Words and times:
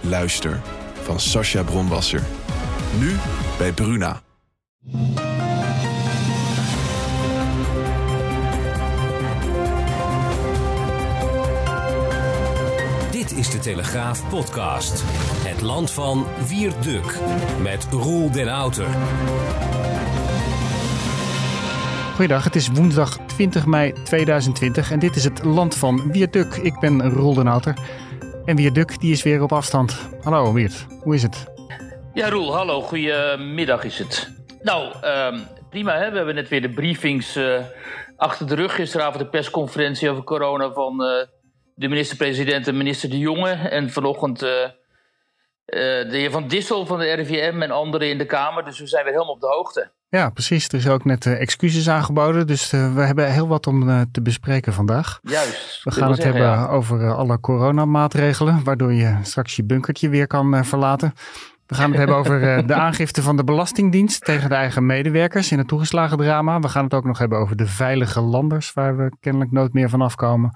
Luister 0.00 0.60
van 1.02 1.20
Sascha 1.20 1.62
Bronwasser. 1.62 2.22
Nu 2.98 3.16
bij 3.58 3.72
Bruna. 3.72 4.20
Dit 13.10 13.32
is 13.32 13.50
de 13.50 13.58
Telegraaf 13.60 14.28
podcast. 14.28 15.02
Het 15.46 15.60
land 15.60 15.90
van 15.90 16.26
Wierduk 16.48 17.18
met 17.62 17.86
Roel 17.90 18.30
den 18.30 18.48
Outer. 18.48 18.86
Goeiedag, 22.14 22.44
het 22.44 22.56
is 22.56 22.68
woensdag 22.68 23.18
20 23.26 23.66
mei 23.66 23.92
2020 24.04 24.90
en 24.90 24.98
dit 24.98 25.16
is 25.16 25.24
het 25.24 25.44
land 25.44 25.74
van 25.74 26.12
Wierduk. 26.12 26.54
Ik 26.54 26.80
ben 26.80 27.10
Roel 27.10 27.34
den 27.34 27.46
Outer 27.46 27.74
en 28.48 28.56
Wierduk 28.56 29.00
die 29.00 29.12
is 29.12 29.22
weer 29.22 29.42
op 29.42 29.52
afstand. 29.52 30.08
Hallo 30.22 30.52
Wierd, 30.52 30.86
hoe 31.02 31.14
is 31.14 31.22
het? 31.22 31.46
Ja, 32.14 32.28
Roel, 32.28 32.54
hallo. 32.54 32.80
Goedemiddag 32.80 33.84
is 33.84 33.98
het. 33.98 34.30
Nou, 34.62 34.94
ehm, 35.00 35.38
prima 35.70 35.98
hè. 35.98 36.10
We 36.10 36.16
hebben 36.16 36.34
net 36.34 36.48
weer 36.48 36.62
de 36.62 36.70
briefings 36.70 37.36
eh, 37.36 37.60
achter 38.16 38.46
de 38.46 38.54
rug. 38.54 38.74
Gisteravond 38.74 39.18
de 39.18 39.28
persconferentie 39.28 40.10
over 40.10 40.24
corona 40.24 40.72
van 40.72 41.04
eh, 41.04 41.26
de 41.74 41.88
minister-president 41.88 42.68
en 42.68 42.76
minister 42.76 43.10
De 43.10 43.18
Jonge. 43.18 43.50
En 43.50 43.90
vanochtend 43.90 44.42
uh, 44.42 44.50
de 45.68 46.08
heer 46.10 46.30
Van 46.30 46.48
Dissel 46.48 46.86
van 46.86 46.98
de 46.98 47.12
RIVM 47.12 47.62
en 47.62 47.70
anderen 47.70 48.08
in 48.08 48.18
de 48.18 48.26
Kamer. 48.26 48.64
Dus 48.64 48.78
we 48.78 48.86
zijn 48.86 49.04
weer 49.04 49.12
helemaal 49.12 49.34
op 49.34 49.40
de 49.40 49.46
hoogte. 49.46 49.90
Ja, 50.08 50.30
precies. 50.30 50.68
Er 50.68 50.74
is 50.74 50.88
ook 50.88 51.04
net 51.04 51.26
excuses 51.26 51.88
aangeboden. 51.88 52.46
Dus 52.46 52.70
we 52.70 53.00
hebben 53.00 53.32
heel 53.32 53.48
wat 53.48 53.66
om 53.66 54.06
te 54.12 54.22
bespreken 54.22 54.72
vandaag. 54.72 55.18
Juist. 55.22 55.84
We 55.84 55.90
gaan 55.90 56.10
het 56.10 56.22
zeggen, 56.22 56.42
hebben 56.42 56.60
ja. 56.60 56.68
over 56.68 57.14
alle 57.14 57.40
coronamaatregelen. 57.40 58.64
Waardoor 58.64 58.92
je 58.92 59.18
straks 59.22 59.56
je 59.56 59.64
bunkertje 59.64 60.08
weer 60.08 60.26
kan 60.26 60.64
verlaten. 60.64 61.14
We 61.68 61.74
gaan 61.74 61.88
het 61.88 61.98
hebben 61.98 62.16
over 62.20 62.66
de 62.66 62.74
aangifte 62.74 63.22
van 63.22 63.36
de 63.36 63.44
Belastingdienst 63.44 64.24
tegen 64.24 64.48
de 64.48 64.54
eigen 64.54 64.86
medewerkers 64.86 65.52
in 65.52 65.58
het 65.58 65.68
toegeslagendrama. 65.68 66.60
We 66.60 66.68
gaan 66.68 66.84
het 66.84 66.94
ook 66.94 67.04
nog 67.04 67.18
hebben 67.18 67.38
over 67.38 67.56
de 67.56 67.66
veilige 67.66 68.20
landers, 68.20 68.72
waar 68.72 68.96
we 68.96 69.16
kennelijk 69.20 69.52
nooit 69.52 69.72
meer 69.72 69.88
van 69.88 70.00
afkomen. 70.00 70.52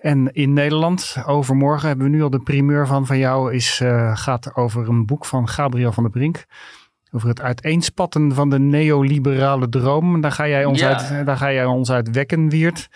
En 0.00 0.32
in 0.32 0.52
Nederland, 0.52 1.16
overmorgen 1.26 1.88
hebben 1.88 2.10
we 2.10 2.16
nu 2.16 2.22
al 2.22 2.30
de 2.30 2.38
primeur 2.42 2.86
van 2.86 3.06
van 3.06 3.18
jou, 3.18 3.54
is, 3.54 3.80
uh, 3.82 4.16
gaat 4.16 4.54
over 4.54 4.88
een 4.88 5.06
boek 5.06 5.24
van 5.24 5.48
Gabriel 5.48 5.92
van 5.92 6.02
der 6.02 6.12
Brink. 6.12 6.44
Over 7.12 7.28
het 7.28 7.40
uiteenspatten 7.40 8.34
van 8.34 8.50
de 8.50 8.58
neoliberale 8.58 9.68
droom. 9.68 10.20
Daar 10.20 10.32
ga 10.32 10.48
jij 10.48 10.64
ons, 10.64 10.80
Ja. 10.80 10.88
uit, 10.96 11.26
daar 11.26 11.36
ga 11.36 11.52
jij 11.52 11.64
ons 11.64 11.90
uit 11.90 12.10
wekken, 12.10 12.48
Wiert. 12.48 12.88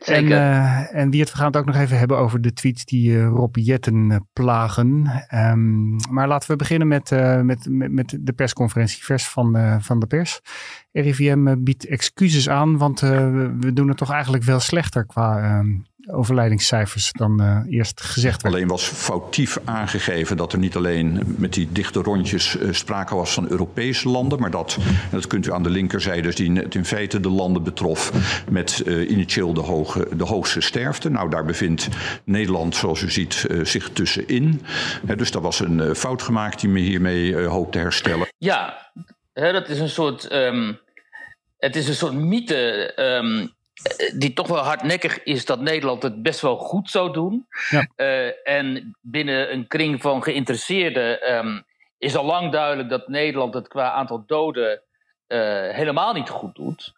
En, 0.00 0.32
eh, 0.32 0.94
en 0.94 1.10
Wiert, 1.10 1.30
we 1.30 1.36
gaan 1.36 1.46
het 1.46 1.56
ook 1.56 1.64
nog 1.64 1.76
even 1.76 1.98
hebben 1.98 2.18
over 2.18 2.40
de 2.40 2.52
tweets 2.52 2.84
die 2.84 3.16
eh, 3.18 3.26
Rob 3.26 3.56
Jetten 3.56 4.10
eh, 4.10 4.16
plagen. 4.32 5.06
Ehm, 5.28 5.90
maar 6.14 6.28
laten 6.28 6.50
we 6.50 6.56
beginnen 6.56 6.88
met, 6.88 7.12
eh, 7.12 7.40
met, 7.40 7.66
met, 7.68 7.92
met 7.92 8.18
de 8.20 8.32
persconferentie 8.32 9.04
vers 9.04 9.28
van, 9.28 9.56
eh, 9.56 9.76
van 9.80 9.98
de 10.00 10.06
pers. 10.06 10.40
RIVM 10.92 11.46
eh, 11.46 11.54
biedt 11.58 11.86
excuses 11.86 12.48
aan, 12.48 12.78
want 12.78 13.02
eh, 13.02 13.10
we, 13.10 13.56
we 13.60 13.72
doen 13.72 13.88
het 13.88 13.96
toch 13.96 14.10
eigenlijk 14.12 14.44
wel 14.44 14.60
slechter 14.60 15.06
qua 15.06 15.38
ehm, 15.42 15.68
overlijdingscijfers 16.12 17.12
dan 17.12 17.40
eh, 17.40 17.76
eerst 17.76 18.00
gezegd 18.00 18.42
werd. 18.42 18.54
Alleen 18.54 18.68
was 18.68 18.84
foutief 18.84 19.58
aangegeven 19.64 20.36
dat 20.36 20.52
er 20.52 20.58
niet 20.58 20.76
alleen 20.76 21.22
met 21.38 21.52
die 21.52 21.68
dichte 21.72 22.02
rondjes 22.02 22.58
eh, 22.58 22.68
sprake 22.72 23.14
was 23.14 23.32
van 23.32 23.48
Europese 23.48 24.08
landen, 24.08 24.40
maar 24.40 24.50
dat, 24.50 24.76
en 24.80 25.10
dat 25.10 25.26
kunt 25.26 25.46
u 25.46 25.52
aan 25.52 25.62
de 25.62 25.70
linkerzijde 25.70 26.32
zien, 26.32 26.56
het 26.56 26.74
in 26.74 26.84
feite 26.84 27.20
de 27.20 27.28
landen 27.30 27.62
betrof 27.62 28.12
met 28.50 28.82
eh, 28.86 29.10
initieel 29.10 29.54
de, 29.54 29.60
hoge, 29.60 30.08
de 30.16 30.24
hoogste 30.24 30.60
sterfte. 30.60 31.10
Nou, 31.10 31.30
daar 31.30 31.44
bevindt 31.44 31.88
Nederland, 32.24 32.76
zoals 32.76 33.02
u 33.02 33.10
ziet, 33.10 33.44
eh, 33.50 33.64
zich 33.64 33.90
tussenin. 33.92 34.62
Hè, 35.06 35.16
dus 35.16 35.30
daar 35.30 35.42
was 35.42 35.60
een 35.60 35.80
eh, 35.80 35.94
fout 35.94 36.22
gemaakt 36.22 36.60
die 36.60 36.70
me 36.70 36.80
hiermee 36.80 37.36
eh, 37.36 37.46
hoopt 37.48 37.72
te 37.72 37.78
herstellen. 37.78 38.28
Ja, 38.38 38.90
hè, 39.32 39.52
dat 39.52 39.68
is 39.68 39.78
een 39.78 39.88
soort. 39.88 40.28
ehm, 40.28 40.72
het 41.58 41.76
is 41.76 41.88
een 41.88 41.94
soort 41.94 42.12
mythe. 42.14 42.92
ehm, 42.94 43.38
eh, 43.40 43.48
die 44.14 44.32
toch 44.32 44.48
wel 44.48 44.62
hardnekkig 44.62 45.22
is 45.22 45.44
dat 45.44 45.60
Nederland 45.60 46.02
het 46.02 46.22
best 46.22 46.40
wel 46.40 46.56
goed 46.56 46.90
zou 46.90 47.12
doen. 47.12 47.46
Ja. 47.70 47.86
Eh, 47.96 48.48
en 48.48 48.96
binnen 49.00 49.52
een 49.52 49.66
kring 49.66 50.00
van 50.00 50.22
geïnteresseerden 50.22 51.22
ehm, 51.22 51.60
is 51.98 52.16
al 52.16 52.24
lang 52.24 52.52
duidelijk 52.52 52.88
dat 52.88 53.08
Nederland 53.08 53.54
het 53.54 53.68
qua 53.68 53.90
aantal 53.90 54.24
doden 54.26 54.82
eh, 55.26 55.68
helemaal 55.68 56.12
niet 56.12 56.28
goed 56.28 56.54
doet. 56.54 56.92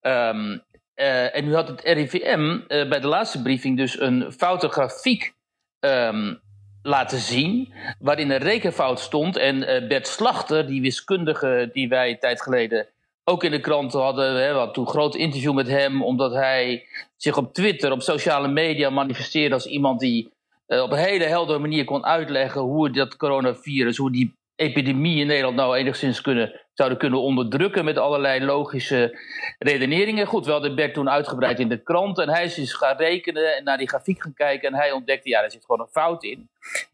Ehm, 0.00 0.58
eh, 0.94 1.36
en 1.36 1.44
nu 1.44 1.54
had 1.54 1.68
het 1.68 1.80
RIVM 1.80 2.58
bij 2.66 3.00
de 3.00 3.06
laatste 3.06 3.42
briefing 3.42 3.76
dus 3.76 4.00
een 4.00 4.32
foute 4.32 4.68
grafiek 4.68 5.34
ehm, 5.80 6.34
laten 6.82 7.18
zien. 7.18 7.74
Waarin 7.98 8.30
een 8.30 8.38
rekenfout 8.38 9.00
stond. 9.00 9.36
En 9.36 9.58
Bert 9.88 10.06
Slachter, 10.06 10.66
die 10.66 10.80
wiskundige 10.80 11.70
die 11.72 11.88
wij 11.88 12.10
een 12.10 12.18
tijd 12.18 12.42
geleden 12.42 12.86
ook 13.24 13.44
in 13.44 13.50
de 13.50 13.60
krant 13.60 13.92
hadden. 13.92 14.34
We 14.34 14.70
toen 14.72 14.84
een 14.84 14.90
groot 14.90 15.14
interview 15.14 15.54
met 15.54 15.68
hem. 15.68 16.02
Omdat 16.02 16.32
hij 16.32 16.86
zich 17.16 17.36
op 17.36 17.54
Twitter, 17.54 17.92
op 17.92 18.02
sociale 18.02 18.48
media 18.48 18.90
manifesteerde 18.90 19.54
als 19.54 19.66
iemand 19.66 20.00
die 20.00 20.32
eh, 20.66 20.82
op 20.82 20.90
een 20.92 20.98
hele 20.98 21.24
heldere 21.24 21.58
manier 21.58 21.84
kon 21.84 22.04
uitleggen 22.04 22.60
hoe 22.60 22.90
dat 22.90 23.16
coronavirus, 23.16 23.96
hoe 23.96 24.12
die 24.12 24.34
epidemie 24.54 25.20
in 25.20 25.26
Nederland 25.26 25.56
nou 25.56 25.76
enigszins 25.76 26.20
kunnen, 26.20 26.60
zouden 26.74 26.98
kunnen 26.98 27.20
onderdrukken 27.20 27.84
met 27.84 27.98
allerlei 27.98 28.44
logische 28.44 29.18
redeneringen. 29.58 30.26
Goed, 30.26 30.46
we 30.46 30.52
hadden 30.52 30.74
Bert 30.74 30.94
toen 30.94 31.10
uitgebreid 31.10 31.58
in 31.58 31.68
de 31.68 31.82
krant 31.82 32.18
en 32.18 32.28
hij 32.28 32.44
is 32.44 32.54
dus 32.54 32.72
gaan 32.72 32.96
rekenen 32.96 33.56
en 33.56 33.64
naar 33.64 33.78
die 33.78 33.88
grafiek 33.88 34.22
gaan 34.22 34.34
kijken 34.34 34.68
en 34.68 34.78
hij 34.78 34.92
ontdekte, 34.92 35.28
ja, 35.28 35.42
er 35.42 35.50
zit 35.50 35.64
gewoon 35.64 35.80
een 35.80 35.92
fout 35.92 36.24
in. 36.24 36.48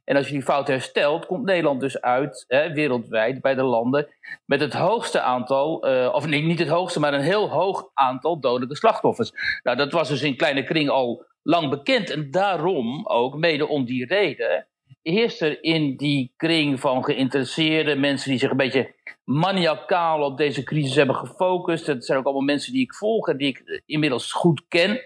En 0.05 0.17
als 0.17 0.27
je 0.27 0.33
die 0.33 0.43
fout 0.43 0.69
herstelt, 0.69 1.27
komt 1.27 1.44
Nederland 1.44 1.81
dus 1.81 2.00
uit, 2.00 2.44
hè, 2.49 2.72
wereldwijd, 2.72 3.41
bij 3.41 3.55
de 3.55 3.62
landen, 3.62 4.09
met 4.44 4.61
het 4.61 4.72
hoogste 4.72 5.21
aantal, 5.21 5.83
eh, 5.83 6.15
of 6.15 6.27
nee, 6.27 6.43
niet 6.43 6.59
het 6.59 6.69
hoogste, 6.69 7.00
maar 7.00 7.15
een 7.15 7.21
heel 7.21 7.49
hoog 7.49 7.91
aantal 7.94 8.41
dodelijke 8.41 8.77
slachtoffers. 8.77 9.33
Nou, 9.62 9.77
dat 9.77 9.93
was 9.93 10.09
dus 10.09 10.22
in 10.22 10.37
kleine 10.37 10.65
kring 10.65 10.88
al 10.88 11.27
lang 11.43 11.71
bekend 11.71 12.11
en 12.11 12.31
daarom 12.31 13.06
ook, 13.06 13.37
mede 13.37 13.67
om 13.67 13.84
die 13.84 14.06
reden, 14.06 14.67
heerst 15.10 15.42
er 15.42 15.62
in 15.62 15.96
die 15.96 16.32
kring 16.36 16.80
van 16.80 17.04
geïnteresseerde 17.04 17.94
mensen 17.94 18.30
die 18.30 18.38
zich 18.38 18.50
een 18.50 18.56
beetje 18.56 18.94
maniacaal 19.24 20.22
op 20.22 20.36
deze 20.36 20.62
crisis 20.62 20.94
hebben 20.94 21.14
gefocust. 21.14 21.86
Het 21.86 22.04
zijn 22.04 22.19
ook 22.19 22.24
allemaal 22.24 22.42
mensen 22.42 22.72
die 22.72 22.82
ik 22.82 22.94
volg 22.94 23.28
en 23.28 23.36
die 23.36 23.48
ik 23.48 23.82
inmiddels 23.86 24.32
goed 24.32 24.64
ken. 24.69 25.00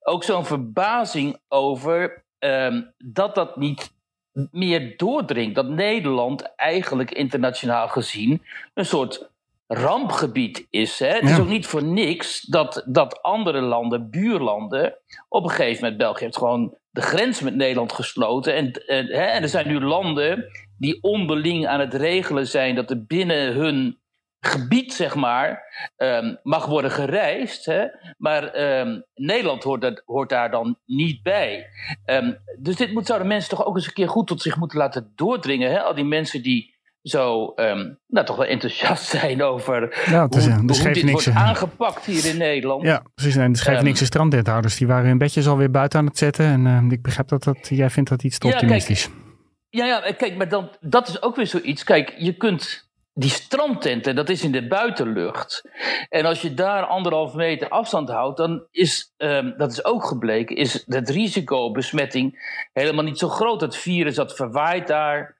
Ook 0.00 0.24
zo'n 0.24 0.44
verbazing 0.44 1.38
over 1.48 2.24
ehm, 2.38 2.82
dat 2.98 3.34
dat 3.34 3.56
niet 3.56 3.92
meer 4.50 4.96
doordringt. 4.96 5.54
Dat 5.54 5.68
Nederland 5.68 6.54
eigenlijk 6.56 7.10
internationaal 7.10 7.88
gezien 7.88 8.42
een 8.74 8.86
soort 8.86 9.30
rampgebied 9.66 10.66
is. 10.70 10.98
Hè? 10.98 11.08
Het 11.08 11.30
is 11.30 11.38
ook 11.38 11.48
niet 11.48 11.66
voor 11.66 11.84
niks 11.84 12.40
dat, 12.40 12.82
dat 12.86 13.22
andere 13.22 13.60
landen, 13.60 14.10
buurlanden, 14.10 14.94
op 15.28 15.44
een 15.44 15.50
gegeven 15.50 15.82
moment, 15.82 15.98
België 15.98 16.24
heeft 16.24 16.36
gewoon 16.36 16.76
de 16.98 17.04
grens 17.04 17.40
met 17.40 17.54
Nederland 17.54 17.92
gesloten. 17.92 18.54
En, 18.54 18.70
hè, 18.86 19.22
en 19.22 19.42
er 19.42 19.48
zijn 19.48 19.68
nu 19.68 19.80
landen 19.80 20.44
die 20.78 21.02
onderling 21.02 21.66
aan 21.66 21.80
het 21.80 21.94
regelen 21.94 22.46
zijn 22.46 22.74
dat 22.74 22.90
er 22.90 23.04
binnen 23.04 23.52
hun 23.52 23.98
gebied, 24.40 24.92
zeg 24.92 25.14
maar, 25.14 25.62
ehm, 25.96 26.34
mag 26.42 26.66
worden 26.66 26.90
gereisd. 26.90 27.64
Hè? 27.64 27.86
Maar 28.16 28.44
ehm, 28.44 29.00
Nederland 29.14 29.62
hoort, 29.62 29.80
dat, 29.80 30.02
hoort 30.06 30.28
daar 30.28 30.50
dan 30.50 30.78
niet 30.86 31.22
bij. 31.22 31.66
Ehm, 32.04 32.32
dus 32.58 32.76
dit 32.76 32.92
moet, 32.92 33.06
zouden 33.06 33.28
mensen 33.28 33.50
toch 33.50 33.64
ook 33.64 33.76
eens 33.76 33.86
een 33.86 33.92
keer 33.92 34.08
goed 34.08 34.26
tot 34.26 34.42
zich 34.42 34.56
moeten 34.56 34.78
laten 34.78 35.12
doordringen. 35.14 35.70
Hè? 35.70 35.82
Al 35.82 35.94
die 35.94 36.04
mensen 36.04 36.42
die 36.42 36.77
zo 37.02 37.52
ehm, 37.54 37.92
nou, 38.06 38.26
toch 38.26 38.36
wel 38.36 38.46
enthousiast 38.46 39.04
zijn 39.18 39.42
over 39.42 40.04
Ja, 40.10 40.22
het 40.22 40.34
is, 40.34 40.44
hoe, 40.44 40.52
eh, 40.52 40.60
de 40.66 40.82
hoe 40.82 40.92
dit 40.92 41.10
wordt 41.10 41.30
aangepakt 41.30 42.04
hier 42.04 42.26
in 42.26 42.36
Nederland. 42.36 42.82
Ja, 42.82 43.02
precies. 43.14 43.36
En 43.36 43.52
de 43.52 43.58
Scheveningse 43.58 44.04
strandwethouders 44.04 44.76
die 44.76 44.86
waren 44.86 45.06
hun 45.06 45.18
bedjes 45.18 45.48
alweer 45.48 45.70
buiten 45.70 45.98
aan 45.98 46.06
het 46.06 46.18
zetten. 46.18 46.44
En 46.46 46.66
eh, 46.66 46.90
ik 46.90 47.02
begrijp 47.02 47.28
dat, 47.28 47.44
dat 47.44 47.68
jij 47.68 47.90
vindt 47.90 48.10
dat 48.10 48.22
iets 48.22 48.38
te 48.38 48.46
Ja, 48.46 48.52
optimistisch. 48.52 49.08
Ja, 49.70 49.84
ja, 49.84 50.12
kijk, 50.12 50.36
maar 50.36 50.48
dan, 50.48 50.70
dat 50.80 51.08
is 51.08 51.22
ook 51.22 51.36
weer 51.36 51.46
zoiets. 51.46 51.84
Kijk, 51.84 52.14
je 52.18 52.32
kunt 52.32 52.88
die 53.18 53.30
strandtenten, 53.30 54.14
dat 54.14 54.28
is 54.28 54.42
in 54.42 54.52
de 54.52 54.66
buitenlucht. 54.66 55.62
En 56.08 56.24
als 56.24 56.42
je 56.42 56.54
daar 56.54 56.84
anderhalve 56.84 57.36
meter 57.36 57.68
afstand 57.68 58.08
houdt, 58.08 58.36
dan 58.36 58.66
is, 58.70 59.12
ehm, 59.16 59.56
dat 59.56 59.72
is 59.72 59.84
ook 59.84 60.04
gebleken, 60.04 60.56
is 60.56 60.84
het 60.86 61.10
risico 61.10 61.70
besmetting 61.70 62.56
helemaal 62.72 63.04
niet 63.04 63.18
zo 63.18 63.28
groot. 63.28 63.60
Het 63.60 63.76
virus 63.76 64.14
dat 64.14 64.36
verwaait 64.36 64.86
daar 64.86 65.36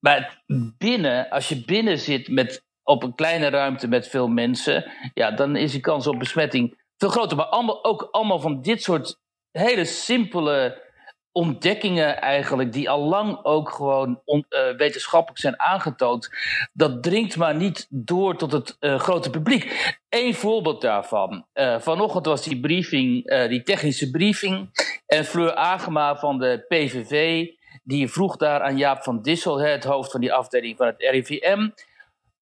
maar 0.00 0.42
binnen, 0.78 1.28
als 1.28 1.48
je 1.48 1.64
binnen 1.64 1.98
zit 1.98 2.28
met, 2.28 2.64
op 2.82 3.02
een 3.02 3.14
kleine 3.14 3.48
ruimte 3.48 3.88
met 3.88 4.08
veel 4.08 4.28
mensen, 4.28 4.92
ja, 5.14 5.30
dan 5.30 5.56
is 5.56 5.72
de 5.72 5.80
kans 5.80 6.06
op 6.06 6.18
besmetting 6.18 6.78
veel 6.96 7.08
groter. 7.08 7.36
Maar 7.36 7.46
allemaal, 7.46 7.84
ook 7.84 8.08
allemaal 8.10 8.40
van 8.40 8.62
dit 8.62 8.82
soort 8.82 9.18
hele 9.50 9.84
simpele 9.84 10.88
ontdekkingen 11.32 12.20
eigenlijk, 12.20 12.72
die 12.72 12.90
al 12.90 13.00
lang 13.00 13.44
ook 13.44 13.70
gewoon 13.70 14.20
uh, 14.26 14.76
wetenschappelijk 14.76 15.40
zijn 15.40 15.60
aangetoond, 15.60 16.30
dat 16.72 17.02
dringt 17.02 17.36
maar 17.36 17.56
niet 17.56 17.86
door 17.90 18.36
tot 18.36 18.52
het 18.52 18.76
uh, 18.80 18.98
grote 18.98 19.30
publiek. 19.30 19.98
Eén 20.08 20.34
voorbeeld 20.34 20.80
daarvan. 20.80 21.46
Uh, 21.54 21.80
vanochtend 21.80 22.26
was 22.26 22.42
die 22.42 22.60
briefing, 22.60 23.30
die 23.48 23.62
technische 23.62 24.10
briefing, 24.10 24.70
en 25.06 25.24
Fleur 25.24 25.54
Agema 25.54 26.16
van 26.16 26.38
de 26.38 26.64
PVV, 26.68 27.46
die 27.90 28.08
vroeg 28.08 28.36
daar 28.36 28.62
aan 28.62 28.76
Jaap 28.76 29.02
van 29.02 29.22
Dissel, 29.22 29.60
het 29.60 29.84
hoofd 29.84 30.10
van 30.10 30.20
die 30.20 30.32
afdeling 30.32 30.76
van 30.76 30.86
het 30.86 30.96
RIVM, 30.98 31.68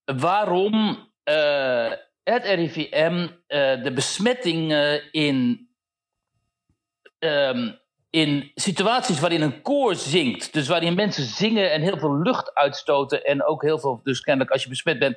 waarom 0.05 1.07
het 2.23 2.45
RIVM 2.45 3.29
de 3.83 3.91
besmettingen 3.95 5.13
in 5.13 5.69
um, 7.19 7.79
in 8.11 8.51
situaties 8.55 9.21
waarin 9.21 9.43
een 9.43 9.63
koor 9.63 9.95
zingt, 9.95 10.53
dus 10.53 10.69
waarin 10.69 10.95
mensen 10.95 11.25
zingen 11.25 11.73
en 11.73 11.81
heel 11.81 11.99
veel 11.99 12.19
lucht 12.19 12.55
uitstoten 12.55 13.25
en 13.25 13.45
ook 13.45 13.63
heel 13.63 13.79
veel, 13.79 14.01
dus 14.03 14.21
kennelijk 14.21 14.53
als 14.53 14.63
je 14.63 14.69
besmet 14.69 14.99
bent, 14.99 15.17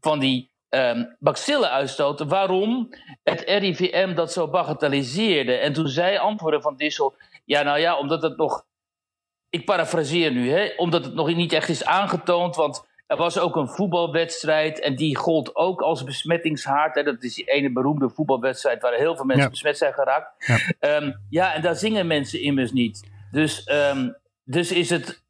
van 0.00 0.18
die 0.18 0.50
um, 0.68 1.16
bacillen 1.18 1.70
uitstoten, 1.70 2.28
waarom 2.28 2.88
het 3.22 3.40
RIVM 3.40 4.14
dat 4.14 4.32
zo 4.32 4.48
bagatelliseerde. 4.48 5.54
En 5.54 5.72
toen 5.72 5.88
zei 5.88 6.16
antwoorden 6.16 6.62
van 6.62 6.76
Dissel, 6.76 7.14
ja 7.44 7.62
nou 7.62 7.78
ja, 7.78 7.98
omdat 7.98 8.22
het 8.22 8.36
nog, 8.36 8.64
ik 9.52 9.64
parafraseer 9.64 10.32
nu, 10.32 10.50
hè, 10.50 10.72
omdat 10.76 11.04
het 11.04 11.14
nog 11.14 11.34
niet 11.34 11.52
echt 11.52 11.68
is 11.68 11.84
aangetoond, 11.84 12.56
want 12.56 12.86
er 13.06 13.16
was 13.16 13.38
ook 13.38 13.56
een 13.56 13.68
voetbalwedstrijd 13.68 14.80
en 14.80 14.96
die 14.96 15.16
gold 15.16 15.56
ook 15.56 15.80
als 15.80 16.04
besmettingshaard. 16.04 16.94
Hè. 16.94 17.02
Dat 17.02 17.22
is 17.22 17.34
die 17.34 17.44
ene 17.44 17.72
beroemde 17.72 18.10
voetbalwedstrijd 18.10 18.82
waar 18.82 18.92
heel 18.92 19.16
veel 19.16 19.24
mensen 19.24 19.50
besmet 19.50 19.78
zijn 19.78 19.92
geraakt. 19.92 20.46
Ja. 20.46 20.58
Ehm, 20.78 21.12
ja, 21.28 21.54
en 21.54 21.62
daar 21.62 21.76
zingen 21.76 22.06
mensen 22.06 22.40
immers 22.40 22.72
niet. 22.72 23.10
Dus, 23.30 23.70
um, 23.72 24.16
dus 24.44 24.72
is 24.72 24.90
het 24.90 25.22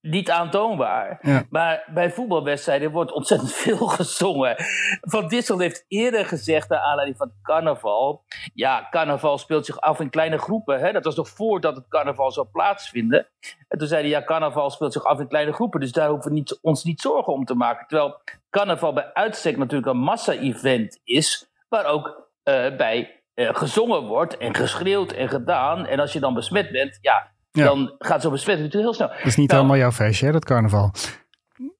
niet 0.00 0.30
aantoonbaar. 0.30 1.20
Maar 1.50 1.84
bij 1.94 2.10
voetbalwedstrijden 2.10 2.90
wordt 2.90 3.12
ontzettend 3.12 3.52
veel 3.62 3.86
gezongen. 3.86 4.54
Van 5.00 5.28
Dissel 5.28 5.58
heeft 5.58 5.84
eerder 5.88 6.26
gezegd, 6.26 6.68
naar 6.68 6.78
aanleiding 6.78 7.18
van 7.18 7.32
carnaval... 7.42 8.24
ja, 8.54 8.86
carnaval 8.90 9.38
speelt 9.38 9.66
zich 9.66 9.80
af 9.80 10.00
in 10.00 10.10
kleine 10.10 10.38
groepen. 10.38 10.80
Hè? 10.80 10.92
Dat 10.92 11.04
was 11.04 11.16
nog 11.16 11.28
voordat 11.28 11.76
het 11.76 11.88
carnaval 11.88 12.30
zou 12.32 12.46
plaatsvinden. 12.46 13.26
En 13.68 13.78
toen 13.78 13.88
zei 13.88 14.00
hij, 14.00 14.10
ja, 14.10 14.24
carnaval 14.24 14.70
speelt 14.70 14.92
zich 14.92 15.04
af 15.04 15.20
in 15.20 15.28
kleine 15.28 15.52
groepen... 15.52 15.80
dus 15.80 15.92
daar 15.92 16.08
hoeven 16.08 16.30
we 16.30 16.36
niet, 16.36 16.58
ons 16.62 16.84
niet 16.84 17.00
zorgen 17.00 17.32
om 17.32 17.44
te 17.44 17.54
maken. 17.54 17.86
Terwijl 17.86 18.20
carnaval 18.50 18.92
bij 18.92 19.12
uitstek 19.12 19.56
natuurlijk 19.56 19.92
een 19.92 19.98
massa-event 19.98 21.00
is... 21.04 21.50
waar 21.68 21.84
ook 21.84 22.28
uh, 22.44 22.76
bij 22.76 23.22
uh, 23.34 23.54
gezongen 23.54 24.02
wordt 24.02 24.36
en 24.36 24.54
geschreeuwd 24.54 25.12
en 25.12 25.28
gedaan. 25.28 25.86
En 25.86 26.00
als 26.00 26.12
je 26.12 26.20
dan 26.20 26.34
besmet 26.34 26.70
bent, 26.70 26.98
ja 27.00 27.30
dan 27.50 27.94
gaat 27.98 28.22
zo'n 28.22 28.30
besmetting 28.30 28.66
natuurlijk 28.66 28.96
heel 28.96 29.06
snel. 29.06 29.18
Dat 29.18 29.26
is 29.26 29.36
niet 29.36 29.48
nou, 29.48 29.60
helemaal 29.60 29.82
jouw 29.82 29.92
feestje, 29.92 30.26
hè, 30.26 30.32
dat 30.32 30.44
carnaval. 30.44 30.92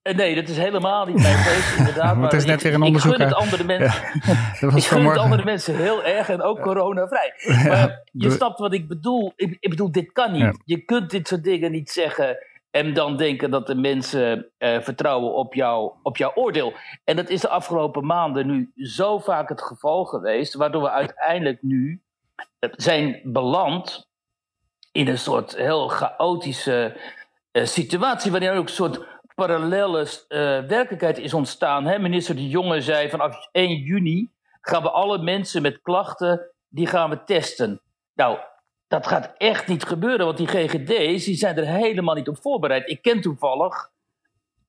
Eh, 0.01 0.15
nee, 0.15 0.35
dat 0.35 0.47
is 0.47 0.57
helemaal 0.57 1.05
niet 1.05 1.21
mijn 1.21 1.37
feestje, 1.37 1.77
inderdaad. 1.81 2.15
maar 2.15 2.23
het 2.23 2.33
is 2.33 2.45
net 2.45 2.61
weer 2.61 2.73
een 2.73 2.81
onderzoek. 2.81 3.11
Ik 3.15 3.17
gun 3.17 3.27
het 3.27 3.35
andere 3.35 3.63
mensen, 3.63 4.03
ik 4.77 4.83
gun 4.83 5.05
het 5.05 5.17
andere 5.17 5.43
mensen 5.43 5.75
heel 5.75 6.03
erg 6.03 6.29
en 6.29 6.41
ook 6.41 6.61
coronavrij. 6.61 7.33
Maar 7.67 8.03
je 8.11 8.29
snapt 8.29 8.59
wat 8.59 8.73
ik 8.73 8.87
bedoel. 8.87 9.33
Ik, 9.35 9.57
ik 9.59 9.69
bedoel, 9.69 9.91
dit 9.91 10.11
kan 10.11 10.31
niet. 10.31 10.61
Je 10.65 10.77
kunt 10.85 11.09
dit 11.09 11.27
soort 11.27 11.43
dingen 11.43 11.71
niet 11.71 11.89
zeggen 11.89 12.37
en 12.71 12.93
dan 12.93 13.17
denken 13.17 13.51
dat 13.51 13.67
de 13.67 13.75
mensen 13.75 14.51
uh, 14.59 14.81
vertrouwen 14.81 15.33
op, 15.33 15.53
jou, 15.53 15.91
op 16.03 16.17
jouw 16.17 16.31
oordeel. 16.35 16.73
En 17.03 17.15
dat 17.15 17.29
is 17.29 17.41
de 17.41 17.49
afgelopen 17.49 18.05
maanden 18.05 18.47
nu 18.47 18.71
zo 18.75 19.19
vaak 19.19 19.49
het 19.49 19.61
geval 19.61 20.05
geweest, 20.05 20.53
waardoor 20.53 20.81
we 20.81 20.89
uiteindelijk 20.89 21.61
nu 21.61 22.01
zijn 22.59 23.19
beland 23.23 24.09
in 24.91 25.07
een 25.07 25.17
soort 25.17 25.55
heel 25.55 25.87
chaotische 25.87 26.97
uh, 27.51 27.65
situatie, 27.65 28.31
waarin 28.31 28.49
ook 28.49 28.67
een 28.67 28.73
soort 28.73 29.05
parallele 29.35 30.01
uh, 30.01 30.07
werkelijkheid 30.67 31.17
is 31.17 31.33
ontstaan. 31.33 31.85
Hè? 31.85 31.99
Minister 31.99 32.35
De 32.35 32.47
Jonge 32.47 32.81
zei 32.81 33.09
vanaf 33.09 33.47
1 33.51 33.75
juni 33.75 34.29
gaan 34.61 34.81
we 34.81 34.91
alle 34.91 35.17
mensen 35.17 35.61
met 35.61 35.81
klachten, 35.81 36.51
die 36.69 36.87
gaan 36.87 37.09
we 37.09 37.23
testen. 37.23 37.81
Nou, 38.13 38.37
dat 38.87 39.07
gaat 39.07 39.33
echt 39.37 39.67
niet 39.67 39.83
gebeuren, 39.83 40.25
want 40.25 40.37
die 40.37 40.47
GGD's 40.47 41.25
die 41.25 41.35
zijn 41.35 41.57
er 41.57 41.67
helemaal 41.67 42.15
niet 42.15 42.27
op 42.27 42.41
voorbereid. 42.41 42.89
Ik 42.89 43.01
ken 43.01 43.21
toevallig, 43.21 43.89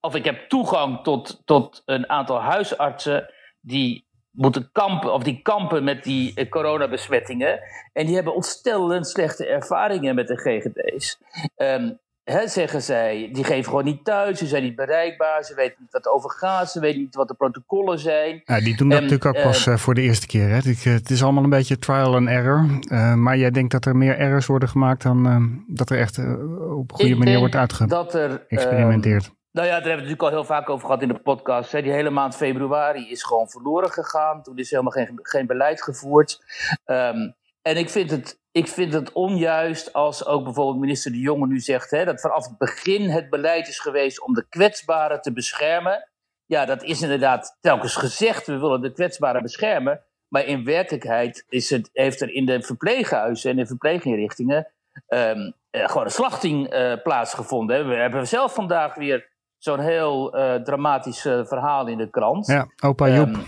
of 0.00 0.14
ik 0.14 0.24
heb 0.24 0.48
toegang 0.48 1.02
tot, 1.02 1.42
tot 1.44 1.82
een 1.84 2.08
aantal 2.08 2.40
huisartsen 2.40 3.32
die 3.60 4.06
moeten 4.32 4.68
kampen, 4.72 5.12
of 5.12 5.22
die 5.22 5.40
kampen 5.42 5.84
met 5.84 6.04
die 6.04 6.32
uh, 6.34 6.48
coronabesmettingen. 6.48 7.60
En 7.92 8.06
die 8.06 8.14
hebben 8.14 8.34
ontstellend 8.34 9.08
slechte 9.08 9.46
ervaringen 9.46 10.14
met 10.14 10.26
de 10.26 10.36
GGD's. 10.36 11.18
Um, 11.56 11.98
ehm, 12.24 12.48
zeggen 12.48 12.82
zij, 12.82 13.28
die 13.32 13.44
geven 13.44 13.64
gewoon 13.64 13.84
niet 13.84 14.04
thuis, 14.04 14.38
ze 14.38 14.46
zijn 14.46 14.62
niet 14.62 14.76
bereikbaar, 14.76 15.44
ze 15.44 15.54
weten 15.54 15.76
niet 15.80 15.92
wat 15.92 16.06
er 16.06 16.12
over 16.12 16.30
gaat, 16.30 16.70
ze 16.70 16.80
weten 16.80 17.00
niet 17.00 17.14
wat 17.14 17.28
de 17.28 17.34
protocollen 17.34 17.98
zijn. 17.98 18.42
Ja, 18.44 18.60
die 18.60 18.76
doen 18.76 18.88
dat 18.88 19.00
natuurlijk 19.00 19.36
ook 19.36 19.42
pas 19.42 19.66
uh, 19.66 19.76
voor 19.76 19.94
de 19.94 20.02
eerste 20.02 20.26
keer. 20.26 20.48
Hè? 20.48 20.90
Het 20.90 21.10
is 21.10 21.22
allemaal 21.22 21.44
een 21.44 21.50
beetje 21.50 21.78
trial 21.78 22.14
and 22.14 22.28
error. 22.28 22.66
Uh, 22.88 23.14
maar 23.14 23.36
jij 23.36 23.50
denkt 23.50 23.72
dat 23.72 23.84
er 23.84 23.96
meer 23.96 24.18
errors 24.18 24.46
worden 24.46 24.68
gemaakt 24.68 25.02
dan 25.02 25.26
uh, 25.26 25.76
dat 25.76 25.90
er 25.90 25.98
echt 25.98 26.18
op 26.18 26.90
een 26.90 26.96
goede 26.96 27.16
manier 27.16 27.38
wordt 27.38 27.54
uitgeëxperimenteerd. 27.54 29.32
Nou 29.52 29.66
ja, 29.66 29.72
daar 29.72 29.88
hebben 29.88 30.04
we 30.04 30.10
het 30.10 30.20
natuurlijk 30.20 30.22
al 30.22 30.28
heel 30.28 30.56
vaak 30.56 30.70
over 30.70 30.86
gehad 30.86 31.02
in 31.02 31.08
de 31.08 31.18
podcast. 31.18 31.72
Hè. 31.72 31.82
Die 31.82 31.92
hele 31.92 32.10
maand 32.10 32.36
februari 32.36 33.10
is 33.10 33.22
gewoon 33.22 33.48
verloren 33.48 33.90
gegaan. 33.90 34.42
Toen 34.42 34.58
is 34.58 34.70
helemaal 34.70 34.92
geen, 34.92 35.18
geen 35.22 35.46
beleid 35.46 35.82
gevoerd. 35.82 36.38
Um, 36.84 37.34
en 37.62 37.76
ik 37.76 37.90
vind, 37.90 38.10
het, 38.10 38.40
ik 38.50 38.68
vind 38.68 38.92
het 38.92 39.12
onjuist 39.12 39.92
als 39.92 40.26
ook 40.26 40.44
bijvoorbeeld 40.44 40.78
minister 40.78 41.12
De 41.12 41.18
Jonge 41.18 41.46
nu 41.46 41.60
zegt... 41.60 41.90
Hè, 41.90 42.04
dat 42.04 42.20
vanaf 42.20 42.48
het 42.48 42.58
begin 42.58 43.10
het 43.10 43.30
beleid 43.30 43.68
is 43.68 43.78
geweest 43.78 44.22
om 44.22 44.34
de 44.34 44.46
kwetsbaren 44.48 45.20
te 45.20 45.32
beschermen. 45.32 46.08
Ja, 46.46 46.64
dat 46.64 46.82
is 46.82 47.02
inderdaad 47.02 47.56
telkens 47.60 47.96
gezegd. 47.96 48.46
We 48.46 48.58
willen 48.58 48.80
de 48.80 48.92
kwetsbaren 48.92 49.42
beschermen. 49.42 50.04
Maar 50.28 50.44
in 50.44 50.64
werkelijkheid 50.64 51.44
is 51.48 51.70
het, 51.70 51.90
heeft 51.92 52.20
er 52.20 52.30
in 52.30 52.46
de 52.46 52.62
verpleeghuizen 52.62 53.50
en 53.50 53.56
de 53.56 53.66
verpleeginrichtingen... 53.66 54.72
Um, 55.08 55.54
gewoon 55.70 56.04
een 56.04 56.10
slachting 56.10 56.74
uh, 56.74 56.94
plaatsgevonden. 57.02 57.88
We 57.88 57.94
hebben 57.94 58.28
zelf 58.28 58.54
vandaag 58.54 58.94
weer 58.94 59.30
zo'n 59.62 59.80
heel 59.80 60.38
uh, 60.38 60.54
dramatisch 60.54 61.26
uh, 61.26 61.44
verhaal 61.44 61.86
in 61.86 61.98
de 61.98 62.10
krant. 62.10 62.46
Ja, 62.46 62.66
opa 62.84 63.08
Joep. 63.08 63.28
Um, 63.28 63.46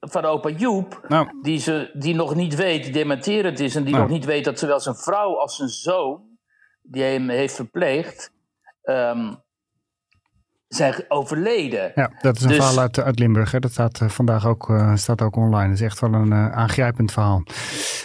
van 0.00 0.24
opa 0.24 0.48
Joep, 0.48 1.04
nou. 1.08 1.28
die, 1.42 1.58
ze, 1.58 1.90
die 1.94 2.14
nog 2.14 2.34
niet 2.34 2.54
weet, 2.54 2.92
dementerend 2.92 3.60
is... 3.60 3.74
en 3.74 3.84
die 3.84 3.92
nou. 3.92 4.04
nog 4.04 4.12
niet 4.12 4.24
weet 4.24 4.44
dat 4.44 4.58
zowel 4.58 4.80
zijn 4.80 4.94
vrouw 4.94 5.38
als 5.38 5.56
zijn 5.56 5.68
zoon... 5.68 6.22
die 6.82 7.02
hem 7.02 7.28
heeft 7.28 7.54
verpleegd... 7.54 8.32
Um, 8.84 9.42
zijn 10.76 11.04
overleden. 11.08 11.92
Ja, 11.94 12.10
dat 12.20 12.36
is 12.36 12.42
een 12.42 12.48
dus, 12.48 12.56
verhaal 12.56 12.78
uit, 12.78 13.00
uit 13.00 13.18
Limburg. 13.18 13.50
Hè. 13.50 13.58
Dat 13.58 13.70
staat 13.70 14.00
uh, 14.00 14.08
vandaag 14.08 14.46
ook, 14.46 14.68
uh, 14.68 14.94
staat 14.94 15.22
ook 15.22 15.36
online. 15.36 15.68
Dat 15.68 15.78
is 15.78 15.80
echt 15.80 16.00
wel 16.00 16.12
een 16.12 16.30
uh, 16.30 16.52
aangrijpend 16.52 17.12
verhaal. 17.12 17.42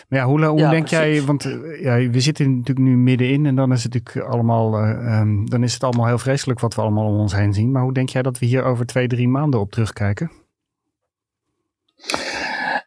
Maar 0.09 0.19
ja, 0.19 0.25
hoe, 0.25 0.45
hoe 0.45 0.59
ja, 0.59 0.69
denk 0.69 0.87
precies. 0.87 1.05
jij, 1.05 1.25
want 1.25 1.43
ja, 1.81 2.09
we 2.09 2.19
zitten 2.19 2.57
natuurlijk 2.57 2.87
nu 2.87 2.97
middenin 2.97 3.45
en 3.45 3.55
dan 3.55 3.71
is 3.71 3.83
het 3.83 3.93
natuurlijk 3.93 4.27
allemaal, 4.27 4.83
um, 4.83 5.49
dan 5.49 5.63
is 5.63 5.73
het 5.73 5.83
allemaal 5.83 6.05
heel 6.05 6.17
vreselijk 6.17 6.59
wat 6.59 6.75
we 6.75 6.81
allemaal 6.81 7.07
om 7.07 7.19
ons 7.19 7.35
heen 7.35 7.53
zien. 7.53 7.71
Maar 7.71 7.83
hoe 7.83 7.93
denk 7.93 8.09
jij 8.09 8.21
dat 8.21 8.39
we 8.39 8.45
hier 8.45 8.63
over 8.63 8.85
twee, 8.85 9.07
drie 9.07 9.27
maanden 9.27 9.59
op 9.59 9.71
terugkijken? 9.71 10.31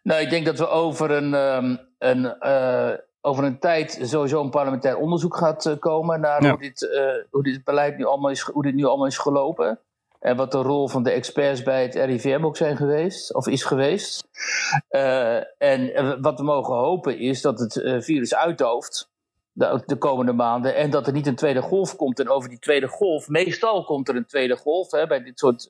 Nou, 0.03 0.21
ik 0.21 0.31
denk 0.31 0.47
dat 0.47 0.59
we 0.59 0.69
over 0.69 1.11
een, 1.11 1.35
um, 1.35 1.79
een 1.99 2.25
over 3.25 3.45
een 3.45 3.59
tijd 3.59 3.99
sowieso 4.03 4.43
een 4.43 4.51
parlementair 4.51 4.97
onderzoek 4.97 5.37
gaat 5.37 5.67
uh, 5.67 5.79
komen 5.79 6.21
naar 6.21 6.43
ja. 6.43 6.51
hoe, 6.51 6.59
dit, 6.59 6.83
uh, 6.83 7.13
hoe 7.31 7.43
dit 7.43 7.65
beleid 7.65 7.97
nu 7.97 8.05
allemaal 8.05 8.31
is, 8.31 8.41
hoe 8.41 8.63
dit 8.63 8.75
nu 8.75 8.85
allemaal 8.85 9.07
is 9.07 9.19
gelopen. 9.19 9.79
En 10.21 10.37
wat 10.37 10.53
de 10.53 10.59
rol 10.59 10.89
van 10.89 11.03
de 11.03 11.11
experts 11.11 11.63
bij 11.63 11.83
het 11.83 11.95
RIVM 11.95 12.45
ook 12.45 12.57
zijn 12.57 12.77
geweest, 12.77 13.35
of 13.35 13.47
is 13.47 13.65
geweest. 13.65 14.29
Uh, 14.91 15.63
en 15.63 16.21
wat 16.21 16.39
we 16.39 16.45
mogen 16.45 16.75
hopen 16.75 17.19
is 17.19 17.41
dat 17.41 17.59
het 17.59 17.73
virus 18.05 18.35
uitdooft 18.35 19.11
de, 19.53 19.83
de, 19.87 19.97
komende 19.97 20.33
maanden. 20.33 20.75
En 20.75 20.91
dat 20.91 21.07
er 21.07 21.13
niet 21.13 21.27
een 21.27 21.35
tweede 21.35 21.63
golf 21.63 21.97
komt. 21.97 22.21
En 22.21 22.29
over 22.29 22.49
die 22.49 22.59
tweede 22.59 22.89
golf, 22.89 23.29
meestal 23.29 23.85
komt 23.85 24.09
er 24.09 24.17
een 24.17 24.27
tweede 24.27 24.57
golf 24.57 24.91
hè, 24.91 25.07
bij 25.07 25.23
dit 25.23 25.39
soort, 25.39 25.69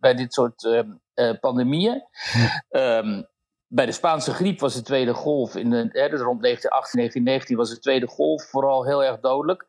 bij 0.00 0.14
dit 0.14 0.32
soort 0.32 0.64
ehm, 0.64 1.38
pandemieën. 1.40 2.02
Um, 2.70 3.26
bij 3.74 3.86
de 3.86 3.92
Spaanse 3.92 4.32
griep 4.34 4.60
was 4.60 4.74
de 4.74 4.82
tweede 4.82 5.14
golf, 5.14 5.56
in 5.56 5.70
de, 5.70 5.76
hè, 5.76 6.08
dus 6.08 6.20
rond 6.20 6.42
1918, 6.42 6.98
1919 6.98 7.56
was 7.56 7.70
de 7.70 7.78
tweede 7.78 8.06
golf 8.06 8.42
vooral 8.42 8.84
heel 8.84 9.04
erg 9.04 9.20
dodelijk. 9.20 9.66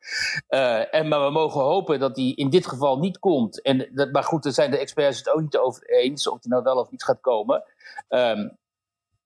Uh, 0.50 0.94
en, 0.94 1.08
maar 1.08 1.26
we 1.26 1.32
mogen 1.32 1.62
hopen 1.62 2.00
dat 2.00 2.16
die 2.16 2.36
in 2.36 2.50
dit 2.50 2.68
geval 2.68 3.00
niet 3.00 3.20
komt. 3.20 3.62
En 3.62 3.90
dat, 3.92 4.12
maar 4.12 4.24
goed, 4.24 4.44
daar 4.44 4.52
zijn 4.52 4.72
de 4.72 4.78
experts 4.78 5.18
het 5.18 5.30
ook 5.30 5.42
niet 5.42 5.58
over 5.58 5.90
eens 5.90 6.28
of 6.28 6.40
die 6.40 6.52
nou 6.52 6.64
wel 6.64 6.78
of 6.78 6.92
niet 6.92 7.04
gaat 7.04 7.22
komen. 7.22 7.64
Um, 8.10 8.58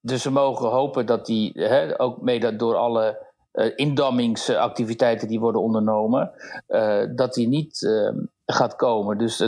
dus 0.02 0.24
we 0.24 0.30
mogen 0.30 0.70
hopen 0.70 1.06
dat 1.06 1.26
die, 1.26 1.52
hè, 1.54 2.00
ook 2.00 2.22
mede 2.22 2.56
door 2.56 2.76
alle 2.76 3.28
indammingsactiviteiten 3.76 5.28
die 5.28 5.40
worden 5.40 5.62
ondernomen, 5.62 6.32
dat 7.16 7.34
die 7.34 7.48
niet 7.48 7.90
gaat 8.46 8.76
komen. 8.76 9.18
Dus, 9.18 9.40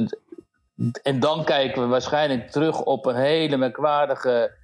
en 1.03 1.19
dan 1.19 1.43
kijken 1.43 1.81
we 1.81 1.87
waarschijnlijk 1.87 2.49
terug 2.49 2.83
op 2.83 3.05
een 3.05 3.15
hele 3.15 3.57
merkwaardige 3.57 4.59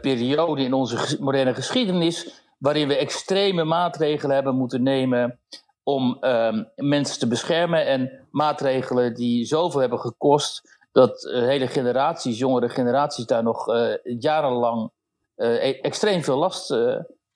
periode 0.00 0.62
in 0.62 0.72
onze 0.72 1.16
moderne 1.20 1.54
geschiedenis, 1.54 2.42
waarin 2.58 2.88
we 2.88 2.96
extreme 2.96 3.64
maatregelen 3.64 4.34
hebben 4.34 4.54
moeten 4.54 4.82
nemen 4.82 5.38
om 5.82 6.16
ehm, 6.20 6.64
mensen 6.76 7.18
te 7.18 7.26
beschermen 7.26 7.86
en 7.86 8.26
maatregelen 8.30 9.14
die 9.14 9.44
zoveel 9.44 9.80
hebben 9.80 10.00
gekost 10.00 10.78
dat 10.92 11.22
hele 11.22 11.66
generaties, 11.66 12.38
jongere 12.38 12.68
generaties 12.68 13.26
daar 13.26 13.42
nog 13.42 13.68
uh, 13.68 13.94
jarenlang 14.18 14.90
uh, 15.36 15.84
extreem 15.84 16.22
veel 16.22 16.38
last 16.38 16.70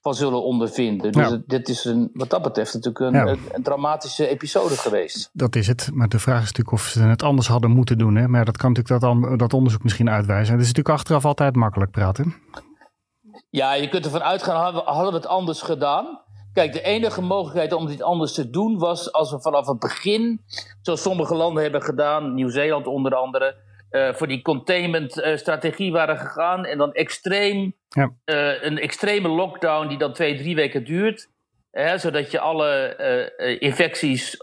van 0.08 0.16
zullen 0.16 0.42
ondervinden. 0.42 1.12
Dus 1.12 1.28
ja. 1.28 1.38
dit 1.46 1.68
is 1.68 1.84
een, 1.84 2.10
wat 2.12 2.30
dat 2.30 2.42
betreft 2.42 2.74
natuurlijk 2.74 3.04
een, 3.04 3.12
ja. 3.12 3.26
een, 3.26 3.38
een, 3.52 3.62
dramatische 3.62 4.28
episode 4.28 4.76
geweest. 4.76 5.30
Dat 5.32 5.56
is 5.56 5.66
het. 5.66 5.90
Maar 5.92 6.08
de 6.08 6.18
vraag 6.18 6.42
is 6.42 6.46
natuurlijk 6.46 6.72
of 6.72 6.82
ze 6.82 7.02
het 7.02 7.22
anders 7.22 7.48
hadden 7.48 7.70
moeten 7.70 7.98
doen. 7.98 8.16
Hè? 8.16 8.28
Maar 8.28 8.44
dat 8.44 8.56
kan 8.56 8.72
natuurlijk 8.72 9.00
dat, 9.00 9.38
dat 9.38 9.52
onderzoek 9.52 9.82
misschien 9.82 10.10
uitwijzen. 10.10 10.52
Het 10.54 10.62
is 10.62 10.68
natuurlijk 10.68 10.98
achteraf 10.98 11.24
altijd 11.24 11.56
makkelijk 11.56 11.90
praten. 11.90 12.34
Ja, 13.50 13.72
je 13.74 13.88
kunt 13.88 14.04
ervan 14.04 14.22
uitgaan, 14.22 14.62
hadden 14.62 14.84
we, 14.84 14.90
hadden 14.90 15.12
we 15.12 15.18
het 15.18 15.26
anders 15.26 15.62
gedaan? 15.62 16.20
Kijk, 16.52 16.72
de 16.72 16.82
enige 16.82 17.22
mogelijkheid 17.22 17.72
om 17.72 17.86
dit 17.86 18.02
anders 18.02 18.32
te 18.32 18.50
doen 18.50 18.78
was 18.78 19.12
als 19.12 19.30
we 19.30 19.40
vanaf 19.40 19.66
het 19.66 19.78
begin, 19.78 20.40
zoals 20.82 21.02
sommige 21.02 21.34
landen 21.34 21.62
hebben 21.62 21.82
gedaan, 21.82 22.34
Nieuw-Zeeland 22.34 22.86
onder 22.86 23.14
andere, 23.14 23.56
uh, 23.90 24.14
voor 24.14 24.26
die 24.26 24.42
containment-strategie 24.42 25.88
uh, 25.88 25.92
waren 25.92 26.18
gegaan 26.18 26.64
en 26.64 26.78
dan 26.78 26.92
extreem, 26.92 27.74
ja. 27.88 28.12
uh, 28.24 28.62
een 28.62 28.78
extreme 28.78 29.28
lockdown 29.28 29.88
die 29.88 29.98
dan 29.98 30.12
twee, 30.12 30.36
drie 30.36 30.54
weken 30.54 30.84
duurt, 30.84 31.28
hè, 31.70 31.98
zodat 31.98 32.30
je 32.30 32.38
alle 32.38 32.96
infecties 33.58 34.36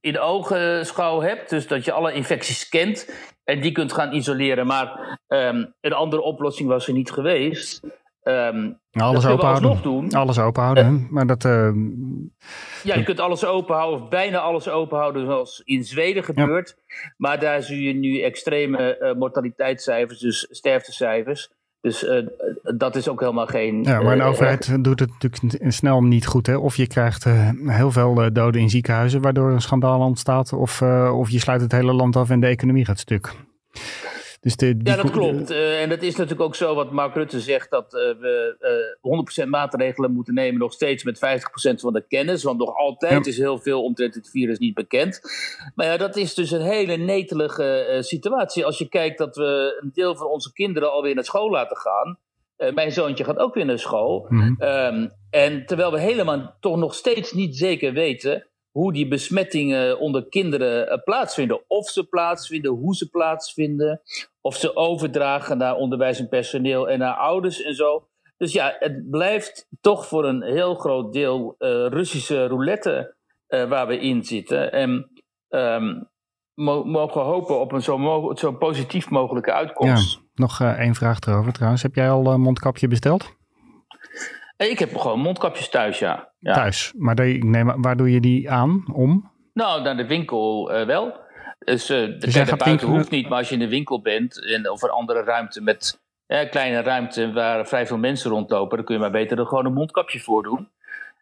in 0.00 0.18
ogenschouw 0.18 1.20
hebt, 1.20 1.50
dus 1.50 1.66
dat 1.66 1.84
je 1.84 1.92
alle 1.92 2.12
infecties 2.12 2.68
kent 2.68 3.08
en 3.44 3.60
die 3.60 3.72
kunt 3.72 3.92
gaan 3.92 4.12
isoleren. 4.12 4.66
Maar 4.66 5.18
um, 5.28 5.74
een 5.80 5.92
andere 5.92 6.22
oplossing 6.22 6.68
was 6.68 6.86
er 6.86 6.92
niet 6.92 7.10
geweest. 7.10 7.80
Um, 8.28 8.78
alles 8.90 9.26
openhouden. 9.26 9.82
Doen. 9.82 10.12
Alles 10.12 10.38
openhouden. 10.38 10.94
Uh, 10.94 11.10
maar 11.10 11.26
dat, 11.26 11.44
uh, 11.44 11.70
ja, 12.82 12.94
je 12.94 13.02
kunt 13.02 13.20
alles 13.20 13.44
openhouden, 13.44 14.02
of 14.02 14.08
bijna 14.08 14.38
alles 14.38 14.68
openhouden, 14.68 15.24
zoals 15.26 15.62
in 15.64 15.84
Zweden 15.84 16.24
gebeurt. 16.24 16.74
Ja. 16.86 17.12
Maar 17.16 17.40
daar 17.40 17.62
zie 17.62 17.82
je 17.82 17.94
nu 17.94 18.20
extreme 18.20 18.98
uh, 19.00 19.14
mortaliteitscijfers, 19.14 20.18
dus 20.18 20.46
sterftecijfers. 20.50 21.50
Dus 21.80 22.06
dat 22.76 22.96
is 22.96 23.08
ook 23.08 23.20
helemaal 23.20 23.46
geen. 23.46 23.82
Ja, 23.82 24.02
maar 24.02 24.12
een 24.12 24.22
overheid 24.22 24.84
doet 24.84 25.00
het 25.00 25.10
natuurlijk 25.10 25.72
snel 25.72 26.02
niet 26.02 26.26
goed. 26.26 26.46
Hè? 26.46 26.56
Of 26.56 26.76
je 26.76 26.86
krijgt 26.86 27.24
heel 27.66 27.90
veel 27.90 28.32
doden 28.32 28.60
in 28.60 28.70
ziekenhuizen, 28.70 29.20
waardoor 29.20 29.50
een 29.50 29.60
schandaal 29.60 30.00
ontstaat. 30.00 30.52
Of, 30.52 30.82
of 31.12 31.30
je 31.30 31.38
sluit 31.38 31.60
het 31.60 31.72
hele 31.72 31.92
land 31.92 32.16
af 32.16 32.30
en 32.30 32.40
de 32.40 32.46
economie 32.46 32.84
gaat 32.84 32.98
stuk. 32.98 33.32
Dus 34.44 34.56
de, 34.56 34.80
ja, 34.82 34.96
dat 34.96 35.10
klopt. 35.10 35.50
Uh, 35.50 35.82
en 35.82 35.88
dat 35.88 36.02
is 36.02 36.16
natuurlijk 36.16 36.40
ook 36.40 36.54
zo 36.54 36.74
wat 36.74 36.92
Mark 36.92 37.14
Rutte 37.14 37.40
zegt: 37.40 37.70
dat 37.70 37.94
uh, 37.94 38.00
we 38.00 38.56
uh, 39.02 39.44
100% 39.44 39.48
maatregelen 39.48 40.12
moeten 40.12 40.34
nemen, 40.34 40.60
nog 40.60 40.72
steeds 40.72 41.04
met 41.04 41.16
50% 41.16 41.20
van 41.74 41.92
de 41.92 42.04
kennis. 42.08 42.42
Want 42.42 42.58
nog 42.58 42.74
altijd 42.76 43.24
ja. 43.24 43.30
is 43.30 43.38
heel 43.38 43.58
veel 43.58 43.82
omtrent 43.82 44.14
het 44.14 44.30
virus 44.30 44.58
niet 44.58 44.74
bekend. 44.74 45.20
Maar 45.74 45.86
ja, 45.86 45.96
dat 45.96 46.16
is 46.16 46.34
dus 46.34 46.50
een 46.50 46.62
hele 46.62 46.96
netelige 46.96 47.98
situatie. 48.00 48.64
Als 48.64 48.78
je 48.78 48.88
kijkt 48.88 49.18
dat 49.18 49.36
we 49.36 49.78
een 49.80 49.90
deel 49.92 50.16
van 50.16 50.26
onze 50.26 50.52
kinderen 50.52 50.92
alweer 50.92 51.14
naar 51.14 51.24
school 51.24 51.50
laten 51.50 51.76
gaan. 51.76 52.18
mijn 52.74 52.92
zoontje 52.92 53.24
gaat 53.24 53.38
ook 53.38 53.54
weer 53.54 53.64
naar 53.66 53.78
school. 53.78 54.26
Mm 54.28 54.40
-hmm. 54.40 54.68
um, 54.68 55.12
en 55.30 55.66
terwijl 55.66 55.92
we 55.92 56.00
helemaal 56.00 56.56
toch 56.60 56.76
nog 56.76 56.94
steeds 56.94 57.32
niet 57.32 57.56
zeker 57.56 57.92
weten 57.92 58.46
hoe 58.74 58.92
die 58.92 59.08
besmettingen 59.08 59.98
onder 59.98 60.28
kinderen 60.28 61.02
plaatsvinden. 61.04 61.60
Of 61.66 61.88
ze 61.88 62.04
plaatsvinden, 62.04 62.70
hoe 62.70 62.94
ze 62.94 63.08
plaatsvinden 63.08 64.00
of 64.40 64.56
ze 64.56 64.76
overdragen 64.76 65.58
naar 65.58 65.76
onderwijs 65.76 66.18
en 66.18 66.28
personeel 66.28 66.88
en 66.88 66.98
naar 66.98 67.14
ouders 67.14 67.62
en 67.62 67.74
zo. 67.74 68.08
Dus 68.36 68.52
ja, 68.52 68.76
het 68.78 69.10
blijft 69.10 69.68
toch 69.80 70.06
voor 70.06 70.24
een 70.24 70.42
heel 70.42 70.74
groot 70.74 71.12
deel 71.12 71.54
uh, 71.58 71.86
Russische 71.86 72.46
roulette 72.46 73.14
uh, 73.48 73.68
waar 73.68 73.86
we 73.86 73.98
in 73.98 74.24
zitten. 74.24 74.72
En 74.72 75.10
mo 76.54 76.84
mogen 76.84 77.22
hopen 77.22 77.60
op 77.60 77.72
een 77.72 77.82
zo, 77.82 78.32
zo 78.34 78.52
positief 78.52 79.10
mogelijke 79.10 79.52
uitkomst. 79.52 80.20
Nog 80.34 80.60
één 80.60 80.94
vraag 80.94 81.20
erover 81.20 81.52
trouwens. 81.52 81.82
Heb 81.82 81.94
jij 81.94 82.10
al 82.10 82.26
een 82.26 82.40
mondkapje 82.40 82.88
besteld? 82.88 83.36
Ik 84.56 84.78
heb 84.78 84.96
gewoon 84.96 85.20
mondkapjes 85.20 85.68
thuis, 85.68 85.98
ja. 85.98 86.32
ja. 86.38 86.54
Thuis? 86.54 86.92
Maar 86.96 87.14
neem, 87.38 87.82
waar 87.82 87.96
doe 87.96 88.10
je 88.10 88.20
die 88.20 88.50
aan? 88.50 88.84
Om? 88.92 89.32
Nou, 89.52 89.82
naar 89.82 89.96
de 89.96 90.06
winkel 90.06 90.68
wel. 90.86 91.22
Dus 91.64 91.90
uh, 91.90 91.98
de 91.98 92.16
dus 92.16 92.56
buiten 92.56 92.88
hoeft 92.88 93.10
niet, 93.10 93.28
maar 93.28 93.38
als 93.38 93.48
je 93.48 93.54
in 93.54 93.60
de 93.60 93.68
winkel 93.68 94.00
bent 94.00 94.44
en, 94.44 94.70
of 94.70 94.82
een 94.82 94.90
andere 94.90 95.22
ruimte 95.22 95.60
met 95.60 96.00
eh, 96.26 96.50
kleine 96.50 96.80
ruimte 96.80 97.32
waar 97.32 97.66
vrij 97.66 97.86
veel 97.86 97.98
mensen 97.98 98.30
rondlopen, 98.30 98.76
dan 98.76 98.86
kun 98.86 98.94
je 98.94 99.00
maar 99.00 99.10
beter 99.10 99.38
er 99.38 99.46
gewoon 99.46 99.66
een 99.66 99.72
mondkapje 99.72 100.20
voor 100.20 100.42
doen. 100.42 100.68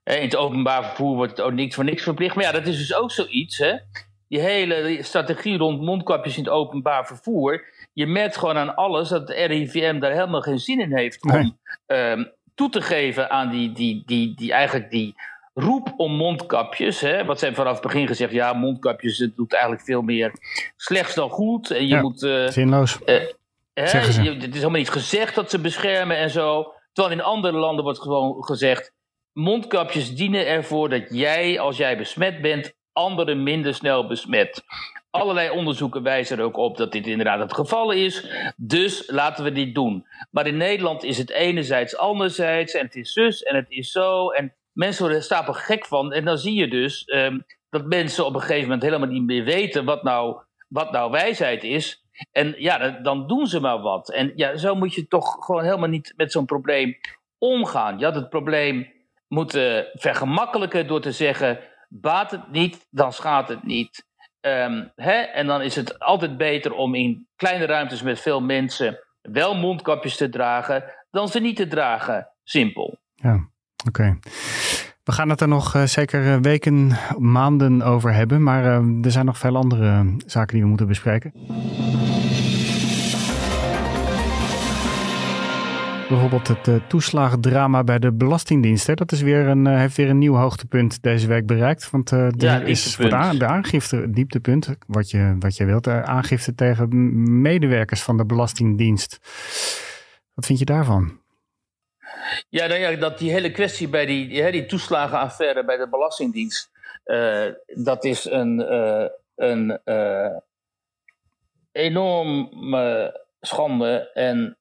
Eh, 0.04 0.16
in 0.16 0.22
het 0.22 0.36
openbaar 0.36 0.84
vervoer 0.84 1.16
wordt 1.16 1.30
het 1.30 1.40
ook 1.40 1.52
niks 1.52 1.74
voor 1.74 1.84
niks 1.84 2.02
verplicht. 2.02 2.34
Maar 2.34 2.44
ja, 2.44 2.52
dat 2.52 2.66
is 2.66 2.78
dus 2.78 2.94
ook 2.94 3.10
zoiets. 3.10 3.58
Hè? 3.58 3.76
Die 4.28 4.40
hele 4.40 5.02
strategie 5.02 5.58
rond 5.58 5.80
mondkapjes 5.80 6.36
in 6.36 6.44
het 6.44 6.52
openbaar 6.52 7.06
vervoer. 7.06 7.64
Je 7.92 8.06
merkt 8.06 8.36
gewoon 8.36 8.56
aan 8.56 8.74
alles 8.74 9.08
dat 9.08 9.26
de 9.26 9.34
RIVM 9.34 9.98
daar 9.98 10.12
helemaal 10.12 10.40
geen 10.40 10.58
zin 10.58 10.80
in 10.80 10.96
heeft 10.96 11.22
om 11.22 11.30
nee. 11.30 12.10
um, 12.10 12.32
toe 12.54 12.68
te 12.68 12.80
geven 12.80 13.30
aan 13.30 13.50
die, 13.50 13.72
die, 13.72 14.02
die, 14.06 14.34
die, 14.34 14.52
eigenlijk 14.52 14.90
die 14.90 15.14
roep 15.54 15.92
om 15.96 16.12
mondkapjes. 16.12 17.00
Hè, 17.00 17.24
wat 17.24 17.38
zijn 17.38 17.54
vanaf 17.54 17.72
het 17.72 17.82
begin 17.82 18.06
gezegd, 18.06 18.32
ja, 18.32 18.52
mondkapjes, 18.52 19.18
het 19.18 19.36
doet 19.36 19.52
eigenlijk 19.52 19.82
veel 19.84 20.02
meer 20.02 20.32
slechts 20.76 21.14
dan 21.14 21.30
goed. 21.30 21.70
En 21.70 21.82
je 21.86 21.94
ja, 21.94 22.00
moet. 22.00 22.22
Uh, 22.22 22.48
zinloos. 22.48 22.98
Uh, 23.06 23.20
hè, 23.74 24.00
je, 24.22 24.30
het 24.30 24.48
is 24.48 24.54
helemaal 24.54 24.70
niet 24.70 24.90
gezegd 24.90 25.34
dat 25.34 25.50
ze 25.50 25.60
beschermen 25.60 26.16
en 26.16 26.30
zo. 26.30 26.72
Terwijl 26.92 27.16
in 27.16 27.24
andere 27.24 27.56
landen 27.58 27.84
wordt 27.84 28.00
gewoon 28.00 28.44
gezegd: 28.44 28.92
mondkapjes 29.32 30.14
dienen 30.14 30.46
ervoor 30.46 30.88
dat 30.88 31.06
jij, 31.08 31.60
als 31.60 31.76
jij 31.76 31.96
besmet 31.96 32.40
bent, 32.40 32.72
anderen 32.92 33.42
minder 33.42 33.74
snel 33.74 34.06
besmet. 34.06 34.64
Allerlei 35.10 35.50
onderzoeken 35.50 36.02
wijzen 36.02 36.38
er 36.38 36.44
ook 36.44 36.56
op 36.56 36.76
dat 36.76 36.92
dit 36.92 37.06
inderdaad 37.06 37.38
het 37.38 37.54
geval 37.54 37.90
is. 37.90 38.26
Dus 38.56 39.10
laten 39.10 39.44
we 39.44 39.52
dit 39.52 39.74
doen. 39.74 40.06
Maar 40.30 40.46
in 40.46 40.56
Nederland 40.56 41.02
is 41.02 41.18
het 41.18 41.30
enerzijds 41.30 41.96
anderzijds. 41.96 42.74
En 42.74 42.84
het 42.84 42.94
is 42.94 43.12
zus 43.12 43.42
en 43.42 43.56
het 43.56 43.70
is 43.70 43.90
zo. 43.90 44.30
En 44.30 44.54
mensen 44.72 45.00
worden 45.00 45.18
er 45.18 45.24
stapel 45.24 45.52
gek 45.52 45.86
van. 45.86 46.12
En 46.12 46.24
dan 46.24 46.38
zie 46.38 46.54
je 46.54 46.68
dus 46.68 47.12
um, 47.14 47.44
dat 47.70 47.86
mensen 47.86 48.26
op 48.26 48.34
een 48.34 48.40
gegeven 48.40 48.62
moment 48.62 48.82
helemaal 48.82 49.08
niet 49.08 49.26
meer 49.26 49.44
weten 49.44 49.84
wat 49.84 50.02
nou, 50.02 50.40
wat 50.68 50.92
nou 50.92 51.10
wijsheid 51.10 51.64
is. 51.64 52.04
En 52.32 52.54
ja, 52.58 52.88
dan 52.88 53.26
doen 53.26 53.46
ze 53.46 53.60
maar 53.60 53.80
wat. 53.80 54.10
En 54.10 54.32
ja, 54.34 54.56
zo 54.56 54.74
moet 54.74 54.94
je 54.94 55.08
toch 55.08 55.36
gewoon 55.44 55.64
helemaal 55.64 55.88
niet 55.88 56.12
met 56.16 56.32
zo'n 56.32 56.44
probleem 56.44 56.98
omgaan. 57.38 57.98
Je 57.98 58.04
had 58.04 58.14
het 58.14 58.28
probleem 58.28 58.92
moeten 59.28 59.88
vergemakkelijken 59.92 60.86
door 60.86 61.00
te 61.00 61.12
zeggen: 61.12 61.58
baat 62.00 62.30
het 62.30 62.50
niet, 62.50 62.86
dan 62.90 63.12
schaadt 63.12 63.48
het 63.48 63.62
niet. 63.62 64.04
Um, 64.40 64.92
hè? 64.94 65.12
En 65.12 65.46
dan 65.46 65.62
is 65.62 65.76
het 65.76 65.98
altijd 65.98 66.36
beter 66.36 66.72
om 66.72 66.94
in 66.94 67.26
kleine 67.36 67.64
ruimtes 67.64 68.02
met 68.02 68.20
veel 68.20 68.40
mensen 68.40 68.98
wel 69.20 69.54
mondkapjes 69.54 70.16
te 70.16 70.28
dragen, 70.28 70.84
dan 71.10 71.28
ze 71.28 71.40
niet 71.40 71.56
te 71.56 71.68
dragen. 71.68 72.28
Simpel. 72.44 72.98
Ja. 73.14 73.48
Oké. 73.86 74.18
We 75.04 75.12
gaan 75.12 75.28
het 75.28 75.40
er 75.40 75.48
nog 75.48 75.74
uh, 75.74 75.82
zeker 75.82 76.40
weken, 76.40 76.96
maanden 77.18 77.82
over 77.82 78.14
hebben. 78.14 78.42
Maar 78.42 78.64
uh, 78.64 79.04
er 79.04 79.10
zijn 79.10 79.26
nog 79.26 79.38
veel 79.38 79.56
andere 79.56 80.14
zaken 80.26 80.52
die 80.52 80.62
we 80.62 80.68
moeten 80.68 80.86
bespreken. 80.86 81.32
Bijvoorbeeld 86.12 86.48
het 86.48 86.66
uh, 86.66 86.76
toeslagendrama 86.88 87.84
bij 87.84 87.98
de 87.98 88.12
Belastingdienst. 88.12 88.96
Dat 88.96 89.12
is 89.12 89.20
weer 89.20 89.46
een, 89.46 89.66
heeft 89.66 89.96
weer 89.96 90.08
een 90.08 90.18
nieuw 90.18 90.34
hoogtepunt 90.34 91.02
deze 91.02 91.26
week 91.26 91.46
bereikt. 91.46 91.90
Want 91.90 92.10
ja, 92.36 92.60
is 92.60 92.96
voor 92.96 93.04
de, 93.04 93.34
de 93.38 93.46
aangifte, 93.46 94.10
dieptepunt, 94.10 94.76
wat 94.86 95.10
je, 95.10 95.36
wat 95.38 95.56
je 95.56 95.64
wilt, 95.64 95.88
aangifte 95.88 96.54
tegen 96.54 97.40
medewerkers 97.40 98.02
van 98.02 98.16
de 98.16 98.24
Belastingdienst. 98.24 99.18
Wat 100.34 100.46
vind 100.46 100.58
je 100.58 100.64
daarvan? 100.64 101.20
Ja, 102.48 102.66
nou 102.66 102.80
ja, 102.80 102.96
dat 102.96 103.18
die 103.18 103.30
hele 103.30 103.50
kwestie 103.50 103.88
bij 103.88 104.06
die, 104.06 104.28
die, 104.28 104.50
die 104.50 104.66
toeslagenaffaire 104.66 105.64
bij 105.64 105.76
de 105.76 105.88
Belastingdienst, 105.88 106.70
uh, 107.04 107.46
dat 107.66 108.04
is 108.04 108.24
een, 108.24 108.60
uh, 108.60 109.06
een 109.36 109.80
uh, 109.84 110.36
enorme 111.72 113.20
schande. 113.40 114.10
En 114.14 114.56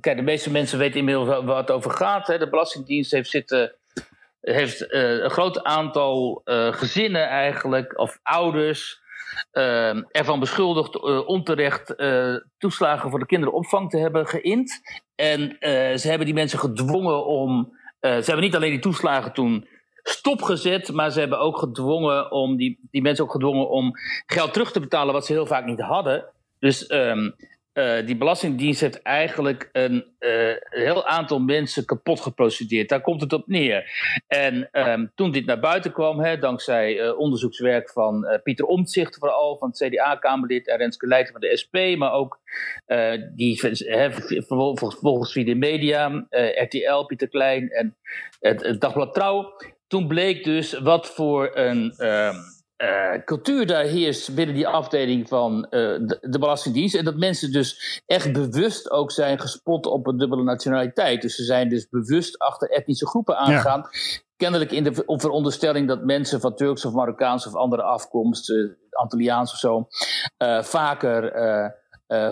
kijk, 0.00 0.16
de 0.16 0.22
meeste 0.22 0.50
mensen 0.50 0.78
weten 0.78 0.98
inmiddels 0.98 1.44
waar 1.44 1.56
het 1.56 1.70
over 1.70 1.90
gaat. 1.90 2.26
Hè. 2.26 2.38
De 2.38 2.48
Belastingdienst 2.48 3.10
heeft 3.10 3.30
zitten. 3.30 3.74
Heeft 4.40 4.92
een 4.92 5.30
groot 5.30 5.62
aantal 5.62 6.42
gezinnen 6.70 7.28
eigenlijk, 7.28 7.98
of 7.98 8.18
ouders, 8.22 9.00
uh, 9.52 10.16
ervan 10.16 10.40
beschuldigd 10.40 11.00
onterecht 11.26 11.94
toeslagen 12.58 13.10
voor 13.10 13.18
de 13.18 13.26
kinderopvang 13.26 13.90
te 13.90 13.98
hebben 13.98 14.26
geïnd. 14.26 14.80
En 15.14 15.56
ze 15.98 16.08
hebben 16.08 16.26
die 16.26 16.34
mensen 16.34 16.58
gedwongen 16.58 17.26
om 17.26 17.76
ze 18.00 18.08
hebben 18.08 18.40
niet 18.40 18.56
alleen 18.56 18.70
die 18.70 18.80
toeslagen 18.80 19.32
toen 19.32 19.68
stopgezet, 20.04 20.92
maar 20.92 21.10
ze 21.10 21.20
hebben 21.20 21.38
ook 21.38 21.58
gedwongen 21.58 22.30
om 22.30 22.56
die, 22.56 22.78
die 22.90 23.02
mensen 23.02 23.24
ook 23.24 23.32
gedwongen 23.32 23.68
om 23.68 23.92
geld 24.26 24.52
terug 24.52 24.72
te 24.72 24.80
betalen 24.80 25.14
wat 25.14 25.26
ze 25.26 25.32
heel 25.32 25.46
vaak 25.46 25.64
niet 25.64 25.80
hadden. 25.80 26.24
Dus 26.58 26.86
ehm, 26.86 27.30
uh, 27.74 28.06
die 28.06 28.16
Belastingdienst 28.16 28.80
heeft 28.80 29.02
eigenlijk 29.02 29.68
een 29.72 30.04
uh, 30.20 30.52
heel 30.60 31.06
aantal 31.06 31.38
mensen 31.38 31.84
kapot 31.84 32.20
geprocedeerd. 32.20 32.88
Daar 32.88 33.00
komt 33.00 33.20
het 33.20 33.32
op 33.32 33.46
neer. 33.46 33.90
En 34.26 34.68
um, 34.72 35.12
toen 35.14 35.30
dit 35.30 35.46
naar 35.46 35.60
buiten 35.60 35.92
kwam, 35.92 36.20
hè, 36.20 36.38
dankzij 36.38 37.00
uh, 37.00 37.18
onderzoekswerk 37.18 37.90
van 37.90 38.40
Pieter 38.42 38.64
Omtzigt 38.64 39.16
vooral, 39.18 39.56
van 39.58 39.68
het 39.68 39.78
CDA-Kamerlid 39.78 40.68
en 40.68 40.76
Renske 40.76 41.06
Leijten 41.06 41.32
van 41.32 41.40
de 41.40 41.56
SP, 41.62 41.76
maar 41.96 42.12
ook 42.12 42.40
die, 43.34 43.60
hè, 43.62 44.12
volgens, 45.02 45.32
via 45.32 45.44
de 45.44 45.54
media, 45.54 46.26
RTL, 46.54 47.04
Pieter 47.06 47.28
Klein 47.28 47.70
en 47.70 47.96
het, 48.40 48.80
Dagblad 48.80 49.14
Trouw. 49.14 49.56
Toen 49.86 50.06
bleek 50.06 50.44
dus 50.44 50.78
wat 50.78 51.10
voor 51.10 51.50
een... 51.56 52.06
Um, 52.06 52.53
uh, 52.82 53.24
cultuur 53.24 53.66
daar 53.66 53.84
heerst 53.84 54.34
binnen 54.34 54.54
die 54.54 54.68
afdeling 54.68 55.28
van 55.28 55.56
uh, 55.56 55.70
de, 55.70 56.18
de, 56.20 56.38
Belastingdienst. 56.38 56.94
En 56.94 57.04
dat 57.04 57.16
mensen 57.16 57.52
dus 57.52 58.00
echt 58.06 58.32
bewust 58.32 58.90
ook 58.90 59.10
zijn 59.10 59.40
gespot 59.40 59.86
op 59.86 60.06
een 60.06 60.18
dubbele 60.18 60.42
nationaliteit. 60.42 61.22
Dus 61.22 61.34
ze 61.34 61.44
zijn 61.44 61.68
dus 61.68 61.88
bewust 61.88 62.38
achter 62.38 62.70
etnische 62.70 63.06
groepen 63.06 63.36
aangegaan. 63.36 63.78
Ja. 63.78 63.98
Kennelijk 64.36 64.70
in 64.70 64.84
de 64.84 65.04
veronderstelling 65.06 65.88
dat 65.88 66.04
mensen 66.04 66.40
van 66.40 66.54
Turks 66.54 66.84
of 66.84 66.92
Marokkaans 66.92 67.46
of 67.46 67.54
andere 67.54 67.82
afkomst, 67.82 68.50
uh, 68.50 68.70
Antilliaans 68.90 69.52
of 69.52 69.58
zo, 69.58 69.86
vaker 70.62 71.22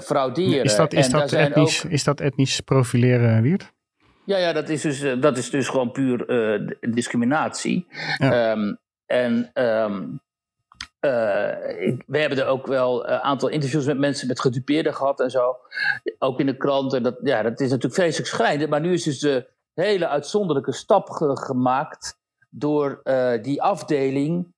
frauderen. 0.02 0.64
Is 0.64 0.76
dat, 0.76 0.92
is, 0.92 1.10
dat 1.10 1.32
etnisch, 1.32 1.84
ook... 1.84 1.90
is 1.90 2.04
dat 2.04 2.20
etnisch 2.20 2.60
profileren, 2.60 3.42
Wiert? 3.42 3.72
Ja, 4.24 4.36
ja 4.36 4.52
dat, 4.52 4.68
is 4.68 4.80
dus, 4.80 5.04
dat 5.20 5.36
is 5.36 5.50
dus 5.50 5.68
gewoon 5.68 5.92
puur 5.92 6.26
discriminatie. 6.80 7.86
Ja. 8.18 8.50
Um, 8.50 8.78
en 9.06 9.50
um, 9.54 10.20
ik, 11.78 12.02
we 12.06 12.18
hebben 12.18 12.38
er 12.38 12.46
ook 12.46 12.66
wel 12.66 13.08
een 13.08 13.18
aantal 13.18 13.48
interviews 13.48 13.84
met 13.84 13.98
mensen 13.98 14.28
met 14.28 14.40
gedupeerden 14.40 14.94
gehad 14.94 15.20
en 15.20 15.30
zo. 15.30 15.56
Ook 16.18 16.40
in 16.40 16.46
de 16.46 16.56
kranten. 16.56 17.02
Dat, 17.02 17.18
ja, 17.22 17.42
dat 17.42 17.60
is 17.60 17.68
natuurlijk 17.68 17.94
vreselijk 17.94 18.28
schrijnend. 18.28 18.70
Maar 18.70 18.80
nu 18.80 18.92
is 18.92 19.02
dus 19.02 19.18
de 19.18 19.48
hele 19.74 20.08
uitzonderlijke 20.08 20.72
stap 20.72 21.10
ge 21.10 21.36
gemaakt 21.36 22.20
door 22.50 23.00
uh, 23.04 23.42
die 23.42 23.62
afdeling 23.62 24.54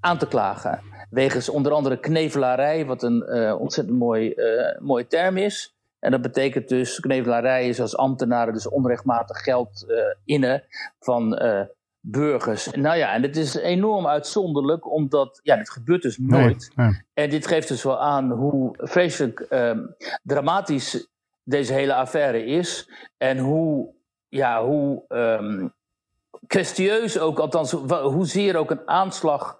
aan 0.00 0.18
te 0.18 0.26
klagen. 0.28 0.80
Wegens 1.10 1.48
onder 1.48 1.72
andere 1.72 2.00
knevelarij, 2.00 2.86
wat 2.86 3.02
een 3.02 3.54
ontzettend 3.54 3.98
mooi, 3.98 4.34
mooie 4.78 5.06
term 5.06 5.36
is. 5.36 5.74
En 5.98 6.10
dat 6.10 6.22
betekent 6.22 6.68
dus, 6.68 7.00
knevelarij 7.00 7.68
is 7.68 7.80
als 7.80 7.96
ambtenaren 7.96 8.52
dus 8.52 8.68
onrechtmatig 8.68 9.42
geld 9.42 9.86
innen 10.24 10.64
van 11.00 11.38
burgers. 12.00 12.70
Nou 12.70 12.96
ja, 12.96 13.12
en 13.12 13.22
het 13.22 13.36
is 13.36 13.54
enorm 13.54 14.06
uitzonderlijk, 14.06 14.90
omdat 14.90 15.40
ja, 15.42 15.56
dit 15.56 15.70
gebeurt 15.70 16.02
dus 16.02 16.18
nooit. 16.18 16.72
En 17.14 17.30
dit 17.30 17.46
geeft 17.46 17.68
dus 17.68 17.82
wel 17.82 18.00
aan 18.00 18.30
hoe 18.30 18.74
vreselijk 18.78 19.46
um, 19.50 19.94
dramatisch 20.22 21.08
deze 21.44 21.72
hele 21.72 21.94
affaire 21.94 22.44
is. 22.44 22.90
En 23.16 23.38
hoe, 23.38 23.94
ja, 24.28 24.64
hoe 24.64 25.04
um, 25.08 25.72
kwestieus 26.46 27.18
ook, 27.18 27.38
althans, 27.38 27.72
hoezeer 28.02 28.56
ook 28.56 28.70
een 28.70 28.88
aanslag 28.88 29.58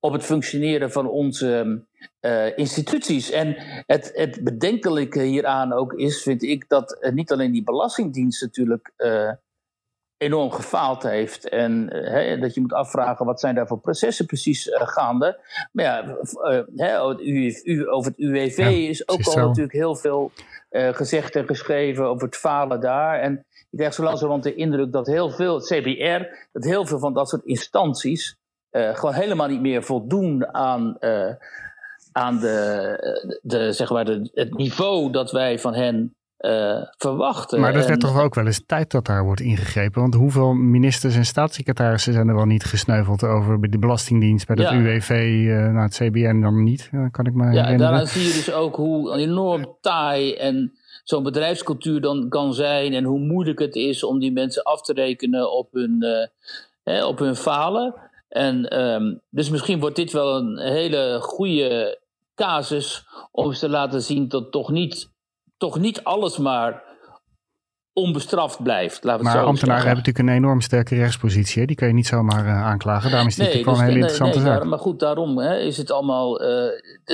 op 0.00 0.12
het 0.12 0.24
functioneren 0.24 0.92
van 0.92 1.08
onze 1.08 1.82
uh, 2.20 2.58
instituties. 2.58 3.30
En 3.30 3.54
het, 3.86 4.10
het 4.14 4.44
bedenkelijke 4.44 5.22
hieraan 5.22 5.72
ook 5.72 5.92
is, 5.92 6.22
vind 6.22 6.42
ik, 6.42 6.68
dat 6.68 6.98
uh, 7.00 7.12
niet 7.12 7.32
alleen 7.32 7.52
die 7.52 7.64
Belastingdienst 7.64 8.42
natuurlijk. 8.42 8.92
Uh, 8.96 9.30
enorm 10.18 10.50
gefaald 10.50 11.02
heeft. 11.02 11.48
En 11.48 11.90
uh, 11.92 12.40
dat 12.40 12.54
je 12.54 12.60
moet 12.60 12.72
afvragen 12.72 13.26
wat 13.26 13.40
zijn 13.40 13.54
daar 13.54 13.66
voor 13.66 13.80
processen 13.80 14.26
precies 14.26 14.66
uh, 14.66 14.80
gaande. 14.80 15.40
Maar 15.72 15.84
ja, 15.84 16.04
uh, 16.74 17.04
over 17.94 18.10
het 18.10 18.18
UWV 18.18 18.58
is 18.88 19.08
ook 19.08 19.26
al 19.26 19.36
natuurlijk 19.36 19.72
heel 19.72 19.96
veel 19.96 20.30
gezegd 20.70 21.36
en 21.36 21.46
geschreven 21.46 22.04
over 22.04 22.26
het 22.26 22.36
falen 22.36 22.80
daar. 22.80 23.20
En 23.20 23.44
ik 23.70 23.78
krijg 23.78 23.94
zo 23.94 24.02
langzamerhand 24.02 24.44
de 24.44 24.54
indruk 24.54 24.92
dat 24.92 25.06
heel 25.06 25.30
veel, 25.30 25.54
het 25.54 25.66
CBR, 25.66 26.48
dat 26.52 26.64
heel 26.64 26.86
veel 26.86 26.98
van 26.98 27.14
dat 27.14 27.28
soort 27.28 27.44
instanties 27.44 28.36
gewoon 28.70 29.14
helemaal 29.14 29.48
niet 29.48 29.60
meer 29.60 29.82
voldoen 29.82 30.54
aan, 30.54 30.96
aan 32.12 32.38
de, 32.38 33.38
de, 33.42 33.72
zeg 33.72 33.90
maar 33.90 34.04
de, 34.04 34.30
het 34.34 34.56
niveau 34.56 35.10
dat 35.10 35.30
wij 35.30 35.58
van 35.58 35.74
hen 35.74 36.16
uh, 36.40 36.82
verwachten. 36.98 37.60
Maar 37.60 37.72
dat 37.72 37.86
werd 37.86 38.00
toch 38.00 38.20
ook 38.20 38.34
wel 38.34 38.46
eens 38.46 38.62
tijd 38.66 38.90
dat 38.90 39.06
daar 39.06 39.24
wordt 39.24 39.40
ingegrepen. 39.40 40.00
Want 40.00 40.14
hoeveel 40.14 40.52
ministers 40.52 41.16
en 41.16 41.24
staatssecretarissen 41.24 42.12
zijn 42.12 42.28
er 42.28 42.34
wel 42.34 42.44
niet 42.44 42.64
gesneuveld 42.64 43.24
over 43.24 43.58
bij 43.60 43.68
de 43.68 43.78
Belastingdienst, 43.78 44.46
bij 44.46 44.56
het 44.64 44.72
UWV, 44.72 45.10
uh, 45.10 45.56
nou 45.56 45.78
het 45.78 45.94
CBN 45.94 46.40
dan 46.40 46.64
niet, 46.64 46.90
uh, 46.92 47.06
kan 47.10 47.26
ik 47.26 47.34
me 47.34 47.52
Ja, 47.52 47.66
en 47.66 47.78
daaraan 47.78 48.06
zie 48.06 48.22
je 48.22 48.32
dus 48.32 48.52
ook 48.52 48.76
hoe 48.76 49.16
enorm 49.16 49.76
taai 49.80 50.34
en 50.34 50.72
zo'n 51.04 51.22
bedrijfscultuur 51.22 52.00
dan 52.00 52.28
kan 52.28 52.54
zijn 52.54 52.92
en 52.92 53.04
hoe 53.04 53.20
moeilijk 53.20 53.58
het 53.58 53.74
is 53.74 54.04
om 54.04 54.18
die 54.18 54.32
mensen 54.32 54.62
af 54.62 54.82
te 54.82 54.92
rekenen 54.92 55.52
op 55.52 55.72
hun, 55.72 56.04
hè, 56.82 57.04
op 57.04 57.18
hun 57.18 57.36
falen. 57.36 57.94
En 58.28 58.80
um, 58.80 59.20
dus 59.30 59.50
misschien 59.50 59.80
wordt 59.80 59.96
dit 59.96 60.12
wel 60.12 60.36
een 60.36 60.58
hele 60.58 61.18
goede 61.20 62.00
casus 62.34 63.06
om 63.32 63.52
ze 63.52 63.60
te 63.60 63.68
laten 63.68 64.02
zien 64.02 64.28
dat 64.28 64.52
toch 64.52 64.70
niet 64.70 65.14
toch 65.56 65.78
niet 65.78 66.04
alles 66.04 66.38
maar 66.38 66.82
onbestraft 67.96 68.62
blijft. 68.62 69.04
maar 69.04 69.44
ambtenaren 69.44 69.86
hebben 69.86 70.04
natuurlijk 70.04 70.18
een 70.18 70.34
enorm 70.34 70.60
sterke 70.60 70.94
rechtspositie. 70.94 71.66
Die 71.66 71.76
kan 71.76 71.88
je 71.88 71.94
niet 71.94 72.06
zomaar 72.06 72.44
uh, 72.44 72.64
aanklagen. 72.64 73.10
Daarom 73.10 73.28
is 73.28 73.34
dit 73.34 73.54
nee, 73.54 73.64
dus, 73.64 73.78
een 73.78 73.84
hele 73.84 73.94
interessante 73.94 74.38
nee, 74.38 74.46
zaak. 74.46 74.64
maar 74.64 74.78
goed, 74.78 75.00
daarom 75.00 75.38
hè, 75.38 75.58
is 75.58 75.76
het 75.76 75.90
allemaal... 75.90 76.42
Uh, 76.42 76.68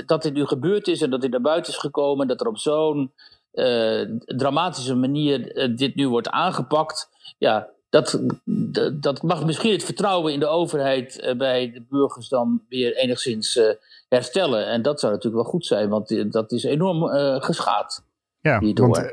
dat 0.07 0.23
dit 0.23 0.33
nu 0.33 0.47
gebeurd 0.47 0.89
is 0.89 1.03
en 1.03 1.11
dat 1.11 1.21
dit 1.21 1.31
naar 1.31 1.41
buiten 1.41 1.73
is 1.73 1.79
gekomen... 1.79 2.27
dat 2.27 2.41
er 2.41 2.47
op 2.47 2.59
zo'n 2.59 3.13
uh, 3.53 4.03
dramatische 4.25 4.95
manier 4.95 5.71
dit 5.77 5.95
nu 5.95 6.09
wordt 6.09 6.29
aangepakt... 6.29 7.11
Ja, 7.39 7.69
dat, 7.89 8.21
dat 8.93 9.23
mag 9.23 9.45
misschien 9.45 9.73
het 9.73 9.85
vertrouwen 9.85 10.33
in 10.33 10.41
de 10.41 10.47
overheid 10.47 11.35
bij 11.39 11.71
de 11.71 11.85
burgers 11.89 12.29
dan 12.29 12.63
weer 12.69 12.97
enigszins 12.97 13.61
herstellen. 14.09 14.67
En 14.67 14.83
dat 14.83 15.01
zou 15.01 15.13
natuurlijk 15.13 15.43
wel 15.43 15.53
goed 15.53 15.67
zijn, 15.67 15.89
want 15.89 16.33
dat 16.33 16.53
is 16.53 16.65
enorm 16.65 17.09
geschaad. 17.41 18.05
Ja, 18.43 18.61
want 18.75 18.99
eh, 18.99 19.05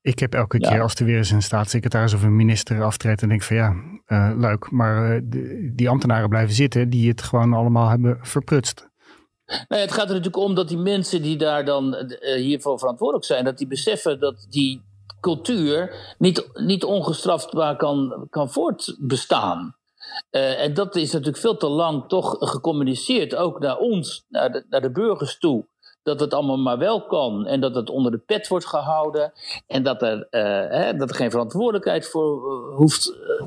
ik 0.00 0.18
heb 0.18 0.34
elke 0.34 0.58
keer 0.58 0.82
als 0.82 0.94
er 0.94 1.04
weer 1.04 1.16
eens 1.16 1.30
een 1.30 1.42
staatssecretaris 1.42 2.14
of 2.14 2.22
een 2.22 2.36
minister 2.36 2.82
aftreedt, 2.82 3.22
en 3.22 3.28
denk 3.28 3.42
van 3.42 3.56
ja, 3.56 3.74
uh, 4.06 4.32
leuk, 4.36 4.70
maar 4.70 5.14
uh, 5.14 5.20
die 5.72 5.88
ambtenaren 5.88 6.28
blijven 6.28 6.54
zitten 6.54 6.90
die 6.90 7.08
het 7.08 7.22
gewoon 7.22 7.52
allemaal 7.52 7.88
hebben 7.88 8.18
verprutst. 8.22 8.88
Nee, 9.68 9.80
het 9.80 9.92
gaat 9.92 10.08
er 10.08 10.14
natuurlijk 10.14 10.44
om 10.44 10.54
dat 10.54 10.68
die 10.68 10.78
mensen 10.78 11.22
die 11.22 11.36
daar 11.36 11.64
dan 11.64 11.96
hiervoor 12.36 12.78
verantwoordelijk 12.78 13.26
zijn, 13.26 13.44
dat 13.44 13.58
die 13.58 13.66
beseffen 13.66 14.20
dat 14.20 14.46
die 14.50 14.82
cultuur 15.20 15.94
niet, 16.18 16.48
niet 16.54 16.84
ongestraftbaar 16.84 17.76
kan, 17.76 18.26
kan 18.30 18.50
voortbestaan. 18.50 19.76
Uh, 20.30 20.60
en 20.60 20.74
dat 20.74 20.96
is 20.96 21.12
natuurlijk 21.12 21.38
veel 21.38 21.56
te 21.56 21.68
lang 21.68 22.08
toch 22.08 22.36
gecommuniceerd, 22.38 23.34
ook 23.34 23.60
naar 23.60 23.76
ons, 23.76 24.24
naar 24.28 24.52
de, 24.52 24.66
naar 24.68 24.80
de 24.80 24.90
burgers 24.90 25.38
toe 25.38 25.66
dat 26.08 26.20
het 26.20 26.34
allemaal 26.34 26.56
maar 26.58 26.78
wel 26.78 27.06
kan 27.06 27.46
en 27.46 27.60
dat 27.60 27.74
het 27.74 27.90
onder 27.90 28.12
de 28.12 28.18
pet 28.18 28.48
wordt 28.48 28.66
gehouden 28.66 29.32
en 29.66 29.82
dat 29.82 30.02
er, 30.02 30.16
uh, 30.30 30.42
hè, 30.80 30.96
dat 30.96 31.10
er 31.10 31.16
geen 31.16 31.30
verantwoordelijkheid 31.30 32.08
voor 32.08 32.52
uh, 32.52 32.76
hoeft 32.76 33.10
uh, 33.10 33.46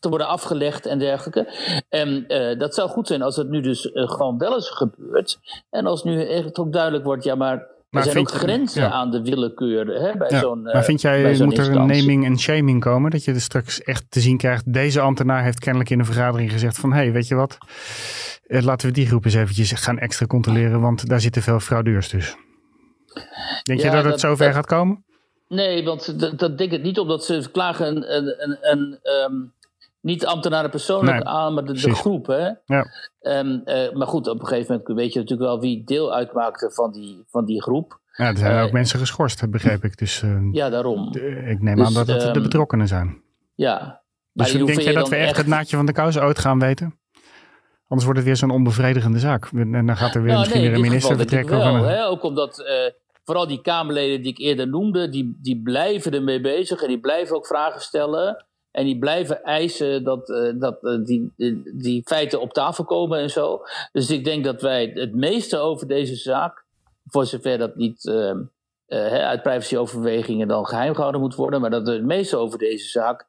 te 0.00 0.08
worden 0.08 0.28
afgelegd 0.28 0.86
en 0.86 0.98
dergelijke. 0.98 1.52
En 1.88 2.26
dat 2.58 2.74
zou 2.74 2.88
goed 2.88 3.06
zijn 3.06 3.22
als 3.22 3.36
het 3.36 3.48
nu 3.48 3.60
dus 3.60 3.90
gewoon 3.92 4.38
wel 4.38 4.54
eens 4.54 4.70
gebeurt 4.70 5.38
en 5.70 5.86
als 5.86 6.02
nu 6.04 6.28
echt 6.28 6.58
ook 6.58 6.72
duidelijk 6.72 7.04
wordt, 7.04 7.24
ja 7.24 7.34
maar 7.34 7.73
er 7.94 8.02
zijn 8.02 8.18
ook 8.18 8.30
grenzen 8.30 8.82
ja. 8.82 8.90
aan 8.90 9.10
de 9.10 9.22
willekeur 9.22 9.86
hè, 9.86 10.16
bij 10.16 10.28
ja, 10.30 10.38
zo'n 10.38 10.62
Maar 10.62 10.84
vind 10.84 11.00
jij, 11.00 11.36
moet 11.44 11.58
er 11.58 11.70
een 11.70 11.86
naming 11.86 12.24
en 12.24 12.38
shaming 12.38 12.80
komen? 12.80 13.10
Dat 13.10 13.24
je 13.24 13.32
er 13.32 13.40
straks 13.40 13.82
echt 13.82 14.04
te 14.08 14.20
zien 14.20 14.36
krijgt, 14.36 14.72
deze 14.72 15.00
ambtenaar 15.00 15.42
heeft 15.42 15.58
kennelijk 15.58 15.90
in 15.90 15.98
een 15.98 16.04
vergadering 16.04 16.52
gezegd 16.52 16.78
van, 16.78 16.92
hé, 16.92 16.98
hey, 16.98 17.12
weet 17.12 17.28
je 17.28 17.34
wat, 17.34 17.58
eh, 18.46 18.62
laten 18.62 18.88
we 18.88 18.94
die 18.94 19.06
groep 19.06 19.24
eens 19.24 19.34
eventjes 19.34 19.72
gaan 19.72 19.98
extra 19.98 20.26
controleren, 20.26 20.80
want 20.80 21.08
daar 21.08 21.20
zitten 21.20 21.42
veel 21.42 21.60
fraudeurs 21.60 22.08
dus. 22.08 22.36
Denk 23.62 23.80
ja, 23.80 23.86
je 23.86 24.02
dat, 24.02 24.04
het 24.04 24.20
zover 24.20 24.52
gaat 24.52 24.66
komen? 24.66 25.04
Nee, 25.48 25.84
want 25.84 26.20
dat, 26.20 26.38
dat 26.38 26.58
denk 26.58 26.72
ik 26.72 26.82
niet, 26.82 26.98
omdat 26.98 27.24
ze 27.24 27.48
klagen 27.52 27.86
een, 27.86 28.16
een, 28.16 28.36
een, 28.40 28.58
een 28.62 28.98
um, 29.30 29.52
niet 30.04 30.26
ambtenaren 30.26 30.70
persoonlijk 30.70 31.16
nee, 31.16 31.24
aan, 31.24 31.54
maar 31.54 31.64
de, 31.64 31.72
de 31.72 31.94
groep. 31.94 32.26
Hè? 32.26 32.48
Ja. 32.64 32.86
Um, 33.20 33.62
uh, 33.64 33.92
maar 33.92 34.06
goed, 34.06 34.28
op 34.28 34.40
een 34.40 34.46
gegeven 34.46 34.72
moment 34.72 34.98
weet 34.98 35.12
je 35.12 35.18
natuurlijk 35.18 35.48
wel 35.48 35.60
wie 35.60 35.84
deel 35.84 36.14
uitmaakte 36.14 36.70
van 36.70 36.92
die, 36.92 37.24
van 37.26 37.44
die 37.44 37.62
groep. 37.62 38.00
Ja, 38.12 38.28
er 38.28 38.36
zijn 38.36 38.56
uh, 38.56 38.62
ook 38.62 38.72
mensen 38.72 38.98
geschorst, 38.98 39.50
begreep 39.50 39.84
ik. 39.84 39.98
Dus, 39.98 40.22
uh, 40.22 40.52
ja, 40.52 40.68
daarom. 40.68 41.14
ik 41.46 41.60
neem 41.60 41.76
dus, 41.76 41.86
aan 41.86 41.94
dat 41.94 42.06
het 42.06 42.24
um, 42.24 42.32
de 42.32 42.40
betrokkenen 42.40 42.88
zijn. 42.88 43.22
Ja. 43.54 44.02
Dus 44.32 44.52
denk 44.52 44.80
jij 44.80 44.92
dat 44.92 45.08
we 45.08 45.16
echt 45.16 45.36
het 45.36 45.46
naadje 45.46 45.76
van 45.76 45.86
de 45.86 45.92
kous 45.92 46.18
ooit 46.18 46.38
gaan 46.38 46.58
weten? 46.58 46.98
Anders 47.82 48.04
wordt 48.04 48.18
het 48.18 48.24
weer 48.24 48.36
zo'n 48.36 48.50
onbevredigende 48.50 49.18
zaak. 49.18 49.48
En 49.52 49.86
dan 49.86 49.96
gaat 49.96 50.14
er 50.14 50.22
weer 50.22 50.30
nou, 50.30 50.38
misschien 50.40 50.60
nee, 50.60 50.70
weer 50.70 50.78
een 50.78 50.86
minister 50.86 51.16
vertrekken. 51.16 51.58
Wel, 51.58 51.74
een... 51.74 51.84
hè? 51.84 52.06
Ook 52.06 52.22
omdat 52.22 52.64
vooral 53.24 53.46
die 53.46 53.60
Kamerleden 53.60 54.22
die 54.22 54.32
ik 54.32 54.38
eerder 54.38 54.68
noemde, 54.68 55.08
die, 55.08 55.38
die 55.42 55.62
blijven 55.62 56.12
ermee 56.12 56.40
bezig 56.40 56.82
en 56.82 56.88
die 56.88 57.00
blijven 57.00 57.36
ook 57.36 57.46
vragen 57.46 57.80
stellen. 57.80 58.46
En 58.74 58.84
die 58.84 58.98
blijven 58.98 59.42
eisen 59.42 60.04
dat, 60.04 60.26
dat 60.58 60.80
die, 61.06 61.32
die 61.74 62.02
feiten 62.04 62.40
op 62.40 62.52
tafel 62.52 62.84
komen 62.84 63.18
en 63.18 63.30
zo. 63.30 63.62
Dus 63.92 64.10
ik 64.10 64.24
denk 64.24 64.44
dat 64.44 64.62
wij 64.62 64.90
het 64.94 65.14
meeste 65.14 65.58
over 65.58 65.86
deze 65.86 66.14
zaak, 66.14 66.64
voor 67.06 67.26
zover 67.26 67.58
dat 67.58 67.76
niet 67.76 68.06
ehm, 68.06 68.42
uit 69.10 69.42
privacyoverwegingen 69.42 70.48
dan 70.48 70.66
geheim 70.66 70.94
gehouden 70.94 71.20
moet 71.20 71.34
worden, 71.34 71.60
maar 71.60 71.70
dat 71.70 71.86
we 71.86 71.92
het 71.92 72.04
meeste 72.04 72.36
over 72.36 72.58
deze 72.58 72.88
zaak 72.88 73.26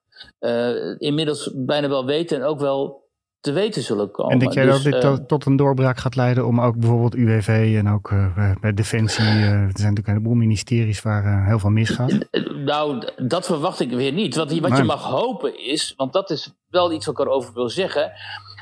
inmiddels 0.98 1.52
bijna 1.56 1.90
wel 1.90 2.06
weten 2.06 2.38
en 2.38 2.44
ook 2.44 2.60
wel 2.60 3.05
te 3.46 3.52
weten 3.52 3.82
zullen 3.82 4.12
komen. 4.12 4.32
En 4.32 4.40
denk 4.40 4.54
jij 4.54 4.66
dus, 4.66 4.84
dat 4.84 5.02
dit 5.02 5.28
tot 5.28 5.46
een 5.46 5.56
doorbraak 5.56 5.98
gaat 5.98 6.16
leiden 6.16 6.46
om 6.46 6.62
ook 6.62 6.78
bijvoorbeeld 6.78 7.16
UWV 7.16 7.76
en 7.78 7.90
ook 7.90 8.12
uh, 8.12 8.52
bij 8.62 8.74
Defensie, 8.74 9.24
uh, 9.24 9.32
er 9.32 9.48
zijn 9.48 9.70
natuurlijk 9.70 10.08
een 10.08 10.14
heleboel 10.14 10.34
ministeries 10.34 11.02
waar 11.02 11.46
heel 11.46 11.60
veel 11.60 11.70
misgaat? 11.70 12.18
Nou, 12.66 13.08
dat 13.28 13.46
verwacht 13.46 13.80
ik 13.80 13.92
weer 13.92 14.12
niet. 14.12 14.36
Wat, 14.36 14.60
wat 14.60 14.78
je 14.78 14.84
mag 14.84 15.04
hopen 15.04 15.66
is, 15.66 15.94
want 15.98 16.14
dat 16.14 16.30
is 16.30 16.54
wel 16.70 16.92
iets 16.92 17.06
wat 17.06 17.20
ik 17.20 17.26
erover 17.26 17.54
wil 17.54 17.70
zeggen, 17.70 18.12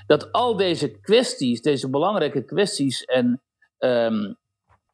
dat 0.08 0.32
al 0.32 0.56
deze 0.56 1.00
kwesties, 1.00 1.62
deze 1.62 1.90
belangrijke 1.90 2.46
kwesties 2.46 3.04
en 3.04 3.42
um, 3.80 4.38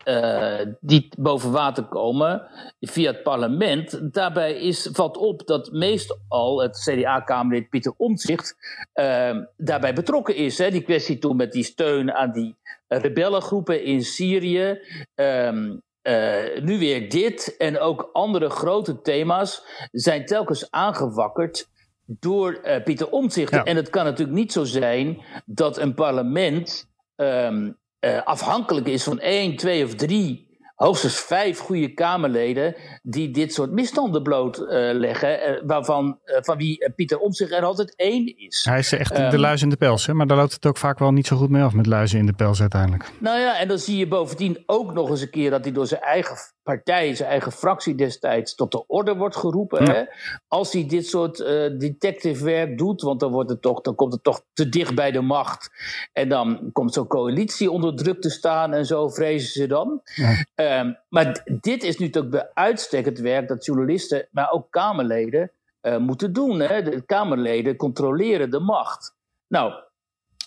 uh, 0.06 0.60
die 0.80 1.10
boven 1.18 1.52
water 1.52 1.84
komen 1.84 2.48
via 2.80 3.12
het 3.12 3.24
parlement. 3.24 4.14
Daarbij 4.14 4.54
is, 4.54 4.90
valt 4.92 5.18
op 5.18 5.48
dat 5.48 5.72
meestal 5.72 6.62
het 6.62 6.78
CDA-kamerlid 6.78 7.70
Pieter 7.70 7.94
Omtzigt 7.98 8.56
uh, 8.94 9.38
daarbij 9.58 9.94
betrokken 9.94 10.36
is. 10.36 10.58
Hè. 10.58 10.72
Die 10.72 10.82
kwestie 10.82 11.18
toen 11.18 11.36
met 11.36 11.52
die 11.52 11.64
steun 11.64 12.14
aan 12.14 12.32
die 12.32 12.56
rebellengroepen 12.88 13.84
in 13.84 14.04
Syrië. 14.04 14.80
Um, 15.16 15.82
uh, 16.04 16.62
nu 16.62 16.80
weer 16.80 17.10
dit 17.10 17.56
en 17.58 17.80
ook 17.80 18.10
andere 18.14 18.50
grote 18.50 19.02
thema's 19.02 19.64
zijn 19.92 20.26
telkens 20.26 20.72
aangewakkerd 20.72 21.70
door 22.06 22.82
Pieter 22.84 23.10
Omtzigt. 23.10 23.52
Ja. 23.52 23.64
En 23.64 23.76
het 23.76 23.90
kan 23.90 24.04
natuurlijk 24.04 24.38
niet 24.38 24.52
zo 24.52 24.64
zijn 24.64 25.24
dat 25.46 25.78
een 25.78 25.94
parlement 25.94 26.88
um, 27.16 27.79
uh, 28.00 28.22
afhankelijk 28.24 28.88
is 28.88 29.04
van 29.04 29.20
één, 29.20 29.56
twee 29.56 29.86
of 29.86 29.96
drie, 29.96 30.48
hoogstens 30.76 31.20
vijf 31.20 31.60
goede 31.60 31.94
Kamerleden 31.94 32.76
die 33.02 33.32
dit 33.32 33.54
soort 33.54 33.72
misstanden 33.72 34.24
blootleggen, 34.24 35.40
uh, 35.40 35.56
uh, 35.56 35.62
waarvan 35.66 36.20
van 36.24 36.58
wie 36.58 36.92
Pieter 36.96 37.18
Omtzigt 37.18 37.52
er 37.52 37.64
altijd 37.64 37.96
één 37.96 38.38
is. 38.38 38.66
Hij 38.70 38.80
is 38.80 38.92
echt 38.92 39.20
um, 39.20 39.30
de 39.30 39.40
luis 39.40 39.62
in 39.62 39.70
de 39.70 39.78
pels, 39.78 40.06
hè? 40.06 40.14
maar 40.14 40.28
daar 40.28 40.38
loopt 40.38 40.54
het 40.54 40.66
ook 40.66 40.78
vaak 40.78 41.00
wel 41.00 41.12
niet 41.12 41.28
zo 41.28 41.38
goed 41.38 41.50
mee 41.50 41.64
af 41.64 41.74
met 41.74 41.86
luizen 41.86 42.20
in 42.20 42.26
de 42.26 42.34
pels 42.34 42.62
uiteindelijk. 42.62 43.12
Nou 43.20 43.40
ja, 43.40 43.60
en 43.60 43.68
dan 43.68 43.80
zie 43.80 43.98
je 43.98 44.08
bovendien 44.08 44.64
ook 44.66 44.94
nog 44.94 45.10
eens 45.10 45.22
een 45.22 45.30
keer 45.30 45.50
dat 45.50 45.64
hij 45.64 45.74
door 45.74 45.88
zijn 45.88 46.02
eigen 46.02 46.36
partij, 46.76 47.16
zijn 47.16 47.30
eigen 47.30 47.52
fractie 47.52 47.96
destijds, 47.96 48.56
tot 48.56 48.72
de 48.72 48.88
orde 48.88 49.16
wordt 49.16 49.36
geroepen. 49.36 49.86
Ja. 49.86 49.94
Hè? 49.94 50.04
Als 50.48 50.74
hij 50.74 50.88
dit 50.88 51.08
soort 51.08 51.40
uh, 51.40 51.48
detective 51.78 52.44
werk 52.44 52.78
doet, 52.78 53.02
want 53.02 53.20
dan, 53.20 53.32
wordt 53.32 53.50
het 53.50 53.62
toch, 53.62 53.82
dan 53.82 53.96
komt 53.96 54.14
het 54.14 54.24
toch 54.24 54.42
te 54.54 54.70
dicht 54.70 54.96
bij 54.96 55.12
de 55.12 55.22
macht. 55.22 55.70
En 56.14 56.30
dan 56.30 56.70
komt 56.72 56.94
zo'n 56.94 57.08
coalitie 57.08 57.72
onder 57.72 57.96
druk 57.96 58.22
te 58.22 58.30
staan 58.30 58.74
en 58.74 58.86
zo 58.86 59.08
vrezen 59.08 59.50
ze 59.50 59.68
dan. 59.68 60.02
Ja. 60.56 60.80
Um, 60.80 60.98
maar 61.10 61.46
dit 61.62 61.84
is 61.84 61.98
nu 61.98 62.10
toch 62.10 62.30
bij 62.30 62.50
uitstek 62.54 63.06
het 63.06 63.20
werk 63.20 63.48
dat 63.48 63.66
journalisten, 63.66 64.28
maar 64.32 64.52
ook 64.52 64.72
Kamerleden 64.72 65.52
uh, 65.82 65.98
moeten 65.98 66.34
doen. 66.34 66.60
Hè? 66.60 66.82
De 66.82 67.02
Kamerleden 67.02 67.76
controleren 67.76 68.52
de 68.52 68.60
macht. 68.60 69.16
Nou, 69.48 69.74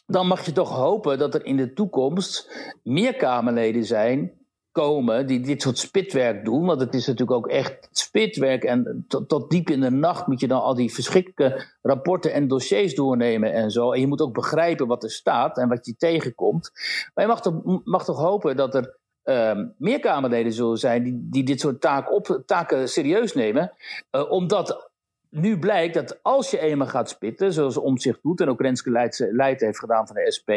dan 0.06 0.26
mag 0.26 0.44
je 0.44 0.52
toch 0.52 0.70
hopen 0.70 1.18
dat 1.18 1.34
er 1.34 1.44
in 1.44 1.56
de 1.56 1.72
toekomst 1.72 2.50
meer 2.82 3.16
Kamerleden 3.16 3.84
zijn 3.84 4.40
komen 4.72 5.26
die 5.26 5.40
dit 5.40 5.62
soort 5.62 5.78
spitwerk 5.78 6.44
doen. 6.44 6.66
Want 6.66 6.80
het 6.80 6.94
is 6.94 7.06
natuurlijk 7.06 7.38
ook 7.38 7.48
echt 7.48 7.88
spitwerk. 7.92 8.64
En 8.64 9.04
tot, 9.08 9.50
diep 9.50 9.70
in 9.70 9.80
de 9.80 9.90
nacht 9.90 10.26
moet 10.26 10.40
je 10.40 10.48
dan 10.48 10.62
al 10.62 10.74
die 10.74 10.92
verschrikkelijke 10.92 11.66
rapporten 11.82 12.32
en 12.32 12.48
dossiers 12.48 12.94
doornemen 12.94 13.52
en 13.52 13.70
zo. 13.70 13.92
En 13.92 14.00
je 14.00 14.06
moet 14.06 14.20
ook 14.20 14.34
begrijpen 14.34 14.86
wat 14.86 15.02
er 15.02 15.10
staat 15.10 15.58
en 15.58 15.68
wat 15.68 15.86
je 15.86 15.96
tegenkomt. 15.96 16.70
Maar 17.14 17.24
je 17.24 17.30
mag 17.30 17.42
toch, 17.42 17.80
mag 17.84 18.04
toch 18.04 18.18
hopen 18.18 18.56
dat 18.56 18.74
er 18.74 18.98
um, 19.24 19.74
meer 19.78 20.00
Kamerleden 20.00 20.52
zullen 20.52 20.78
zijn 20.78 21.02
die, 21.02 21.28
die 21.30 21.44
dit 21.44 21.60
soort 21.60 21.80
taak 21.80 22.12
op, 22.12 22.42
taken 22.46 22.88
serieus 22.88 23.34
nemen. 23.34 23.72
Uh, 24.10 24.30
omdat 24.30 24.91
nu 25.32 25.58
blijkt 25.58 25.94
dat 25.94 26.18
als 26.22 26.50
je 26.50 26.58
eenmaal 26.58 26.86
gaat 26.86 27.08
spitten, 27.08 27.52
zoals 27.52 27.76
Omtzigt 27.76 28.18
doet 28.22 28.40
en 28.40 28.48
ook 28.48 28.60
Renske 28.60 28.90
Leid 29.32 29.60
heeft 29.60 29.78
gedaan 29.78 30.06
van 30.06 30.16
de 30.16 30.32
SP, 30.36 30.50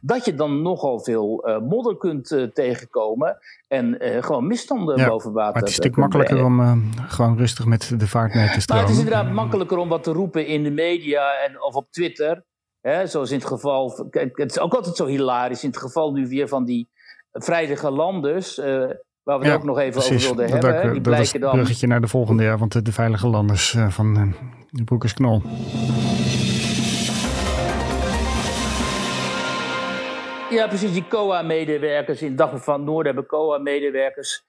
dat 0.00 0.24
je 0.24 0.34
dan 0.34 0.62
nogal 0.62 1.00
veel 1.00 1.48
uh, 1.48 1.58
modder 1.58 1.96
kunt 1.96 2.30
uh, 2.30 2.42
tegenkomen 2.42 3.38
en 3.68 4.04
uh, 4.04 4.22
gewoon 4.22 4.46
misstanden 4.46 4.98
ja, 4.98 5.08
boven 5.08 5.32
water. 5.32 5.52
Maar 5.52 5.62
het 5.62 5.70
is 5.70 5.76
natuurlijk 5.76 6.02
makkelijker 6.02 6.36
brengen. 6.36 6.82
om 6.82 6.90
gewoon 7.08 7.36
rustig 7.36 7.64
met 7.64 7.94
de 7.98 8.08
vaart 8.08 8.34
mee 8.34 8.50
te 8.50 8.60
stromen. 8.60 8.84
Maar 8.84 8.92
het 8.92 9.00
is 9.00 9.10
inderdaad 9.10 9.34
makkelijker 9.34 9.76
om 9.76 9.88
wat 9.88 10.02
te 10.02 10.12
roepen 10.12 10.46
in 10.46 10.62
de 10.62 10.70
media 10.70 11.32
en, 11.46 11.62
of 11.62 11.74
op 11.74 11.90
Twitter. 11.90 12.44
Hè, 12.80 13.06
zoals 13.06 13.30
in 13.30 13.38
het 13.38 13.46
geval, 13.46 14.08
het 14.10 14.50
is 14.50 14.58
ook 14.58 14.74
altijd 14.74 14.96
zo 14.96 15.06
hilarisch, 15.06 15.62
in 15.62 15.70
het 15.70 15.78
geval 15.78 16.12
nu 16.12 16.28
weer 16.28 16.48
van 16.48 16.64
die 16.64 16.88
vrijdige 17.32 17.90
landers. 17.90 18.60
Waar 19.22 19.38
we 19.38 19.46
het 19.46 19.54
ook 19.54 19.64
nog 19.64 19.78
even 19.78 19.92
precies. 19.92 20.28
over 20.28 20.36
wilden 20.36 20.60
dat 20.60 20.72
hebben. 20.72 20.88
Ook, 20.88 20.92
die 20.92 21.02
dat 21.02 21.18
is 21.18 21.32
het 21.32 21.50
bruggetje 21.50 21.86
naar 21.86 22.00
de 22.00 22.08
volgende 22.08 22.42
jaar, 22.42 22.58
want 22.58 22.84
de, 22.84 22.92
veilige 22.92 23.26
landers 23.26 23.74
uh, 23.74 23.88
van 23.88 24.18
uh, 24.18 24.32
de 24.70 24.84
Broekers 24.84 25.14
Knol. 25.14 25.42
Ja, 30.50 30.66
precies. 30.66 30.92
Die 30.92 31.08
COA-medewerkers 31.08 32.22
in 32.22 32.36
Dag 32.36 32.64
van 32.64 32.84
Noord 32.84 33.06
hebben 33.06 33.26
COA-medewerkers 33.26 34.44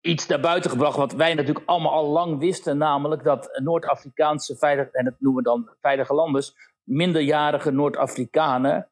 iets 0.00 0.26
naar 0.26 0.40
buiten 0.40 0.70
gebracht 0.70 0.96
wat 0.96 1.12
wij 1.12 1.34
natuurlijk 1.34 1.66
allemaal 1.66 1.92
al 1.92 2.06
lang 2.06 2.38
wisten, 2.38 2.78
namelijk 2.78 3.24
dat 3.24 3.60
Noord-Afrikaanse 3.62 4.56
veilige, 4.56 4.90
en 4.92 5.04
dat 5.04 5.14
noemen 5.18 5.42
we 5.42 5.48
dan 5.48 5.70
veilige 5.80 6.14
landers, 6.14 6.54
minderjarige 6.82 7.70
Noord-Afrikanen, 7.70 8.88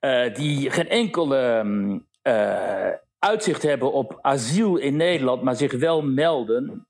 uh, 0.00 0.34
die 0.34 0.70
geen 0.70 0.88
enkele 0.88 1.64
uh, 2.22 2.88
uitzicht 3.22 3.62
hebben 3.62 3.92
op 3.92 4.18
asiel 4.20 4.76
in 4.76 4.96
Nederland, 4.96 5.42
maar 5.42 5.56
zich 5.56 5.72
wel 5.72 6.02
melden. 6.02 6.86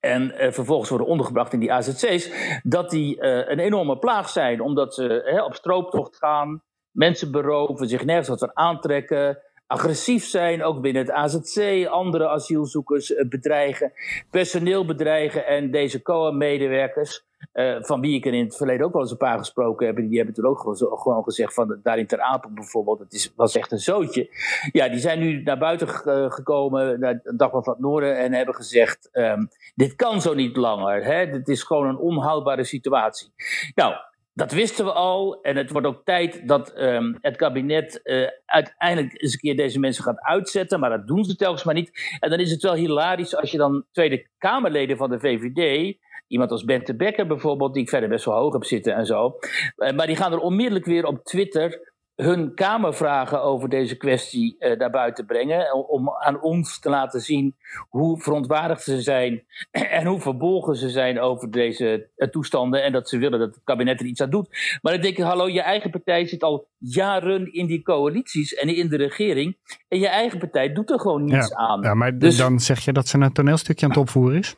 En 0.00 0.22
uh, 0.22 0.52
vervolgens 0.52 0.88
worden 0.88 1.06
ondergebracht 1.06 1.52
in 1.52 1.60
die 1.60 1.72
AZC's. 1.72 2.30
Dat 2.62 2.90
die 2.90 3.16
uh, 3.16 3.48
een 3.48 3.58
enorme 3.58 3.98
plaag 3.98 4.28
zijn, 4.28 4.60
omdat 4.60 4.94
ze 4.94 5.22
hè, 5.24 5.42
op 5.42 5.54
strooptocht 5.54 6.16
gaan, 6.16 6.62
mensen 6.90 7.30
beroven, 7.30 7.88
zich 7.88 8.04
nergens 8.04 8.28
wat 8.28 8.38
van 8.38 8.56
aantrekken 8.56 9.42
agressief 9.66 10.24
zijn, 10.24 10.62
ook 10.62 10.80
binnen 10.80 11.02
het 11.02 11.10
AZC, 11.10 11.86
andere 11.86 12.28
asielzoekers 12.28 13.10
uh, 13.10 13.28
bedreigen, 13.28 13.92
personeel 14.30 14.84
bedreigen 14.84 15.46
en 15.46 15.70
deze 15.70 16.02
COA-medewerkers. 16.02 17.24
Uh, 17.52 17.76
van 17.80 18.00
wie 18.00 18.14
ik 18.14 18.26
er 18.26 18.34
in 18.34 18.44
het 18.44 18.56
verleden 18.56 18.86
ook 18.86 18.92
wel 18.92 19.02
eens 19.02 19.10
een 19.10 19.16
paar 19.16 19.38
gesproken 19.38 19.86
heb. 19.86 19.96
Die 19.96 20.16
hebben 20.16 20.34
toen 20.34 20.46
ook 20.46 20.60
gewoon, 20.78 21.24
gezegd 21.24 21.54
van 21.54 21.80
daar 21.82 21.98
in 21.98 22.06
Ter 22.06 22.20
Apel 22.20 22.50
bijvoorbeeld. 22.52 22.98
Het 22.98 23.12
is, 23.12 23.32
was 23.36 23.56
echt 23.56 23.72
een 23.72 23.78
zootje. 23.78 24.28
Ja, 24.72 24.88
die 24.88 24.98
zijn 24.98 25.18
nu 25.18 25.42
naar 25.42 25.58
buiten 25.58 25.88
gekomen, 26.32 27.00
naar 27.00 27.20
de 27.22 27.36
dag 27.36 27.50
van 27.50 27.62
het 27.64 27.78
Noorden. 27.78 28.18
En 28.18 28.32
hebben 28.32 28.54
gezegd, 28.54 29.08
um, 29.12 29.48
dit 29.74 29.94
kan 29.94 30.20
zo 30.20 30.34
niet 30.34 30.56
langer. 30.56 31.04
Hè? 31.04 31.30
Dit 31.30 31.48
is 31.48 31.62
gewoon 31.62 31.86
een 31.86 31.98
onhoudbare 31.98 32.64
situatie. 32.64 33.32
Nou, 33.74 33.94
dat 34.34 34.52
wisten 34.52 34.84
we 34.84 34.92
al. 34.92 35.42
En 35.42 35.56
het 35.56 35.70
wordt 35.70 35.86
ook 35.86 36.04
tijd 36.04 36.48
dat 36.48 36.78
um, 36.78 37.18
het 37.20 37.36
kabinet 37.36 38.00
uh, 38.04 38.28
uiteindelijk 38.46 39.22
eens 39.22 39.32
een 39.32 39.38
keer 39.38 39.56
deze 39.56 39.78
mensen 39.78 40.04
gaat 40.04 40.20
uitzetten. 40.20 40.80
Maar 40.80 40.90
dat 40.90 41.06
doen 41.06 41.24
ze 41.24 41.36
telkens 41.36 41.64
maar 41.64 41.74
niet. 41.74 42.18
En 42.20 42.30
dan 42.30 42.38
is 42.38 42.50
het 42.50 42.62
wel 42.62 42.74
hilarisch 42.74 43.36
als 43.36 43.50
je 43.50 43.58
dan 43.58 43.84
Tweede 43.92 44.26
Kamerleden 44.38 44.96
van 44.96 45.10
de 45.10 45.20
VVD 45.20 45.96
Iemand 46.26 46.50
als 46.50 46.64
Bente 46.64 46.96
Becker 46.96 47.26
bijvoorbeeld, 47.26 47.74
die 47.74 47.82
ik 47.82 47.88
verder 47.88 48.08
best 48.08 48.24
wel 48.24 48.34
hoog 48.34 48.52
heb 48.52 48.64
zitten 48.64 48.94
en 48.94 49.06
zo. 49.06 49.38
Eh, 49.76 49.92
maar 49.92 50.06
die 50.06 50.16
gaan 50.16 50.32
er 50.32 50.38
onmiddellijk 50.38 50.86
weer 50.86 51.06
op 51.06 51.24
Twitter 51.24 51.92
hun 52.14 52.54
Kamervragen 52.54 53.42
over 53.42 53.68
deze 53.68 53.96
kwestie 53.96 54.56
uh, 54.58 54.76
naar 54.76 54.90
buiten 54.90 55.26
brengen. 55.26 55.88
Om 55.88 56.10
aan 56.10 56.40
ons 56.40 56.78
te 56.78 56.88
laten 56.88 57.20
zien 57.20 57.56
hoe 57.88 58.20
verontwaardigd 58.20 58.82
ze 58.82 59.00
zijn 59.00 59.44
en 59.70 60.06
hoe 60.06 60.20
verbolgen 60.20 60.76
ze 60.76 60.88
zijn 60.88 61.20
over 61.20 61.50
deze 61.50 62.10
uh, 62.16 62.28
toestanden. 62.28 62.82
En 62.82 62.92
dat 62.92 63.08
ze 63.08 63.18
willen 63.18 63.38
dat 63.38 63.54
het 63.54 63.64
kabinet 63.64 64.00
er 64.00 64.06
iets 64.06 64.20
aan 64.20 64.30
doet. 64.30 64.78
Maar 64.82 64.92
dan 64.92 65.02
denk 65.02 65.16
ik, 65.16 65.24
hallo, 65.24 65.48
je 65.48 65.60
eigen 65.60 65.90
partij 65.90 66.26
zit 66.26 66.42
al 66.42 66.68
jaren 66.78 67.52
in 67.52 67.66
die 67.66 67.82
coalities 67.82 68.54
en 68.54 68.76
in 68.76 68.88
de 68.88 68.96
regering. 68.96 69.56
En 69.88 69.98
je 69.98 70.08
eigen 70.08 70.38
partij 70.38 70.72
doet 70.72 70.90
er 70.90 71.00
gewoon 71.00 71.24
niets 71.24 71.48
ja, 71.48 71.56
aan. 71.56 71.82
Ja, 71.82 71.94
maar 71.94 72.18
dus, 72.18 72.36
dan 72.36 72.60
zeg 72.60 72.80
je 72.80 72.92
dat 72.92 73.08
ze 73.08 73.18
een 73.18 73.32
toneelstukje 73.32 73.84
aan 73.84 73.90
het 73.90 74.00
opvoeren 74.00 74.38
is? 74.38 74.56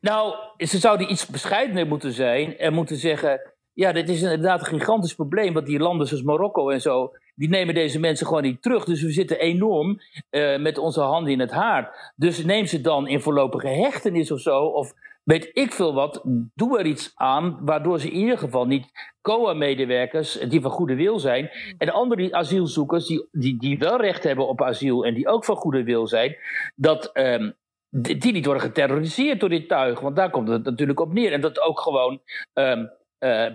Nou, 0.00 0.34
ze 0.58 0.78
zouden 0.78 1.10
iets 1.10 1.26
bescheidener 1.26 1.86
moeten 1.86 2.12
zijn 2.12 2.58
en 2.58 2.72
moeten 2.72 2.96
zeggen. 2.96 3.40
Ja, 3.72 3.92
dit 3.92 4.08
is 4.08 4.22
inderdaad 4.22 4.60
een 4.60 4.78
gigantisch 4.78 5.14
probleem. 5.14 5.52
Want 5.54 5.66
die 5.66 5.78
landen 5.78 6.06
zoals 6.06 6.22
Marokko 6.22 6.70
en 6.70 6.80
zo. 6.80 7.12
die 7.34 7.48
nemen 7.48 7.74
deze 7.74 8.00
mensen 8.00 8.26
gewoon 8.26 8.42
niet 8.42 8.62
terug. 8.62 8.84
Dus 8.84 9.02
we 9.02 9.10
zitten 9.10 9.38
enorm 9.38 10.00
uh, 10.30 10.58
met 10.58 10.78
onze 10.78 11.00
handen 11.00 11.32
in 11.32 11.40
het 11.40 11.50
haar. 11.50 12.12
Dus 12.16 12.44
neem 12.44 12.66
ze 12.66 12.80
dan 12.80 13.08
in 13.08 13.20
voorlopige 13.20 13.68
hechtenis 13.68 14.30
of 14.30 14.40
zo. 14.40 14.64
Of 14.64 14.94
weet 15.24 15.50
ik 15.52 15.72
veel 15.72 15.94
wat. 15.94 16.22
Doe 16.54 16.78
er 16.78 16.86
iets 16.86 17.12
aan. 17.14 17.58
Waardoor 17.60 18.00
ze 18.00 18.10
in 18.10 18.18
ieder 18.18 18.38
geval 18.38 18.66
niet 18.66 18.90
COA-medewerkers. 19.22 20.32
die 20.32 20.60
van 20.60 20.70
goede 20.70 20.94
wil 20.94 21.18
zijn. 21.18 21.50
en 21.78 21.92
andere 21.92 22.32
asielzoekers. 22.32 23.06
Die, 23.06 23.28
die, 23.32 23.58
die 23.58 23.78
wel 23.78 24.00
recht 24.00 24.24
hebben 24.24 24.48
op 24.48 24.62
asiel. 24.62 25.04
en 25.04 25.14
die 25.14 25.28
ook 25.28 25.44
van 25.44 25.56
goede 25.56 25.82
wil 25.82 26.06
zijn. 26.06 26.36
dat. 26.74 27.10
Um, 27.14 27.54
die 27.90 28.32
niet 28.32 28.44
worden 28.44 28.62
geterroriseerd 28.62 29.40
door 29.40 29.48
dit 29.48 29.68
tuig. 29.68 30.00
Want 30.00 30.16
daar 30.16 30.30
komt 30.30 30.48
het 30.48 30.64
natuurlijk 30.64 31.00
op 31.00 31.12
neer. 31.12 31.32
En 31.32 31.40
dat 31.40 31.60
ook 31.60 31.80
gewoon 31.80 32.20
ehm, 32.52 32.86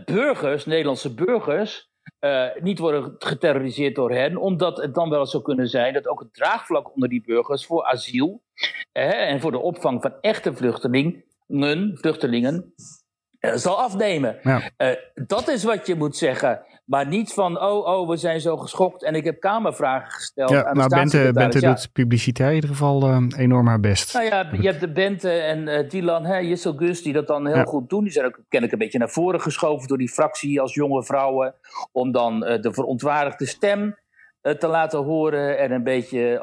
burgers, 0.06 0.66
Nederlandse 0.66 1.14
burgers, 1.14 1.92
niet 2.60 2.80
worden 2.80 3.16
geterroriseerd 3.20 3.96
door 3.96 4.12
hen, 4.12 4.38
omdat 4.38 4.78
het 4.78 4.94
dan 4.94 5.10
wel 5.10 5.26
zou 5.26 5.44
kunnen 5.44 5.68
zijn 5.68 5.94
dat 5.94 6.08
ook 6.08 6.20
het 6.20 6.34
draagvlak 6.34 6.94
onder 6.94 7.10
die 7.10 7.24
burgers 7.26 7.66
voor 7.66 7.84
asiel 7.84 8.42
en 8.92 9.40
voor 9.40 9.52
de 9.52 9.60
opvang 9.60 10.02
van 10.02 10.14
echte 10.22 10.54
vluchtelingen, 10.54 11.24
vluchtelingen 11.94 12.74
zal 13.40 13.80
afnemen. 13.80 14.40
Ja. 14.44 14.72
dat 15.14 15.48
is 15.48 15.64
wat 15.64 15.88
je 15.88 15.96
moet 15.96 16.16
zeggen. 16.16 16.66
Maar 16.86 17.08
niet 17.08 17.34
van, 17.34 17.62
oh, 17.62 17.86
oh, 17.86 18.10
we 18.10 18.18
zijn 18.18 18.42
zo 18.42 18.58
geschokt 18.58 19.04
en 19.04 19.16
ik 19.16 19.24
heb 19.24 19.40
kamervragen 19.40 20.12
gesteld. 20.12 20.50
Ja, 20.50 20.66
aan 20.66 20.78
nou, 20.78 20.90
Bente, 20.90 21.32
Bente 21.34 21.60
doet 21.60 21.90
publiciteit 21.94 22.50
in 22.50 22.56
ieder 22.56 22.70
geval 22.70 23.10
uh, 23.10 23.26
enorm 23.38 23.68
haar 23.68 23.80
best. 23.80 24.14
Nou 24.14 24.26
ja, 24.26 24.50
je 24.52 24.68
hebt 24.68 24.80
de 24.80 24.92
Bente 24.92 25.30
en 25.30 25.68
uh, 25.68 25.90
Dylan, 25.90 26.26
hè, 26.26 26.38
Jissel 26.38 26.74
Gus, 26.74 27.02
die 27.02 27.14
dat 27.14 27.28
dan 27.28 27.48
heel 27.48 27.64
goed 27.64 27.90
doen. 27.90 28.04
Die 28.04 28.12
zijn 28.12 28.26
ook 28.26 28.40
kennelijk 28.50 28.72
een 28.72 28.84
beetje 28.84 29.00
naar 29.00 29.10
voren 29.10 29.42
geschoven 29.42 29.88
door 29.88 29.98
die 29.98 30.10
fractie 30.10 30.62
als 30.62 30.74
jonge 30.74 31.04
vrouwen. 31.04 31.56
Om 31.92 32.12
dan 32.12 32.44
uh, 32.44 32.62
de 32.62 32.74
verontwaardigde 32.74 33.46
stem 33.46 34.02
te 34.60 34.68
laten 34.68 35.04
horen 35.04 35.58
en 35.60 35.72
een 35.72 35.84
beetje 35.84 36.42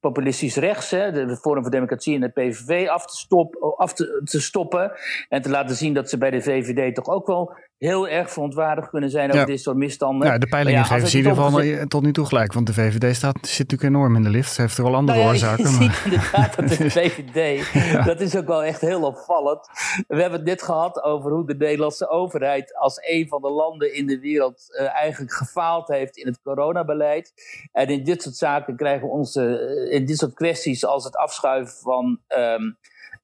populistisch 0.00 0.56
rechts, 0.56 0.90
hè, 0.90 1.12
de 1.12 1.36
Forum 1.36 1.62
voor 1.62 1.70
Democratie 1.70 2.14
en 2.14 2.20
de 2.20 2.28
PVV, 2.28 2.88
af 2.88 3.06
te, 3.06 3.16
stop, 3.16 3.74
af 3.76 3.94
te, 3.94 4.20
te 4.24 4.40
stoppen. 4.40 4.92
En 5.28 5.42
te 5.42 5.50
laten 5.50 5.76
zien 5.76 5.94
dat 5.94 6.10
ze 6.10 6.18
bij 6.18 6.30
de 6.30 6.42
VVD 6.42 6.94
toch 6.94 7.08
ook 7.08 7.26
wel 7.26 7.54
heel 7.80 8.08
erg 8.08 8.30
verontwaardigd 8.30 8.88
kunnen 8.88 9.10
zijn 9.10 9.32
over 9.32 9.46
dit 9.46 9.60
soort 9.60 9.76
misstanden. 9.76 10.28
Ja, 10.28 10.38
de 10.38 10.46
peilingen 10.46 10.78
ja, 10.78 10.84
geven 10.84 11.08
ze 11.08 11.18
in 11.18 11.24
ieder 11.24 11.42
geval 11.42 11.86
tot 11.86 12.02
nu 12.02 12.12
toe 12.12 12.26
gelijk. 12.26 12.52
Want 12.52 12.66
de 12.66 12.72
VVD 12.72 13.16
staat, 13.16 13.38
zit 13.42 13.58
natuurlijk 13.58 13.82
enorm 13.82 14.16
in 14.16 14.22
de 14.22 14.30
lift. 14.30 14.52
Ze 14.52 14.60
heeft 14.60 14.78
er 14.78 14.84
al 14.84 14.94
andere 14.94 15.18
nou 15.18 15.30
oorzaken. 15.30 15.64
Je 15.64 15.70
ziet 15.70 16.02
inderdaad 16.04 16.56
dat 16.56 16.68
de 16.68 16.90
VVD, 17.00 18.04
dat 18.04 18.20
is 18.20 18.36
ook 18.36 18.46
wel 18.46 18.64
echt 18.64 18.80
heel 18.80 19.02
opvallend. 19.02 19.68
We 20.08 20.20
hebben 20.20 20.38
het 20.38 20.48
net 20.48 20.62
gehad 20.62 21.02
over 21.02 21.30
hoe 21.30 21.46
de 21.46 21.54
Nederlandse 21.54 22.08
overheid 22.08 22.76
als 22.76 22.98
een 23.00 23.28
van 23.28 23.40
de 23.40 23.50
landen 23.50 23.94
in 23.94 24.06
de 24.06 24.20
wereld 24.20 24.66
uh, 24.80 24.94
eigenlijk 24.94 25.32
gefaald 25.32 25.88
heeft 25.88 26.16
in 26.16 26.26
het 26.26 26.40
coronabeleid. 26.42 27.32
En 27.72 27.88
in 27.88 28.04
dit 28.04 28.22
soort 28.22 28.36
zaken 28.36 28.76
krijgen 28.76 29.06
we 29.06 29.12
onze, 29.12 29.76
uh, 29.88 29.94
in 29.94 30.06
dit 30.06 30.18
soort 30.18 30.34
kwesties 30.34 30.84
als 30.84 31.04
het 31.04 31.16
afschuiven 31.16 31.74
van... 31.82 32.20
Um, 32.28 32.78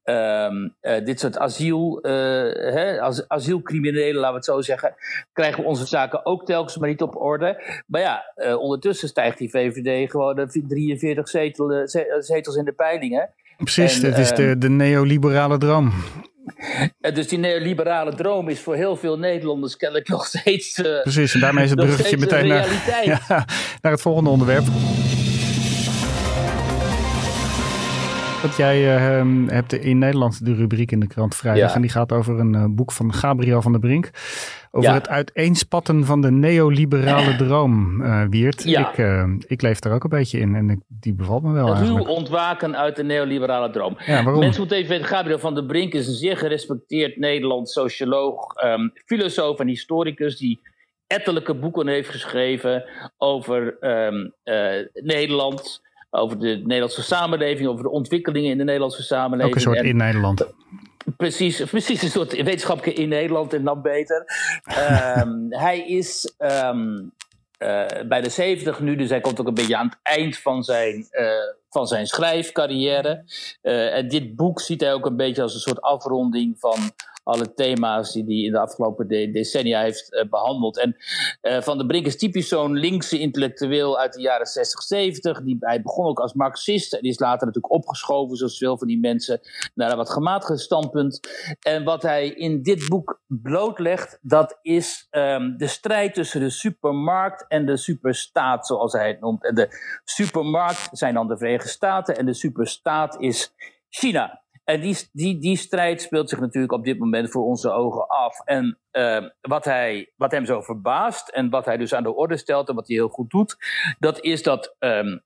Um, 0.09 0.75
uh, 0.83 1.05
dit 1.05 1.21
soort 1.21 1.39
asiel, 1.39 1.99
uh, 2.03 2.13
hè, 2.53 3.01
as, 3.01 3.29
asielcriminelen, 3.29 4.15
laten 4.15 4.31
we 4.31 4.37
het 4.37 4.45
zo 4.45 4.61
zeggen, 4.61 4.95
krijgen 5.33 5.63
we 5.63 5.69
onze 5.69 5.87
zaken 5.87 6.27
ook 6.27 6.45
telkens 6.45 6.77
maar 6.77 6.89
niet 6.89 7.03
op 7.03 7.17
orde. 7.17 7.83
Maar 7.87 8.01
ja, 8.01 8.33
uh, 8.37 8.59
ondertussen 8.59 9.09
stijgt 9.09 9.39
die 9.39 9.51
VVD 9.51 10.11
gewoon 10.11 10.35
de 10.35 10.65
43 10.69 11.29
zetels, 11.29 11.91
zetels 12.19 12.57
in 12.57 12.65
de 12.65 12.73
peilingen. 12.73 13.31
Precies, 13.57 14.03
en, 14.03 14.11
dat 14.11 14.19
is 14.19 14.35
de, 14.35 14.59
de 14.59 14.69
neoliberale 14.69 15.59
droom. 15.59 15.93
Dus 17.15 17.29
die 17.29 17.39
neoliberale 17.39 18.15
droom 18.15 18.49
is 18.49 18.61
voor 18.61 18.75
heel 18.75 18.97
veel 18.97 19.19
Nederlanders 19.19 19.77
kennelijk 19.77 20.09
nog 20.17 20.27
steeds. 20.27 20.81
Precies, 21.03 21.35
en 21.35 21.41
daarmee 21.41 21.65
is 21.65 21.71
het 21.71 21.81
bruggetje 21.81 22.19
meteen 22.19 22.47
naar, 22.47 22.69
ja, 23.05 23.45
naar 23.81 23.93
het 23.93 24.01
volgende 24.01 24.31
onderwerp. 24.31 24.65
Dat 28.43 28.57
jij 28.57 28.97
uh, 29.21 29.49
hebt 29.49 29.73
in 29.73 29.99
Nederland 29.99 30.45
de 30.45 30.55
rubriek 30.55 30.93
in 30.93 31.01
de 31.01 31.07
krant 31.07 31.37
vrijdag. 31.37 31.75
En 31.75 31.81
die 31.81 31.91
gaat 31.91 32.13
over 32.13 32.39
een 32.39 32.55
uh, 32.55 32.65
boek 32.69 32.93
van 32.93 33.13
Gabriel 33.13 33.63
van 33.63 33.73
der 33.73 33.81
Brink. 33.81 34.11
Over 34.71 34.93
het 34.93 35.09
uiteenspatten 35.09 36.05
van 36.05 36.21
de 36.21 36.31
neoliberale 36.31 37.37
droom, 37.37 38.01
uh, 38.03 38.25
Wiert. 38.31 38.63
Ja. 38.63 38.93
Ik, 38.93 39.45
ik 39.47 39.63
leef 39.63 39.79
daar 39.79 39.93
ook 39.93 40.05
een 40.05 40.11
beetje 40.11 40.39
in 40.39 40.55
en 40.55 40.71
ik, 40.71 40.79
die 40.89 41.15
bevalt 41.15 41.43
me 41.43 41.53
wel 41.53 41.77
Ruw 41.77 42.05
ontwaken 42.05 42.77
uit 42.77 42.97
de 42.97 43.05
neoliberale 43.05 43.71
droom. 43.71 43.97
Mensen 44.07 44.61
moeten 44.61 44.77
even 44.77 44.91
weten, 44.91 45.07
Gabriel 45.07 45.39
van 45.39 45.55
der 45.55 45.65
Brink 45.65 45.93
is 45.93 46.07
een 46.07 46.15
zeer 46.15 46.37
gerespecteerd 46.37 47.17
Nederlands 47.17 47.73
socioloog, 47.73 48.65
um, 48.65 48.93
filosoof 49.05 49.59
en 49.59 49.69
historicus 49.69 50.39
die 50.39 50.61
ettelijke 51.07 51.55
boeken 51.55 51.87
heeft 51.87 52.09
geschreven 52.09 52.85
over 53.17 53.77
um, 53.81 54.33
Nederland 54.93 55.85
over 56.17 56.39
de 56.39 56.61
Nederlandse 56.65 57.03
samenleving, 57.03 57.69
over 57.69 57.83
de 57.83 57.91
ontwikkelingen 57.91 58.51
in 58.51 58.59
de 58.59 58.65
Nederlandse 58.65 59.03
samenleving. 59.03 59.49
Ook 59.49 59.55
een 59.55 59.75
soort 59.75 59.85
in 59.85 59.97
Nederland. 59.97 60.47
Precies, 61.17 61.63
precies 61.71 62.03
een 62.03 62.11
soort 62.11 62.43
wetenschappelijke 62.43 63.03
in 63.03 63.09
Nederland 63.09 63.53
en 63.53 63.65
dan 63.65 63.83
beter. 63.83 64.25
um, 65.19 65.47
hij 65.67 65.87
is 65.87 66.35
um, 66.39 67.13
uh, 67.59 67.87
bij 68.09 68.21
de 68.21 68.29
70 68.29 68.81
nu, 68.81 68.97
dus 68.97 69.11
hij 69.11 69.21
komt 69.21 69.41
ook 69.41 69.47
een 69.47 69.55
beetje 69.55 69.77
aan 69.77 69.87
het 69.87 69.99
eind 70.03 70.39
van 70.39 70.63
zijn, 70.63 71.07
uh, 71.11 71.29
van 71.71 71.87
zijn 71.87 72.07
schrijfcarrière. 72.07 73.25
Uh, 73.63 73.95
en 73.95 74.09
dit 74.09 74.37
boek 74.37 74.61
ziet 74.61 74.81
hij 74.81 74.93
ook 74.93 75.07
een 75.07 75.17
beetje 75.17 75.43
als 75.43 75.55
een 75.55 75.61
soort 75.61 75.81
afronding 75.81 76.57
van 76.59 76.79
alle 77.27 77.55
thema's 77.55 78.13
die 78.13 78.25
hij 78.25 78.35
in 78.35 78.53
de 78.53 78.59
afgelopen 78.59 79.09
decennia 79.09 79.81
heeft 79.81 80.13
uh, 80.13 80.29
behandeld. 80.31 80.79
En 80.79 80.97
uh, 81.43 81.61
Van 81.61 81.77
der 81.77 81.87
Brink 81.87 82.07
is 82.07 82.19
typisch 82.19 82.49
zo'n 82.49 82.73
linkse 82.73 83.19
intellectueel 83.19 83.99
uit 83.99 84.13
de 84.13 84.21
jaren 84.21 84.47
60, 84.47 84.83
70. 84.83 85.43
Die, 85.43 85.57
hij 85.61 85.83
begon 85.83 86.07
ook 86.07 86.21
als 86.21 86.33
marxist 86.33 86.93
en 86.93 87.03
is 87.03 87.19
later 87.19 87.47
natuurlijk 87.47 87.75
opgeschoven, 87.75 88.37
zoals 88.37 88.59
veel 88.59 88.79
van 88.79 88.87
die 88.87 89.01
mensen, 89.01 89.41
naar 89.75 89.91
een 89.91 89.97
wat 89.97 90.11
gematigd 90.11 90.61
standpunt. 90.61 91.21
En 91.61 91.85
wat 91.85 92.03
hij 92.03 92.29
in 92.29 92.63
dit 92.63 92.89
boek 92.89 93.21
blootlegt, 93.27 94.19
dat 94.23 94.59
is 94.63 95.07
um, 95.11 95.57
de 95.57 95.67
strijd 95.67 96.15
tussen 96.15 96.41
de 96.41 96.51
supermarkt 96.51 97.45
en 97.49 97.67
de 97.67 97.77
superstaat, 97.77 98.67
zoals 98.67 98.93
hij 98.93 99.09
het 99.09 99.21
noemt. 99.21 99.45
En 99.45 99.55
de 99.55 99.69
supermarkt 100.05 100.89
zijn 100.93 101.15
dan 101.15 101.29
de 101.29 101.37
Verenigde 101.37 101.69
Staten 101.69 102.17
en 102.17 102.27
de 102.27 102.35
superstaat 102.35 103.21
is 103.21 103.55
China. 103.89 104.45
En 104.67 104.81
die, 104.81 104.97
die, 105.13 105.39
die 105.39 105.57
strijd 105.57 106.03
speelt 106.03 106.29
zich 106.29 106.41
natuurlijk 106.41 106.73
op 106.73 106.85
dit 106.85 106.99
moment 106.99 107.31
voor 107.31 107.45
onze 107.45 107.71
ogen 107.71 108.09
af. 108.09 108.41
En 108.45 108.79
uh, 108.93 109.29
wat, 109.41 109.65
hij, 109.65 110.13
wat 110.17 110.31
hem 110.31 110.45
zo 110.45 110.61
verbaast 110.61 111.29
en 111.29 111.51
wat 111.51 111.65
hij 111.65 111.77
dus 111.77 111.95
aan 111.95 112.03
de 112.03 112.15
orde 112.15 112.37
stelt 112.37 112.69
en 112.69 112.75
wat 112.75 112.87
hij 112.87 112.97
heel 112.97 113.09
goed 113.09 113.31
doet, 113.31 113.57
dat 113.99 114.21
is 114.21 114.43
dat 114.43 114.77
um, 114.79 115.23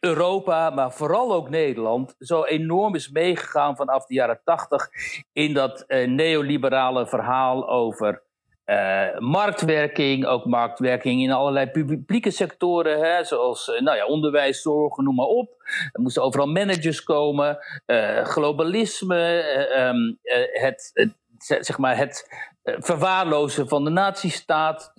Europa, 0.00 0.70
maar 0.70 0.92
vooral 0.92 1.32
ook 1.32 1.48
Nederland, 1.48 2.14
zo 2.18 2.44
enorm 2.44 2.94
is 2.94 3.10
meegegaan 3.10 3.76
vanaf 3.76 4.06
de 4.06 4.14
jaren 4.14 4.40
tachtig 4.44 4.88
in 5.32 5.54
dat 5.54 5.84
uh, 5.88 6.08
neoliberale 6.08 7.06
verhaal 7.06 7.68
over 7.68 8.22
uh, 8.70 9.18
marktwerking, 9.18 10.26
ook 10.26 10.44
marktwerking 10.44 11.22
in 11.22 11.30
allerlei 11.30 11.70
publieke 11.70 12.30
sectoren, 12.30 13.00
hè, 13.00 13.24
zoals 13.24 13.68
uh, 13.68 13.80
nou 13.80 13.96
ja, 13.96 14.06
onderwijs, 14.06 14.62
zorg, 14.62 14.96
noem 14.96 15.14
maar 15.14 15.26
op. 15.26 15.50
Er 15.92 16.00
moesten 16.00 16.22
overal 16.22 16.46
managers 16.46 17.02
komen, 17.02 17.58
uh, 17.86 18.24
globalisme, 18.24 19.44
um, 19.78 20.18
het, 20.52 21.08
zeg 21.38 21.78
maar 21.78 21.96
het 21.96 22.46
verwaarlozen 22.62 23.68
van 23.68 23.84
de 23.84 23.90
nazistaat. 23.90 24.92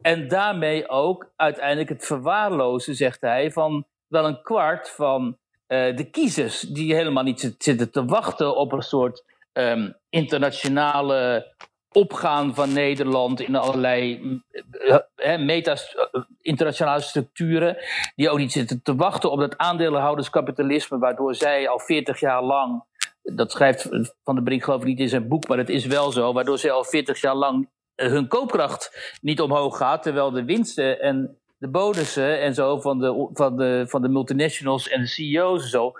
en 0.00 0.28
daarmee 0.28 0.88
ook 0.88 1.32
uiteindelijk 1.36 1.88
het 1.88 2.06
verwaarlozen, 2.06 2.94
zegt 2.94 3.20
hij, 3.20 3.50
van 3.50 3.86
wel 4.06 4.26
een 4.26 4.42
kwart 4.42 4.90
van 4.90 5.38
de 5.66 6.08
kiezers 6.10 6.60
die 6.60 6.94
helemaal 6.94 7.22
niet 7.22 7.54
zitten 7.58 7.90
te 7.90 8.04
wachten 8.04 8.56
op 8.56 8.72
een 8.72 8.82
soort 8.82 9.24
um, 9.52 9.94
internationale 10.08 11.46
opgaan 11.92 12.54
van 12.54 12.72
Nederland 12.72 13.40
in 13.40 13.56
allerlei 13.56 14.20
he, 15.16 15.38
meta 15.38 15.76
internationale 16.40 17.00
structuren, 17.00 17.76
die 18.16 18.30
ook 18.30 18.38
niet 18.38 18.52
zitten 18.52 18.82
te 18.82 18.94
wachten 18.94 19.30
op 19.30 19.40
dat 19.40 19.58
aandeelhouderskapitalisme, 19.58 20.98
waardoor 20.98 21.34
zij 21.34 21.68
al 21.68 21.78
40 21.78 22.20
jaar 22.20 22.42
lang, 22.42 22.84
dat 23.22 23.50
schrijft 23.50 23.88
Van 24.24 24.34
de 24.34 24.42
Brink 24.42 24.64
geloof 24.64 24.80
ik 24.80 24.86
niet 24.86 25.00
in 25.00 25.08
zijn 25.08 25.28
boek, 25.28 25.48
maar 25.48 25.58
het 25.58 25.68
is 25.68 25.86
wel 25.86 26.12
zo, 26.12 26.32
waardoor 26.32 26.58
zij 26.58 26.70
al 26.70 26.84
40 26.84 27.20
jaar 27.20 27.34
lang 27.34 27.68
hun 27.94 28.28
koopkracht 28.28 29.16
niet 29.20 29.40
omhoog 29.40 29.76
gaat, 29.76 30.02
terwijl 30.02 30.30
de 30.30 30.44
winsten 30.44 31.00
en 31.00 31.38
de 31.58 31.68
bonussen 31.68 32.40
en 32.40 32.54
zo 32.54 32.80
van 32.80 32.98
de, 32.98 33.28
van 33.32 33.56
de, 33.56 33.84
van 33.88 34.02
de 34.02 34.08
multinationals 34.08 34.88
en 34.88 35.00
de 35.00 35.06
CEO's 35.06 35.62
en 35.62 35.68
zo 35.68 35.92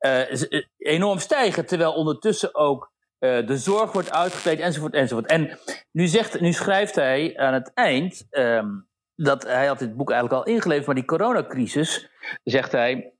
uh, 0.00 0.62
enorm 0.78 1.18
stijgen, 1.18 1.66
terwijl 1.66 1.92
ondertussen 1.92 2.54
ook 2.54 2.92
uh, 3.20 3.46
de 3.46 3.56
zorg 3.56 3.92
wordt 3.92 4.12
uitgekleed, 4.12 4.60
enzovoort, 4.60 4.94
enzovoort. 4.94 5.26
En 5.26 5.58
nu, 5.92 6.06
zegt, 6.06 6.40
nu 6.40 6.52
schrijft 6.52 6.94
hij 6.94 7.36
aan 7.36 7.54
het 7.54 7.70
eind, 7.74 8.26
um, 8.30 8.88
dat 9.14 9.42
hij 9.42 9.66
had 9.66 9.78
dit 9.78 9.96
boek 9.96 10.10
eigenlijk 10.10 10.46
al 10.46 10.52
ingeleverd, 10.54 10.86
maar 10.86 10.94
die 10.94 11.04
coronacrisis, 11.04 12.08
zegt 12.44 12.72
hij, 12.72 13.12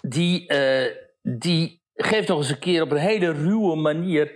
die, 0.00 0.52
uh, 0.52 0.92
die 1.22 1.82
geeft 1.94 2.28
nog 2.28 2.38
eens 2.38 2.50
een 2.50 2.58
keer 2.58 2.82
op 2.82 2.90
een 2.90 2.96
hele 2.96 3.32
ruwe 3.32 3.76
manier 3.76 4.32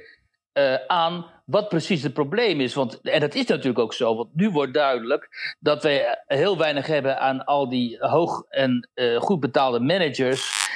uh, 0.52 0.74
aan 0.86 1.26
wat 1.44 1.68
precies 1.68 2.02
het 2.02 2.12
probleem 2.12 2.60
is. 2.60 2.74
Want, 2.74 3.00
en 3.00 3.20
dat 3.20 3.34
is 3.34 3.46
natuurlijk 3.46 3.78
ook 3.78 3.94
zo, 3.94 4.16
want 4.16 4.34
nu 4.34 4.50
wordt 4.50 4.74
duidelijk 4.74 5.54
dat 5.60 5.82
wij 5.82 6.22
heel 6.26 6.58
weinig 6.58 6.86
hebben 6.86 7.20
aan 7.20 7.44
al 7.44 7.68
die 7.68 7.98
hoog 7.98 8.44
en 8.48 8.88
goed 9.18 9.40
betaalde 9.40 9.80
managers 9.80 10.68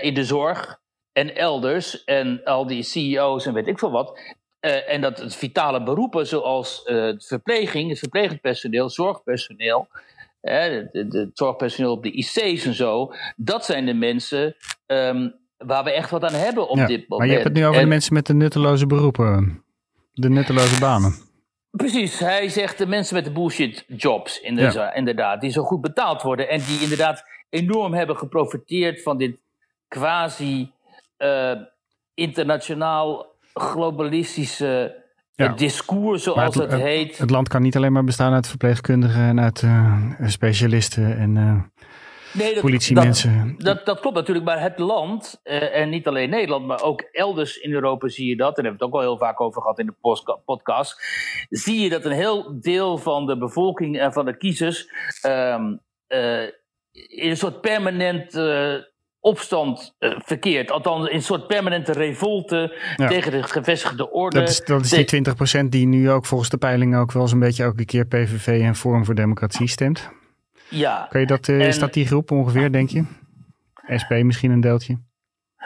in 0.00 0.14
de 0.14 0.24
zorg 0.24 0.80
en 1.16 1.36
elders 1.36 2.04
en 2.04 2.40
al 2.44 2.66
die 2.66 2.82
CEO's 2.82 3.46
en 3.46 3.52
weet 3.54 3.66
ik 3.66 3.78
veel 3.78 3.90
wat. 3.90 4.18
Uh, 4.60 4.92
en 4.92 5.00
dat 5.00 5.18
het 5.18 5.36
vitale 5.36 5.82
beroepen 5.82 6.26
zoals 6.26 6.82
uh, 6.86 7.12
verpleging, 7.18 7.88
het 7.90 7.98
verplegend 7.98 8.40
personeel, 8.40 8.90
zorgpersoneel, 8.90 9.88
het 10.40 11.30
zorgpersoneel 11.32 11.92
op 11.92 12.02
de 12.02 12.10
IC's 12.10 12.64
en 12.64 12.74
zo, 12.74 13.12
dat 13.36 13.64
zijn 13.64 13.86
de 13.86 13.94
mensen 13.94 14.56
um, 14.86 15.34
waar 15.56 15.84
we 15.84 15.90
echt 15.92 16.10
wat 16.10 16.24
aan 16.24 16.32
hebben 16.34 16.68
op 16.68 16.76
Ja, 16.76 16.86
dit 16.86 17.08
moment. 17.08 17.18
Maar 17.18 17.26
je 17.26 17.32
hebt 17.32 17.44
het 17.44 17.54
nu 17.54 17.62
over 17.62 17.74
de 17.76 17.80
En- 17.82 17.88
mensen 17.88 18.14
met 18.14 18.26
de 18.26 18.34
nutteloze 18.34 18.86
beroepen. 18.86 19.62
De 20.12 20.28
nutteloze 20.28 20.80
banen. 20.80 21.14
Precies, 21.70 22.18
hij 22.18 22.48
zegt 22.48 22.78
de 22.78 22.86
mensen 22.86 23.14
met 23.14 23.24
de 23.24 23.30
bullshit 23.32 23.84
jobs, 23.86 24.40
Ja. 24.42 24.94
inderdaad, 24.94 25.40
die 25.40 25.50
zo 25.50 25.62
goed 25.62 25.80
betaald 25.80 26.22
worden 26.22 26.48
en 26.48 26.60
die 26.66 26.80
inderdaad 26.80 27.24
enorm 27.50 27.94
hebben 27.94 28.16
geprofiteerd 28.16 29.02
van 29.02 29.18
dit 29.18 29.40
quasi 29.88 30.72
eh, 31.16 31.52
internationaal 32.14 33.34
globalistische 33.54 34.94
eh, 35.34 35.46
Ja. 35.46 35.52
discours, 35.52 36.22
zoals 36.22 36.54
het, 36.54 36.70
het 36.70 36.80
heet. 36.80 37.18
het 37.18 37.30
land 37.30 37.48
kan 37.48 37.62
niet 37.62 37.76
alleen 37.76 37.92
maar 37.92 38.04
bestaan 38.04 38.32
uit 38.32 38.48
verpleegkundigen 38.48 39.20
en 39.22 39.40
uit 39.40 39.62
eh, 39.62 40.02
specialisten 40.26 41.16
en 41.18 41.36
eh, 41.36 41.84
Nee, 42.32 42.52
dat- 42.52 42.62
politiemensen. 42.62 43.54
Dat, 43.58 43.86
dat 43.86 44.00
klopt 44.00 44.16
natuurlijk, 44.16 44.46
maar 44.46 44.60
het 44.60 44.78
land, 44.78 45.40
en 45.72 45.88
niet 45.88 46.06
alleen 46.06 46.30
Nederland, 46.30 46.66
maar 46.66 46.82
ook 46.82 47.00
elders 47.12 47.56
in 47.56 47.72
Europa 47.72 48.08
zie 48.08 48.28
je 48.28 48.36
dat, 48.36 48.56
en 48.56 48.62
daar 48.62 48.64
hebben 48.64 48.78
we 48.80 48.84
het 48.84 48.94
ook 48.94 49.00
al 49.00 49.08
heel 49.08 49.26
vaak 49.26 49.40
over 49.40 49.62
gehad 49.62 49.78
in 49.78 49.86
de 49.86 50.38
podcast, 50.44 51.02
zie 51.48 51.80
je 51.80 51.88
dat 51.88 52.04
een 52.04 52.12
heel 52.12 52.60
deel 52.60 52.98
van 52.98 53.26
de 53.26 53.38
bevolking 53.38 53.98
en 53.98 54.12
van 54.12 54.24
de 54.24 54.36
kiezers 54.36 54.88
ehm, 55.20 55.76
eh, 56.06 56.42
in 56.92 57.30
een 57.30 57.36
soort 57.36 57.60
permanent 57.60 58.34
opstand 59.26 59.94
eh, 59.98 60.10
verkeert. 60.18 60.70
Althans, 60.70 61.08
in 61.08 61.14
een 61.14 61.22
soort 61.22 61.46
permanente 61.46 61.92
revolte 61.92 62.74
Ja. 62.96 63.06
tegen 63.06 63.30
de 63.32 63.42
gevestigde 63.42 64.10
orde. 64.10 64.38
dat 64.38 64.48
is, 64.48 64.64
dat 64.64 64.84
is 64.84 64.90
die 64.90 65.24
20% 65.64 65.68
die 65.68 65.86
nu 65.86 66.10
ook 66.10 66.26
volgens 66.26 66.50
de 66.50 66.56
peilingen 66.56 67.00
ook 67.00 67.12
wel 67.12 67.28
zo'n 67.28 67.38
beetje 67.38 67.62
elke 67.62 67.84
keer 67.84 68.06
PVV 68.06 68.46
en 68.62 68.74
Forum 68.74 69.04
voor 69.04 69.14
Democratie 69.14 69.68
stemt. 69.68 70.10
ja. 70.68 71.06
Kan 71.10 71.20
je 71.20 71.26
dat, 71.26 71.48
eh, 71.48 71.66
is 71.66 71.78
dat 71.78 71.92
die 71.92 72.06
groep 72.06 72.30
ongeveer, 72.30 72.72
denk 72.72 72.90
je? 72.90 73.04
SP 74.02 74.10
misschien 74.10 74.50
een 74.50 74.60
deeltje. 74.60 74.98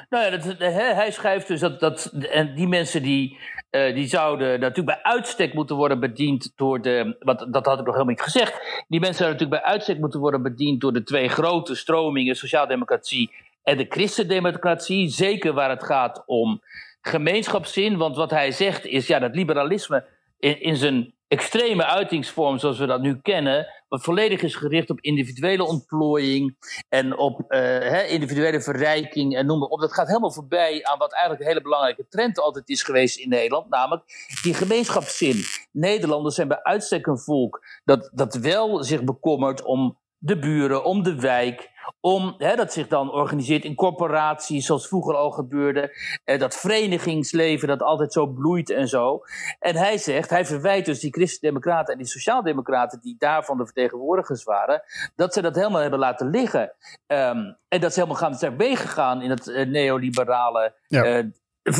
Nou 0.09 0.25
ja, 0.25 0.31
dat, 0.31 0.59
hij, 0.59 0.95
hij 0.95 1.11
schrijft 1.11 1.49
dus 1.49 1.61
dat, 1.61 1.81
dat 1.81 2.05
en 2.31 2.55
die 2.55 2.69
mensen 2.69 3.03
die, 3.03 3.39
eh, 3.71 3.95
die 3.95 4.07
zouden 4.07 4.61
natuurlijk 4.61 4.87
bij 5.03 5.13
uitstek 5.13 5.55
moeten 5.55 5.77
worden 5.77 6.01
bediend 6.01 6.53
door 6.57 6.83
de. 6.83 7.17
Want 7.19 7.53
dat 7.53 7.67
had 7.67 7.79
ik 7.79 7.85
nog 7.85 7.95
helemaal 7.95 8.15
niet 8.15 8.23
gezegd. 8.23 8.85
Die 8.89 9.01
mensen 9.01 9.19
zouden 9.25 9.39
natuurlijk 9.39 9.63
bij 9.63 9.73
uitstek 9.73 9.99
moeten 9.99 10.21
worden 10.21 10.43
bediend 10.43 10.81
door 10.81 10.93
de 10.93 11.03
twee 11.03 11.29
grote 11.29 11.75
stromingen, 11.75 12.37
sociaaldemocratie 12.37 13.31
en 13.63 13.77
de 13.77 13.87
christendemocratie. 13.89 15.09
Zeker 15.09 15.53
waar 15.53 15.71
het 15.71 15.85
gaat 15.85 16.23
om 16.27 16.61
gemeenschapszin. 17.01 17.97
Want 17.97 18.17
wat 18.17 18.31
hij 18.31 18.53
zegt 18.53 18.87
is 18.87 19.07
ja, 19.07 19.19
dat 19.19 19.35
liberalisme 19.35 20.07
in, 20.39 20.61
in 20.61 20.77
zijn 20.77 21.15
extreme 21.29 21.85
uitingsvorm 21.85 22.59
zoals 22.59 22.79
we 22.79 22.87
dat 22.87 23.01
nu 23.01 23.21
kennen, 23.23 23.67
wat 23.89 24.03
volledig 24.03 24.43
is 24.43 24.55
gericht 24.55 24.91
op 24.91 25.01
individuele 25.01 25.65
ontplooiing 25.65 26.57
en 26.89 27.19
op 27.19 27.41
eh, 27.49 28.13
individuele 28.13 28.61
verrijking 28.61 29.37
en 29.37 29.47
noem 29.47 29.59
maar 29.59 29.69
op. 29.69 29.81
Dat 29.81 29.95
gaat 29.95 30.07
helemaal 30.07 30.33
voorbij 30.33 30.85
aan 30.85 30.99
wat 30.99 31.13
eigenlijk 31.13 31.43
een 31.43 31.49
hele 31.49 31.63
belangrijke 31.63 32.07
trend 32.09 32.39
altijd 32.39 32.69
is 32.69 32.83
geweest 32.83 33.19
in 33.19 33.29
Nederland, 33.29 33.69
namelijk 33.69 34.03
die 34.43 34.55
gemeenschapszin. 34.55 35.45
Nederlanders 35.71 36.35
zijn 36.35 36.49
bij 36.49 36.63
uitstek 36.63 37.07
een 37.07 37.19
volk 37.19 37.65
dat, 37.85 38.11
dat 38.13 38.35
wel 38.35 38.85
zich 38.85 39.05
bekommert 39.05 39.63
om 39.63 39.99
de 40.19 40.39
buren, 40.39 40.85
om 40.85 41.03
de 41.03 41.21
wijk, 41.21 41.70
om, 42.01 42.35
hè, 42.39 42.57
dat 42.57 42.73
zich 42.73 42.89
dan 42.89 43.13
organiseert 43.13 43.65
in 43.65 43.75
corporaties, 43.75 44.67
zoals 44.67 44.89
vroeger 44.89 45.15
al 45.17 45.31
gebeurde. 45.31 45.97
Eh, 46.25 46.39
dat 46.39 46.57
verenigingsleven 46.57 47.69
dat 47.69 47.83
altijd 47.83 48.13
zo 48.13 48.27
bloeit 48.27 48.71
en 48.71 48.89
zo. 48.89 49.21
En 49.59 49.77
hij 49.77 49.99
zegt, 49.99 50.31
hij 50.31 50.47
verwijt 50.47 50.85
dus 50.85 51.01
die 51.01 51.13
christendemocraten 51.13 51.93
en 51.93 51.99
die 51.99 52.09
sociaaldemocraten 52.09 53.01
die 53.01 53.17
daarvan 53.19 53.57
de 53.57 53.65
vertegenwoordigers 53.65 54.45
waren, 54.45 54.83
dat 55.17 55.33
ze 55.35 55.43
dat 55.43 55.55
helemaal 55.55 55.81
hebben 55.81 55.99
laten 55.99 56.31
liggen. 56.31 56.73
Ehm, 57.07 57.39
en 57.69 57.81
dat 57.81 57.93
ze 57.93 58.01
helemaal 58.01 58.21
gaan, 58.21 58.35
zijn 58.35 58.57
meegegaan 58.57 59.23
in 59.23 59.31
het 59.31 59.49
eh, 59.49 59.67
neoliberale 59.67 60.75
Ja. 60.87 61.03
eh, 61.05 61.25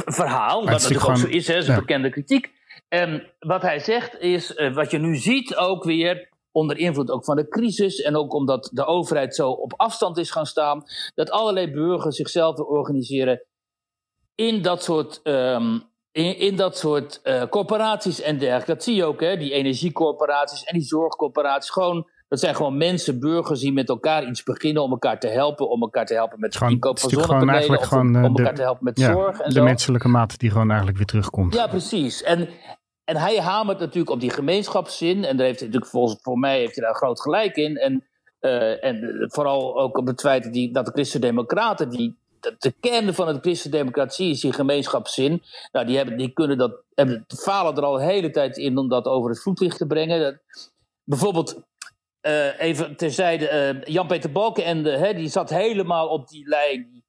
verhaal. 0.05 0.61
Wat 0.61 0.71
natuurlijk 0.71 1.09
ook 1.09 1.17
zo 1.17 1.23
gewoon- 1.23 1.37
is, 1.37 1.47
hè, 1.47 1.57
is 1.57 1.69
een 1.69 1.75
ja. 1.75 1.81
bekende 1.81 2.11
kritiek. 2.11 2.53
En 2.89 3.31
wat 3.39 3.63
hij 3.63 3.79
zegt 3.79 4.19
is, 4.19 4.55
eh, 4.55 4.75
wat 4.75 4.91
je 4.91 4.99
nu 4.99 5.17
ziet 5.17 5.57
ook 5.57 5.85
weer, 5.85 6.29
onder 6.53 6.77
invloed 6.79 7.11
ook 7.11 7.25
van 7.25 7.37
de 7.37 7.49
crisis 7.49 8.01
en 8.01 8.17
ook 8.17 8.35
omdat 8.35 8.71
de 8.73 8.85
overheid 8.85 9.35
zo 9.35 9.51
op 9.51 9.73
afstand 9.77 10.19
is 10.19 10.31
gaan 10.31 10.47
staan, 10.47 10.83
dat 11.15 11.31
allerlei 11.31 11.71
burgers 11.71 12.17
zichzelf 12.17 12.59
organiseren 12.59 13.45
in 14.35 14.63
dat 14.63 14.83
soort, 14.83 15.21
ehm, 15.23 15.79
in, 16.13 16.39
in 16.39 16.57
dat 16.57 16.77
soort 16.79 17.21
eh, 17.23 17.43
corporaties 17.49 18.21
en 18.21 18.39
dergelijke. 18.39 18.73
Dat 18.73 18.83
zie 18.83 18.95
je 18.95 19.05
ook, 19.05 19.21
hè, 19.21 19.37
die 19.37 19.53
energiecorporaties 19.53 20.65
en 20.65 20.79
die 20.79 20.87
zorgcorporaties. 20.87 21.71
Gewoon, 21.71 22.09
dat 22.29 22.41
zijn 22.41 22.55
gewoon 22.55 22.77
mensen, 22.77 23.21
burgers 23.21 23.61
die 23.61 23.73
met 23.73 23.89
elkaar 23.89 24.25
iets 24.29 24.43
beginnen 24.43 24.83
om 24.83 24.91
elkaar 24.91 25.21
te 25.21 25.29
helpen, 25.29 25.69
om 25.71 25.81
elkaar 25.83 26.07
te 26.07 26.15
helpen 26.15 26.41
met 26.41 26.57
Gewoon- 26.57 26.73
inkoop 26.73 26.99
van 26.99 27.11
zonnepanelen, 27.11 27.91
om, 27.93 28.15
eh, 28.17 28.23
elkaar 28.23 28.45
de- 28.45 28.53
te 28.53 28.63
helpen 28.63 28.85
met 28.85 28.99
Ja, 28.99 29.13
zorg 29.13 29.41
en 29.41 29.49
de 29.49 29.55
zo. 29.55 29.65
menselijke 29.65 30.09
maat 30.09 30.39
die 30.39 30.51
gewoon 30.51 30.67
eigenlijk 30.69 30.97
weer 30.99 31.07
terugkomt. 31.07 31.55
Ja, 31.55 31.67
precies. 31.67 32.23
En, 32.23 32.49
en 33.11 33.17
hij 33.17 33.41
hamert 33.41 33.79
natuurlijk 33.79 34.11
op 34.11 34.21
die 34.21 34.31
gemeenschapszin. 34.31 35.25
En 35.25 35.37
daar 35.37 35.47
heeft 35.47 35.59
hij 35.59 35.69
natuurlijk 35.69 35.93
volgens 35.93 36.23
voor 36.23 36.39
mij 36.39 36.59
heeft 36.59 36.75
hij 36.75 36.85
daar 36.85 36.95
groot 36.95 37.21
gelijk 37.21 37.57
in. 37.57 37.77
En, 37.77 38.05
eh, 38.41 38.85
en 38.85 39.27
vooral 39.33 39.81
ook 39.81 39.99
op 39.99 40.07
het 40.07 40.21
feit 40.21 40.43
dat, 40.43 40.53
die, 40.53 40.73
dat 40.73 40.87
de 40.87 40.93
Christen-Democraten, 40.93 41.91
die, 41.91 42.17
de, 42.41 42.55
de 42.59 42.75
kern 42.81 43.15
van 43.15 43.35
de 43.35 43.41
Christen-Democratie 43.41 44.31
is 44.31 44.41
die 44.41 44.53
gemeenschapszin. 44.53 45.43
Nou, 45.73 45.87
die, 45.87 45.97
hebben, 45.97 46.17
die 46.17 46.33
kunnen 46.33 46.59
dat, 46.59 46.83
hebben, 46.95 47.25
falen 47.27 47.77
er 47.77 47.83
al 47.83 48.01
een 48.01 48.09
hele 48.09 48.31
tijd 48.31 48.57
in 48.57 48.79
om 48.79 48.89
dat 48.89 49.07
over 49.07 49.31
het 49.31 49.43
voetlicht 49.43 49.79
te 49.79 49.87
brengen. 49.87 50.21
Dat, 50.21 50.37
bijvoorbeeld, 51.05 51.63
eh, 52.21 52.61
even 52.61 52.97
terzijde, 52.97 53.49
eh, 53.49 53.83
Jan-Peter 53.83 54.33
Balkenende, 54.33 54.91
hè, 54.91 55.15
die 55.15 55.29
zat 55.29 55.51
helemaal 55.51 56.09
op 56.09 56.29
die 56.29 56.49
lijn. 56.49 57.00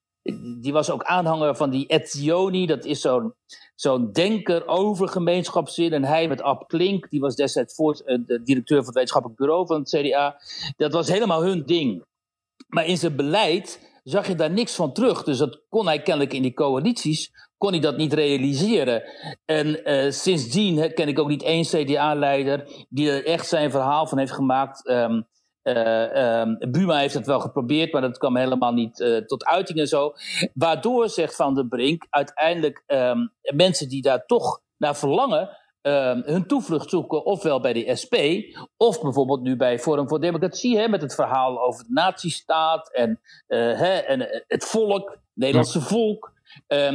Die, 0.62 0.74
was 0.74 0.90
ook 0.90 1.04
aanhanger 1.04 1.56
van 1.56 1.70
die 1.70 1.88
Etzioni, 1.88 2.66
dat 2.66 2.86
is 2.86 3.02
zo'n 3.02 3.34
zo'n 3.76 4.12
denker 4.12 4.68
over 4.68 5.08
gemeenschapszin. 5.08 5.94
En 5.94 6.04
hij 6.04 6.28
met 6.28 6.42
Ab 6.42 6.68
Klink, 6.68 7.10
die 7.10 7.20
was 7.20 7.36
destijds 7.36 7.76
voor, 7.76 8.02
eh, 8.06 8.18
de 8.26 8.42
directeur 8.42 8.78
van 8.78 8.86
het 8.86 8.96
wetenschappelijk 8.96 9.40
bureau 9.40 9.66
van 9.66 9.80
het 9.80 9.90
CDA. 9.90 10.42
Dat 10.78 10.94
was 10.94 11.08
helemaal 11.08 11.44
hun 11.44 11.66
ding. 11.66 12.06
Maar 12.68 12.86
in 12.86 12.98
zijn 12.98 13.16
beleid 13.16 13.92
zag 14.04 14.28
je 14.28 14.36
daar 14.36 14.52
niks 14.52 14.76
van 14.76 14.94
terug. 14.94 15.24
Dus 15.24 15.38
dat 15.38 15.62
kon 15.70 15.86
hij 15.86 16.02
kennelijk 16.02 16.34
in 16.34 16.42
die 16.42 16.54
coalities, 16.54 17.32
kon 17.58 17.72
hij 17.72 17.80
dat 17.80 17.98
niet 17.98 18.14
realiseren. 18.14 19.04
En 19.46 19.84
eh, 19.84 20.12
sindsdien 20.12 20.94
ken 20.94 21.08
ik 21.08 21.20
ook 21.20 21.28
niet 21.28 21.44
één 21.44 21.64
CDA-leider 21.64 22.86
die 22.90 23.12
er 23.12 23.26
echt 23.26 23.48
zijn 23.48 23.72
verhaal 23.72 24.08
van 24.08 24.18
heeft 24.18 24.34
gemaakt. 24.34 24.88
Ehm, 24.88 25.22
eh, 25.62 26.40
ehm, 26.40 26.72
Buma 26.72 26.98
heeft 26.98 27.14
het 27.14 27.26
wel 27.26 27.40
geprobeerd, 27.40 27.92
maar 27.92 28.02
dat 28.02 28.18
kwam 28.18 28.38
helemaal 28.38 28.74
niet 28.74 29.00
eh, 29.00 29.18
tot 29.18 29.46
uiting 29.46 29.80
en 29.80 29.88
zo. 29.88 30.14
Waardoor, 30.54 31.10
zegt 31.10 31.36
Van 31.36 31.56
der 31.56 31.68
Brink, 31.68 32.08
uiteindelijk 32.10 32.84
ehm, 32.86 33.28
mensen 33.42 33.90
die 33.90 34.02
daar 34.02 34.26
toch 34.26 34.62
naar 34.78 34.96
verlangen, 34.96 35.58
ehm, 35.82 36.22
hun 36.26 36.46
toevlucht 36.46 36.90
zoeken, 36.90 37.26
ofwel 37.26 37.62
bij 37.62 37.74
de 37.74 37.96
SP, 38.02 38.16
of 38.78 39.02
bijvoorbeeld 39.02 39.42
nu 39.42 39.56
bij 39.56 39.80
Forum 39.80 40.08
voor 40.08 40.22
Democratie, 40.22 40.78
hè, 40.78 40.88
met 40.88 41.02
het 41.02 41.16
verhaal 41.16 41.62
over 41.62 41.84
de 41.84 41.94
nazistaat 41.94 42.94
en, 42.94 43.20
eh, 43.48 43.58
hè, 43.60 43.98
en 43.98 44.44
het 44.48 44.66
volk, 44.66 45.10
het 45.10 45.20
Nederlandse 45.34 45.82
volk, 45.82 46.34
hè, 46.68 46.92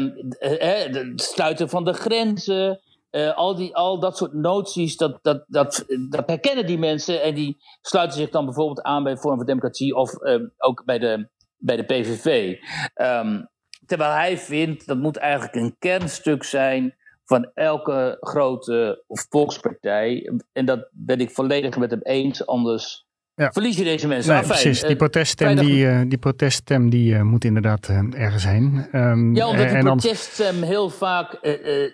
het 0.66 1.20
sluiten 1.20 1.68
van 1.68 1.85
de 1.85 1.92
grenzen. 1.92 2.81
Eh, 3.16 3.37
al, 3.37 3.55
die, 3.55 3.76
al 3.76 4.00
dat 4.00 4.16
soort 4.16 4.33
noties, 4.33 4.96
dat, 4.96 5.18
dat, 5.22 5.44
dat, 5.46 5.85
dat 6.11 6.26
herkennen 6.26 6.66
die 6.66 6.79
mensen 6.79 7.22
en 7.22 7.35
die 7.35 7.57
sluiten 7.81 8.18
zich 8.18 8.31
dan 8.31 8.44
bijvoorbeeld 8.44 8.83
aan 8.83 9.02
bij 9.02 9.16
Forum 9.16 9.37
voor 9.37 9.46
Democratie 9.46 9.94
of 9.94 10.14
ehm, 10.14 10.46
ook 10.57 10.85
bij 10.85 10.98
de, 10.98 11.29
bij 11.57 11.76
de 11.76 11.85
PVV. 11.85 12.57
Ehm, 12.94 13.42
terwijl 13.87 14.12
hij 14.12 14.38
vindt 14.38 14.87
dat 14.87 14.98
moet 14.98 15.16
eigenlijk 15.16 15.55
een 15.55 15.76
kernstuk 15.79 16.44
zijn 16.44 16.94
van 17.24 17.50
elke 17.55 18.16
grote 18.20 19.05
volkspartij. 19.07 20.33
En 20.52 20.64
dat 20.64 20.88
ben 20.92 21.20
ik 21.20 21.31
volledig 21.31 21.76
met 21.76 21.90
hem 21.90 22.02
eens, 22.02 22.46
anders 22.46 23.06
Ja. 23.37 23.53
verlies 23.53 23.77
je 23.77 23.85
deze 23.85 24.09
mensen. 24.09 24.33
Nee, 24.33 24.42
Afijn, 24.42 24.61
precies. 24.61 24.81
Die 24.81 24.90
eh, 24.90 24.96
proteststem, 24.96 25.46
vrijdag- 25.46 25.66
die, 25.75 25.88
eh, 25.88 26.01
die 26.09 26.18
proteststem 26.18 26.90
die, 26.90 27.14
eh, 27.14 27.22
moet 27.22 27.44
inderdaad 27.44 27.88
ergens 28.11 28.44
heen. 28.44 28.87
Ehm, 28.92 29.35
Ja, 29.35 29.49
omdat 29.49 29.66
anders- 29.66 29.85
proteststem 29.85 30.62
heel 30.62 30.90
vaak 30.90 31.38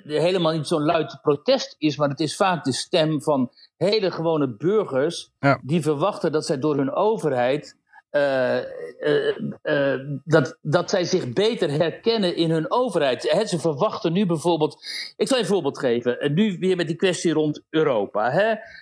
helemaal 0.07 0.53
niet 0.53 0.67
zo'n 0.67 0.83
luid 0.85 1.19
protest 1.23 1.75
is, 1.79 1.97
maar 1.97 2.09
het 2.09 2.21
is 2.21 2.37
vaak 2.37 2.65
de 2.65 2.73
stem 2.73 3.23
van 3.23 3.51
hele 3.77 4.11
gewone 4.11 4.57
burgers 4.57 5.33
Ja. 5.41 5.61
die 5.63 5.83
verwachten 5.83 6.33
dat 6.33 6.47
zij 6.47 6.59
door 6.59 6.77
hun 6.77 6.93
overheid. 6.93 7.77
Eh, 8.13 8.59
eh, 8.59 9.37
eh, 9.63 10.01
dat, 10.25 10.59
dat 10.63 10.91
zij 10.91 11.05
zich 11.05 11.33
beter 11.33 11.71
herkennen 11.71 12.37
in 12.37 12.51
hun 12.51 12.71
overheid. 12.71 13.23
Ze 13.47 13.59
verwachten 13.59 14.13
nu 14.13 14.27
bijvoorbeeld. 14.27 14.85
Ik 15.17 15.29
zal 15.29 15.37
je 15.37 15.43
een 15.43 15.49
voorbeeld 15.49 15.79
geven. 15.79 16.21
En 16.21 16.35
nu 16.35 16.57
weer 16.59 16.77
met 16.77 16.87
die 16.87 16.97
kwestie 16.97 17.33
rond 17.33 17.63
Europa. 17.71 18.31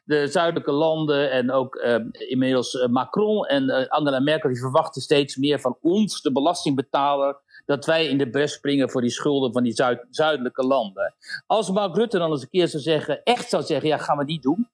De 0.04 0.26
zuidelijke 0.26 0.72
landen 0.72 1.30
en 1.30 1.50
ook 1.50 1.74
eh, 1.74 1.96
inmiddels 2.10 2.86
Macron 2.90 3.46
en 3.46 3.88
Angela 3.88 4.20
Merkel. 4.20 4.50
die 4.50 4.58
verwachten 4.58 5.02
steeds 5.02 5.36
meer 5.36 5.60
van 5.60 5.76
ons, 5.80 6.22
de 6.22 6.32
belastingbetaler 6.32 7.36
dat 7.66 7.86
wij 7.86 8.06
in 8.06 8.18
de 8.18 8.30
bres 8.30 8.52
springen 8.52 8.90
voor 8.90 9.00
die 9.00 9.10
schulden 9.10 9.52
van 9.52 9.62
die 9.62 9.72
zuid- 9.72 10.06
zuidelijke 10.10 10.66
landen. 10.66 11.14
Als 11.46 11.70
Mark 11.70 11.96
Rutte 11.96 12.18
dan 12.18 12.30
eens 12.30 12.42
een 12.42 12.48
keer 12.48 12.68
zou 12.68 12.82
zeggen, 12.82 13.22
echt 13.22 13.48
zou 13.48 13.62
zeggen, 13.62 13.88
ja, 13.88 13.98
gaan 13.98 14.18
we 14.18 14.24
niet 14.24 14.42
doen. 14.42 14.68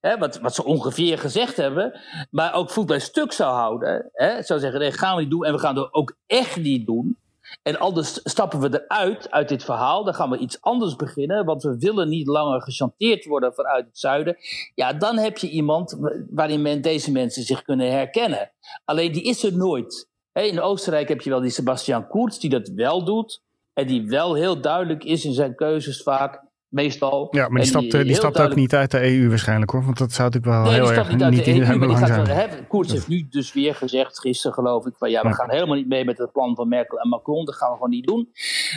Hè, 0.00 0.18
wat, 0.18 0.40
wat 0.40 0.54
ze 0.54 0.64
ongeveer 0.64 1.18
gezegd 1.18 1.56
hebben, 1.56 2.00
maar 2.30 2.54
ook 2.54 2.70
voet 2.70 2.86
bij 2.86 2.98
stuk 2.98 3.32
zou 3.32 3.54
houden. 3.54 4.10
Hè, 4.12 4.42
zou 4.42 4.60
zeggen, 4.60 4.80
nee, 4.80 4.92
gaan 4.92 5.14
we 5.14 5.20
niet 5.20 5.30
doen 5.30 5.44
en 5.44 5.52
we 5.52 5.58
gaan 5.58 5.76
het 5.76 5.94
ook 5.94 6.16
echt 6.26 6.56
niet 6.56 6.86
doen. 6.86 7.16
En 7.62 7.78
anders 7.78 8.20
stappen 8.24 8.60
we 8.60 8.84
eruit, 8.84 9.30
uit 9.30 9.48
dit 9.48 9.64
verhaal. 9.64 10.04
Dan 10.04 10.14
gaan 10.14 10.30
we 10.30 10.38
iets 10.38 10.60
anders 10.60 10.96
beginnen, 10.96 11.44
want 11.44 11.62
we 11.62 11.78
willen 11.78 12.08
niet 12.08 12.26
langer 12.26 12.62
gechanteerd 12.62 13.24
worden 13.24 13.54
vanuit 13.54 13.86
het 13.86 13.98
zuiden. 13.98 14.36
Ja, 14.74 14.92
dan 14.92 15.18
heb 15.18 15.38
je 15.38 15.50
iemand 15.50 15.98
waarin 16.30 16.62
men, 16.62 16.82
deze 16.82 17.12
mensen 17.12 17.42
zich 17.42 17.62
kunnen 17.62 17.90
herkennen. 17.90 18.52
Alleen 18.84 19.12
die 19.12 19.22
is 19.22 19.44
er 19.44 19.56
nooit. 19.56 20.08
In 20.32 20.60
Oostenrijk 20.60 21.08
heb 21.08 21.20
je 21.20 21.30
wel 21.30 21.40
die 21.40 21.50
Sebastian 21.50 22.08
Kurz 22.08 22.38
die 22.38 22.50
dat 22.50 22.68
wel 22.68 23.04
doet. 23.04 23.42
En 23.72 23.86
die 23.86 24.08
wel 24.08 24.34
heel 24.34 24.60
duidelijk 24.60 25.04
is 25.04 25.24
in 25.24 25.32
zijn 25.32 25.54
keuzes 25.54 26.02
vaak 26.02 26.47
meestal. 26.68 27.28
Ja, 27.30 27.48
maar 27.48 27.60
die 27.60 27.70
stapt, 27.70 27.90
die, 27.90 28.14
stapt 28.14 28.40
ook 28.40 28.54
niet 28.54 28.74
uit 28.74 28.90
de 28.90 29.02
EU 29.02 29.28
waarschijnlijk 29.28 29.70
hoor. 29.70 29.84
Want 29.84 29.98
dat 29.98 30.12
zou 30.12 30.30
natuurlijk 30.30 30.62
wel 30.62 30.72
heel 30.72 30.92
erg 30.92 31.12
niet, 31.12 31.22
uit 31.22 31.34
niet 31.34 31.44
de 31.44 31.50
in 31.50 31.62
EU, 31.62 31.76
maar 31.76 31.88
die 31.88 31.96
gaat 31.96 32.26
zijn. 32.26 32.66
Koerts 32.66 32.92
heeft 32.92 33.08
nu 33.08 33.26
dus 33.30 33.52
weer 33.52 33.74
gezegd, 33.74 34.20
gisteren 34.20 34.54
geloof 34.54 34.86
ik, 34.86 34.94
van 34.96 35.10
ja, 35.10 35.22
we 35.22 35.34
gaan 35.34 35.50
helemaal 35.50 35.76
niet 35.76 35.88
mee 35.88 36.04
met 36.04 36.18
het 36.18 36.32
plan 36.32 36.54
van 36.54 36.68
Merkel 36.68 36.98
en 36.98 37.08
Macron. 37.08 37.44
Dat 37.44 37.54
gaan 37.54 37.68
we 37.68 37.74
gewoon 37.74 37.90
niet 37.90 38.06
doen. 38.06 38.28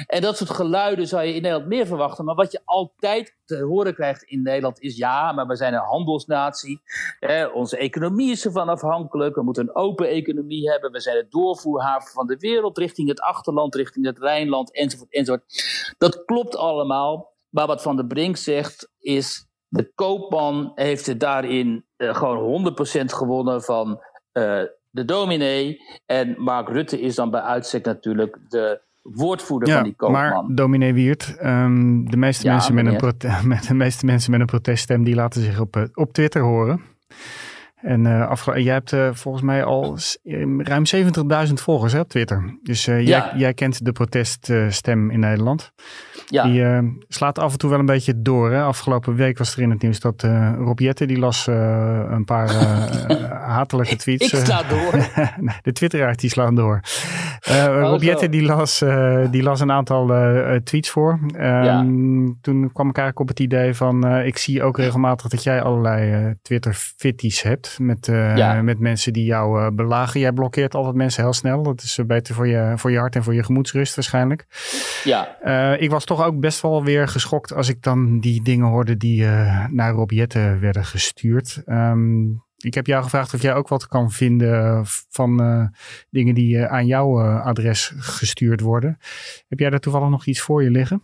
En 0.08 0.22
dat 0.22 0.38
soort 0.38 0.50
geluiden 0.50 1.08
zou 1.08 1.24
je 1.24 1.34
in 1.34 1.42
Nederland 1.42 1.68
meer 1.68 1.86
verwachten. 1.86 2.26
Maar 2.26 2.36
wat 2.36 2.52
je 2.52 2.62
altijd 2.66 3.36
te 3.46 3.64
horen 3.64 3.94
krijgt 3.94 4.24
in 4.24 4.42
Nederland 4.42 4.80
is 4.80 4.98
ja, 4.98 5.32
maar 5.32 5.48
we 5.48 5.56
zijn 5.56 5.74
een 5.74 5.80
handelsnatie. 5.80 6.82
onze 7.54 7.78
economie 7.78 8.32
is 8.32 8.46
ervan 8.46 8.70
afhankelijk. 8.70 9.36
We 9.36 9.44
moeten 9.44 9.64
een 9.64 9.76
open 9.76 10.10
economie 10.10 10.70
hebben. 10.70 10.92
We 10.92 11.00
zijn 11.00 11.18
het 11.18 11.32
doorvoerhaven 11.32 12.12
van 12.12 12.28
de 12.28 12.38
wereld 12.38 12.78
richting 12.78 13.08
het 13.08 13.22
achterland, 13.22 13.76
richting 13.76 14.06
het 14.06 14.20
Rijnland, 14.20 14.76
enzovoort, 14.76 15.14
enzovoort. 15.14 15.44
Dat 15.98 16.26
klopt 16.26 16.58
allemaal. 16.58 17.30
Maar 17.52 17.68
wat 17.68 17.82
Van 17.82 17.96
der 17.96 18.06
Brink 18.06 18.38
zegt 18.38 18.92
is, 19.00 19.48
de 19.68 19.92
koopman 19.96 20.72
heeft 20.76 21.06
het 21.06 21.20
daarin 21.20 21.86
uh, 21.98 22.16
gewoon 22.16 22.74
100% 23.02 23.06
gewonnen 23.06 23.62
van 23.62 23.90
uh, 24.34 24.62
de 24.90 25.06
dominee. 25.06 25.78
En 26.06 26.36
Mark 26.38 26.70
Rutte 26.70 27.02
is 27.02 27.16
dan 27.16 27.32
bij 27.32 27.42
uitstek 27.42 27.86
natuurlijk 27.86 28.38
de 28.48 28.82
woordvoerder 29.02 29.70
ja, 29.70 29.76
van 29.76 29.84
die 29.84 29.96
koopman. 29.96 30.22
Maar 30.22 30.56
dominee 30.56 30.94
Wiert, 30.94 31.36
um, 31.44 32.10
de, 32.10 32.18
meeste 32.18 32.46
ja, 32.46 32.52
mensen 32.52 32.74
met 32.74 32.86
een 32.86 33.48
met 33.48 33.68
de 33.68 33.74
meeste 33.74 34.06
mensen 34.06 34.32
met 34.32 34.40
een 34.40 34.46
proteststem 34.46 35.04
die 35.04 35.16
laten 35.16 35.42
zich 35.42 35.60
op, 35.60 35.76
uh, 35.76 35.84
op 35.94 36.14
Twitter 36.14 36.42
horen. 36.42 36.82
En 37.82 38.06
uh, 38.06 38.34
jij 38.56 38.74
hebt 38.74 38.92
uh, 38.92 39.10
volgens 39.14 39.44
mij 39.44 39.64
al 39.64 39.98
ruim 40.58 40.84
70.000 41.48 41.54
volgers 41.54 41.94
hè, 41.94 42.00
op 42.00 42.10
Twitter. 42.10 42.60
Dus 42.64 42.88
uh, 42.88 42.96
ja. 42.96 43.04
jij, 43.04 43.40
jij, 43.40 43.54
kent 43.54 43.86
de 43.86 43.92
proteststem 43.92 45.10
in 45.10 45.20
Nederland. 45.20 45.72
Ja. 46.28 46.44
Die 46.44 46.62
uh, 46.62 46.80
slaat 47.08 47.40
af 47.40 47.52
en 47.52 47.58
toe 47.58 47.70
wel 47.70 47.80
een 47.80 47.86
beetje 47.86 48.22
door. 48.22 48.52
Hè? 48.52 48.62
Afgelopen 48.62 49.16
week 49.16 49.38
was 49.38 49.56
er 49.56 49.62
in 49.62 49.70
het 49.70 49.82
nieuws 49.82 50.00
dat 50.00 50.24
uh, 50.24 50.54
Rob 50.58 50.80
Jette, 50.80 51.06
die 51.06 51.20
las 51.20 51.48
uh, 51.48 51.56
een 52.10 52.26
paar 52.26 52.50
hatelijke 53.30 53.96
tweets. 54.04 54.34
Ik 54.34 54.46
sla 54.46 54.64
door. 54.64 54.92
de 55.62 55.72
twitteraars 55.72 56.18
die 56.18 56.30
slaan 56.30 56.56
door. 56.56 56.80
Oh, 57.50 57.80
Rob 57.80 58.02
Jette 58.02 58.30
die 58.30 58.44
las, 58.44 58.84
die 59.32 59.44
las 59.44 59.60
een 59.60 59.72
aantal 59.72 60.12
tweets 60.64 60.90
voor. 60.90 61.20
Um, 61.22 61.42
ja. 61.42 61.86
Toen 62.42 62.72
kwam 62.74 62.90
ik 62.90 62.98
eigenlijk 62.98 63.20
op 63.20 63.28
het 63.28 63.40
idee 63.40 63.74
van, 63.74 64.16
ik 64.18 64.38
zie 64.38 64.64
ook 64.64 64.78
regelmatig 64.78 65.28
dat 65.28 65.44
jij 65.44 65.62
allerlei 65.62 66.34
Twitter-fitties 66.42 67.42
hebt. 67.42 67.71
Met, 67.78 68.06
ja. 68.06 68.62
met 68.62 68.80
mensen 68.80 69.14
die 69.14 69.26
jou 69.26 69.72
belagen. 69.72 70.20
Jij 70.20 70.32
blokkeert 70.32 70.76
altijd 70.76 70.96
mensen 70.96 71.24
heel 71.24 71.34
snel. 71.34 71.64
Dat 71.64 71.82
is 71.82 72.00
beter 72.08 72.36
voor 72.36 72.48
je, 72.48 72.74
voor 72.76 72.92
je 72.92 72.98
hart 72.98 73.16
en 73.16 73.24
voor 73.24 73.34
je 73.34 73.44
gemoedsrust 73.44 73.96
waarschijnlijk. 73.96 74.46
Ja. 75.04 75.42
ik 75.78 75.90
was 75.90 76.06
toch 76.06 76.24
ook 76.24 76.40
best 76.40 76.62
wel 76.62 76.84
weer 76.84 77.08
geschokt 77.08 77.54
als 77.54 77.70
ik 77.70 77.84
dan 77.84 78.20
die 78.20 78.44
dingen 78.44 78.68
hoorde 78.68 78.98
die 78.98 79.26
naar 79.70 79.94
Rob 79.94 80.12
werden 80.60 80.86
gestuurd. 80.86 81.62
Um, 81.66 82.44
ik 82.64 82.74
heb 82.74 82.88
jou 82.88 83.04
gevraagd 83.04 83.34
of 83.34 83.42
jij 83.42 83.54
ook 83.54 83.68
wat 83.68 83.88
kan 83.88 84.12
vinden 84.12 84.82
van 85.10 85.42
uh, 85.42 85.66
dingen 86.10 86.36
die 86.36 86.56
uh, 86.56 86.66
aan 86.66 86.86
jouw 86.86 87.22
adres 87.22 87.94
gestuurd 87.98 88.62
worden. 88.62 88.98
Heb 89.48 89.60
jij 89.60 89.70
daar 89.70 89.80
toevallig 89.80 90.10
nog 90.10 90.26
iets 90.26 90.42
voor 90.42 90.64
je 90.64 90.72
liggen? 90.72 91.04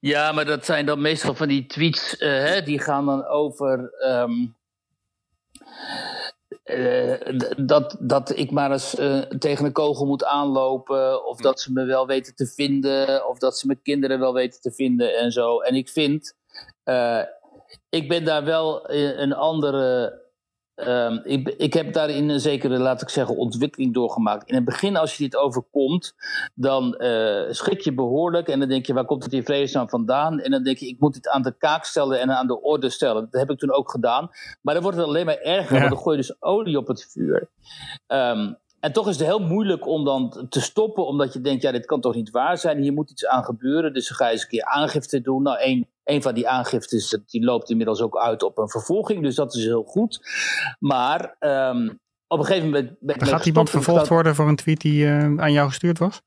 Ja, 0.00 0.32
maar 0.32 0.44
dat 0.44 0.64
zijn 0.64 0.86
dan 0.86 1.00
meestal 1.00 1.34
van 1.34 1.48
die 1.48 1.66
tweets, 1.66 2.16
hè, 2.18 2.62
die 2.62 2.80
gaan 2.80 3.06
dan 3.06 3.26
over. 3.26 3.90
Um 4.06 4.56
uh, 6.64 7.14
dat, 7.56 7.96
dat 8.00 8.36
ik 8.36 8.50
maar 8.50 8.72
eens 8.72 8.98
uh, 8.98 9.18
tegen 9.18 9.64
een 9.64 9.72
kogel 9.72 10.06
moet 10.06 10.24
aanlopen. 10.24 11.26
Of 11.26 11.40
dat 11.40 11.60
ze 11.60 11.72
me 11.72 11.84
wel 11.84 12.06
weten 12.06 12.34
te 12.34 12.46
vinden. 12.46 13.28
Of 13.28 13.38
dat 13.38 13.58
ze 13.58 13.66
mijn 13.66 13.82
kinderen 13.82 14.18
wel 14.18 14.32
weten 14.32 14.60
te 14.60 14.72
vinden 14.72 15.16
en 15.16 15.32
zo. 15.32 15.60
En 15.60 15.74
ik 15.74 15.88
vind. 15.88 16.36
Uh, 16.84 17.22
ik 17.88 18.08
ben 18.08 18.24
daar 18.24 18.44
wel 18.44 18.90
een 18.90 19.32
andere 19.32 20.12
Um, 20.86 21.20
ik, 21.24 21.48
ik, 21.48 21.74
heb 21.74 21.92
daarin 21.92 22.28
een 22.28 22.40
zekere, 22.40 22.78
laat 22.78 23.02
ik 23.02 23.08
zeggen, 23.08 23.36
ontwikkeling 23.36 23.94
doorgemaakt. 23.94 24.48
In 24.48 24.54
het 24.54 24.64
begin, 24.64 24.96
als 24.96 25.16
je 25.16 25.22
dit 25.22 25.36
overkomt, 25.36 26.14
dan 26.54 26.94
uh, 26.98 27.42
schrik 27.50 27.80
je 27.80 27.94
behoorlijk. 27.94 28.48
En 28.48 28.58
dan 28.58 28.68
denk 28.68 28.86
je, 28.86 28.94
waar 28.94 29.04
komt 29.04 29.24
het 29.24 29.32
in 29.32 29.44
vredesnaam 29.44 29.88
vandaan? 29.88 30.40
En 30.40 30.50
dan 30.50 30.62
denk 30.62 30.78
je, 30.78 30.88
ik 30.88 31.00
moet 31.00 31.14
dit 31.14 31.28
aan 31.28 31.42
de 31.42 31.54
kaak 31.58 31.84
stellen 31.84 32.20
en 32.20 32.30
aan 32.30 32.46
de 32.46 32.62
orde 32.62 32.90
stellen. 32.90 33.28
Dat 33.30 33.40
heb 33.40 33.50
ik 33.50 33.58
toen 33.58 33.72
ook 33.72 33.90
gedaan. 33.90 34.30
Maar 34.60 34.74
dan 34.74 34.82
wordt 34.82 34.98
het 34.98 35.06
alleen 35.06 35.26
maar 35.26 35.38
erger, 35.38 35.74
ja. 35.74 35.78
want 35.78 35.92
dan 35.92 36.02
gooi 36.02 36.16
je 36.16 36.22
dus 36.22 36.42
olie 36.42 36.78
op 36.78 36.86
het 36.86 37.08
vuur. 37.10 37.48
Um, 38.06 38.56
en 38.80 38.92
toch 38.92 39.08
is 39.08 39.18
het 39.18 39.26
heel 39.26 39.38
moeilijk 39.38 39.86
om 39.86 40.04
dan 40.04 40.46
te 40.48 40.60
stoppen, 40.60 41.06
omdat 41.06 41.32
je 41.32 41.40
denkt, 41.40 41.62
ja, 41.62 41.72
dit 41.72 41.86
kan 41.86 42.00
toch 42.00 42.14
niet 42.14 42.30
waar 42.30 42.58
zijn, 42.58 42.78
hier 42.78 42.92
moet 42.92 43.10
iets 43.10 43.26
aan 43.26 43.44
gebeuren. 43.44 43.92
Dus 43.92 44.08
dan 44.08 44.16
ga 44.16 44.26
je 44.26 44.32
eens 44.32 44.42
een 44.42 44.48
keer 44.48 44.64
aangifte 44.64 45.20
doen. 45.20 45.42
Nou, 45.42 45.58
één, 45.58 45.88
een 46.04 46.22
van 46.22 46.34
die 46.34 46.48
aangiftes, 46.48 47.18
die 47.26 47.44
loopt 47.44 47.70
inmiddels 47.70 48.00
ook 48.00 48.18
uit 48.18 48.42
op 48.42 48.58
een 48.58 48.68
vervolging, 48.68 49.22
dus 49.22 49.34
dat 49.34 49.54
is 49.54 49.64
heel 49.64 49.82
goed. 49.82 50.20
Maar 50.78 51.36
um, 51.40 51.98
op 52.26 52.38
een 52.38 52.44
gegeven 52.44 52.68
moment... 52.68 52.96
Ben, 53.00 53.26
gaat 53.26 53.46
iemand 53.46 53.70
vervolgd 53.70 54.08
worden 54.08 54.34
voor 54.34 54.48
een 54.48 54.56
tweet 54.56 54.80
die 54.80 55.04
uh, 55.04 55.40
aan 55.40 55.52
jou 55.52 55.68
gestuurd 55.68 55.98
was? 55.98 56.22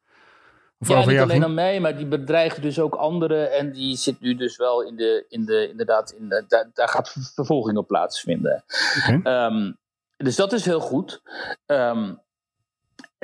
Of 0.79 0.87
ja, 0.87 1.05
niet 1.05 1.19
alleen 1.19 1.43
aan 1.43 1.53
mij, 1.53 1.79
maar 1.79 1.97
die 1.97 2.07
bedreigt 2.07 2.61
dus 2.61 2.79
ook 2.79 2.95
anderen. 2.95 3.51
En 3.51 3.71
die 3.71 3.95
zit 3.95 4.19
nu 4.19 4.35
dus 4.35 4.57
wel 4.57 4.81
in 4.81 4.95
de, 4.95 5.25
in 5.27 5.45
de 5.45 5.69
inderdaad, 5.69 6.11
in 6.11 6.29
de, 6.29 6.45
daar, 6.47 6.69
daar 6.73 6.87
gaat 6.87 7.15
vervolging 7.33 7.77
op 7.77 7.87
plaatsvinden. 7.87 8.63
Okay. 8.97 9.45
Um, 9.45 9.77
dus 10.17 10.35
dat 10.35 10.53
is 10.53 10.65
heel 10.65 10.79
goed. 10.79 11.21
Um, 11.65 12.21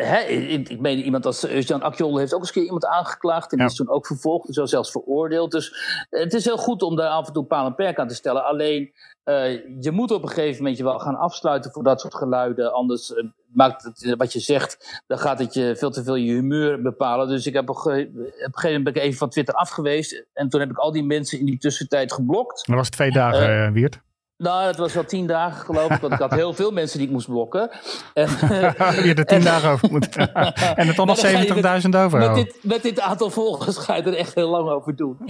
Hè, 0.04 0.20
ik, 0.20 0.70
ik 0.70 0.80
meen 0.80 1.00
iemand 1.00 1.26
als 1.26 1.42
Jan 1.42 1.82
Akjol 1.82 2.18
heeft 2.18 2.34
ook 2.34 2.40
eens 2.40 2.48
een 2.48 2.54
keer 2.54 2.64
iemand 2.64 2.86
aangeklaagd. 2.86 3.52
En 3.52 3.58
ja. 3.58 3.64
die 3.64 3.72
is 3.72 3.78
toen 3.78 3.90
ook 3.90 4.08
vervolgd 4.08 4.48
en 4.48 4.54
zo 4.54 4.66
zelfs 4.66 4.92
veroordeeld. 4.92 5.52
Dus 5.52 5.76
het 6.10 6.34
is 6.34 6.46
heel 6.46 6.58
goed 6.58 6.82
om 6.82 6.96
daar 6.96 7.10
af 7.10 7.28
en 7.28 7.34
toe 7.34 7.46
paal 7.46 7.66
en 7.66 7.76
perk 7.76 8.00
aan 8.00 8.08
te 8.08 8.16
stellen. 8.16 8.46
Alleen, 8.46 8.92
uh, 9.26 9.52
je 9.82 9.92
moet 9.92 10.12
op 10.12 10.24
een 10.24 10.30
gegeven 10.30 10.58
moment 10.58 10.78
je 10.78 10.84
wel 10.84 11.00
gaan 11.00 11.16
afsluiten 11.16 11.72
voor 11.72 11.84
dat 11.84 12.02
soort 12.02 12.16
geluiden. 12.16 12.74
Anders 12.74 13.10
uh, 13.10 13.24
maakt 13.54 13.84
het 13.84 14.16
wat 14.18 14.34
je 14.34 14.40
zegt, 14.40 15.02
dan 15.08 15.20
gaat 15.20 15.40
het 15.40 15.54
je 15.54 15.76
veel 15.76 15.92
te 15.92 16.04
veel 16.04 16.16
je 16.16 16.32
humeur 16.32 16.82
bepalen. 16.82 17.28
Dus 17.28 17.46
ik 17.46 17.54
heb 17.54 17.70
op, 17.70 17.78
op 17.78 17.86
een 17.86 18.12
gegeven 18.16 18.64
moment 18.64 18.84
ben 18.84 18.94
ik 18.94 19.02
even 19.02 19.18
van 19.18 19.30
Twitter 19.30 19.54
afgeweest. 19.54 20.26
En 20.34 20.50
toen 20.50 20.60
heb 20.60 20.70
ik 20.70 20.78
al 20.78 20.92
die 20.92 21.04
mensen 21.04 21.40
in 21.40 21.46
die 21.46 21.58
tussentijd 21.58 22.14
geblokt. 22.14 22.68
Dat 22.68 22.76
was 22.76 22.90
twee 22.90 23.12
dagen, 23.12 23.74
Wiert. 23.74 24.06
Nou, 24.38 24.68
het 24.68 24.78
was 24.78 24.94
wel 24.94 25.06
tien 25.06 25.28
dagen 25.28 25.66
geloof 25.66 25.92
ik, 25.92 26.02
want 26.02 26.14
ik 26.14 26.20
had 26.20 26.32
heel 26.32 26.54
veel 26.54 26.72
mensen 26.72 26.98
die 26.98 27.08
ik 27.08 27.14
moest 27.14 27.28
blokken. 27.28 27.70
En, 28.14 28.30
je 29.08 29.14
er 29.16 29.26
tien 29.26 29.44
dagen 29.44 29.70
over 29.70 29.92
moeten. 29.92 30.34
en 30.80 30.88
er 30.88 30.96
toch 30.96 31.06
nog 31.06 31.26
70.000 31.84 31.90
over. 31.96 32.20
Met 32.20 32.36
dit, 32.36 32.60
met 32.62 32.84
dit 32.84 33.00
aantal 33.00 33.30
volgers 33.30 33.78
ga 33.78 33.96
je 33.96 34.02
er 34.02 34.16
echt 34.16 34.36
heel 34.36 34.50
lang 34.50 34.70
over 34.70 34.96
doen. 34.96 35.18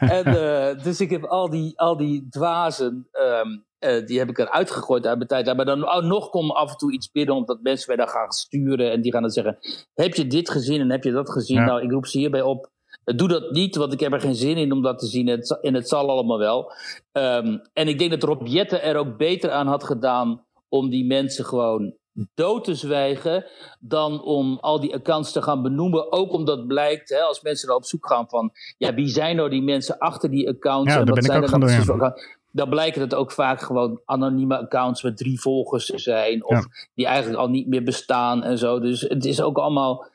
en, 0.00 0.28
uh, 0.28 0.84
dus 0.84 1.00
ik 1.00 1.10
heb 1.10 1.24
al 1.24 1.50
die, 1.50 1.78
al 1.78 1.96
die 1.96 2.26
dwazen, 2.30 3.08
um, 3.12 3.64
uh, 3.80 4.06
die 4.06 4.18
heb 4.18 4.28
ik 4.28 4.38
eruit 4.38 4.70
gegooid 4.70 5.06
uit 5.06 5.16
mijn 5.16 5.28
tijd. 5.28 5.56
Maar 5.56 5.64
dan 5.64 5.84
oh, 5.84 6.02
nog 6.02 6.30
komt 6.30 6.52
af 6.52 6.70
en 6.70 6.76
toe 6.76 6.92
iets 6.92 7.10
binnen, 7.10 7.34
omdat 7.34 7.62
mensen 7.62 7.86
mij 7.86 8.04
dan 8.04 8.14
gaan 8.14 8.30
sturen. 8.32 8.90
En 8.90 9.00
die 9.00 9.12
gaan 9.12 9.22
dan 9.22 9.30
zeggen, 9.30 9.58
heb 9.94 10.14
je 10.14 10.26
dit 10.26 10.50
gezien 10.50 10.80
en 10.80 10.90
heb 10.90 11.04
je 11.04 11.12
dat 11.12 11.30
gezien? 11.30 11.58
Ja. 11.58 11.64
Nou, 11.64 11.82
ik 11.82 11.90
roep 11.90 12.06
ze 12.06 12.18
hierbij 12.18 12.42
op 12.42 12.72
Doe 13.04 13.28
dat 13.28 13.50
niet, 13.50 13.76
want 13.76 13.92
ik 13.92 14.00
heb 14.00 14.12
er 14.12 14.20
geen 14.20 14.34
zin 14.34 14.56
in 14.56 14.72
om 14.72 14.82
dat 14.82 14.98
te 14.98 15.06
zien. 15.06 15.28
En 15.62 15.74
het 15.74 15.88
zal 15.88 16.10
allemaal 16.10 16.38
wel. 16.38 16.72
Um, 17.12 17.60
en 17.72 17.88
ik 17.88 17.98
denk 17.98 18.10
dat 18.10 18.22
Rob 18.22 18.46
Jetten 18.46 18.82
er 18.82 18.96
ook 18.96 19.16
beter 19.16 19.50
aan 19.50 19.66
had 19.66 19.84
gedaan 19.84 20.44
om 20.68 20.90
die 20.90 21.06
mensen 21.06 21.44
gewoon 21.44 21.94
dood 22.34 22.64
te 22.64 22.74
zwijgen 22.74 23.46
dan 23.80 24.22
om 24.22 24.58
al 24.60 24.80
die 24.80 24.94
accounts 24.94 25.32
te 25.32 25.42
gaan 25.42 25.62
benoemen. 25.62 26.12
Ook 26.12 26.32
omdat 26.32 26.66
blijkt, 26.66 27.10
hè, 27.10 27.20
als 27.20 27.42
mensen 27.42 27.68
er 27.68 27.74
op 27.74 27.84
zoek 27.84 28.06
gaan 28.06 28.28
van... 28.28 28.52
ja, 28.78 28.94
wie 28.94 29.08
zijn 29.08 29.36
nou 29.36 29.50
die 29.50 29.62
mensen 29.62 29.98
achter 29.98 30.30
die 30.30 30.48
accounts? 30.48 30.92
Ja, 30.92 31.00
en 31.00 31.06
wat 31.06 31.24
zijn 31.24 31.42
er 31.42 31.50
dan 31.50 31.60
precies 31.60 31.86
ja. 31.86 32.16
Dan 32.50 32.68
blijkt 32.68 32.96
het 32.96 33.14
ook 33.14 33.32
vaak 33.32 33.60
gewoon 33.60 34.00
anonieme 34.04 34.58
accounts 34.58 35.02
met 35.02 35.16
drie 35.16 35.40
volgers 35.40 35.86
te 35.86 35.98
zijn... 35.98 36.44
of 36.44 36.56
ja. 36.56 36.64
die 36.94 37.06
eigenlijk 37.06 37.38
al 37.38 37.48
niet 37.48 37.66
meer 37.66 37.82
bestaan 37.82 38.42
en 38.42 38.58
zo. 38.58 38.80
Dus 38.80 39.00
het 39.00 39.24
is 39.24 39.42
ook 39.42 39.58
allemaal 39.58 40.06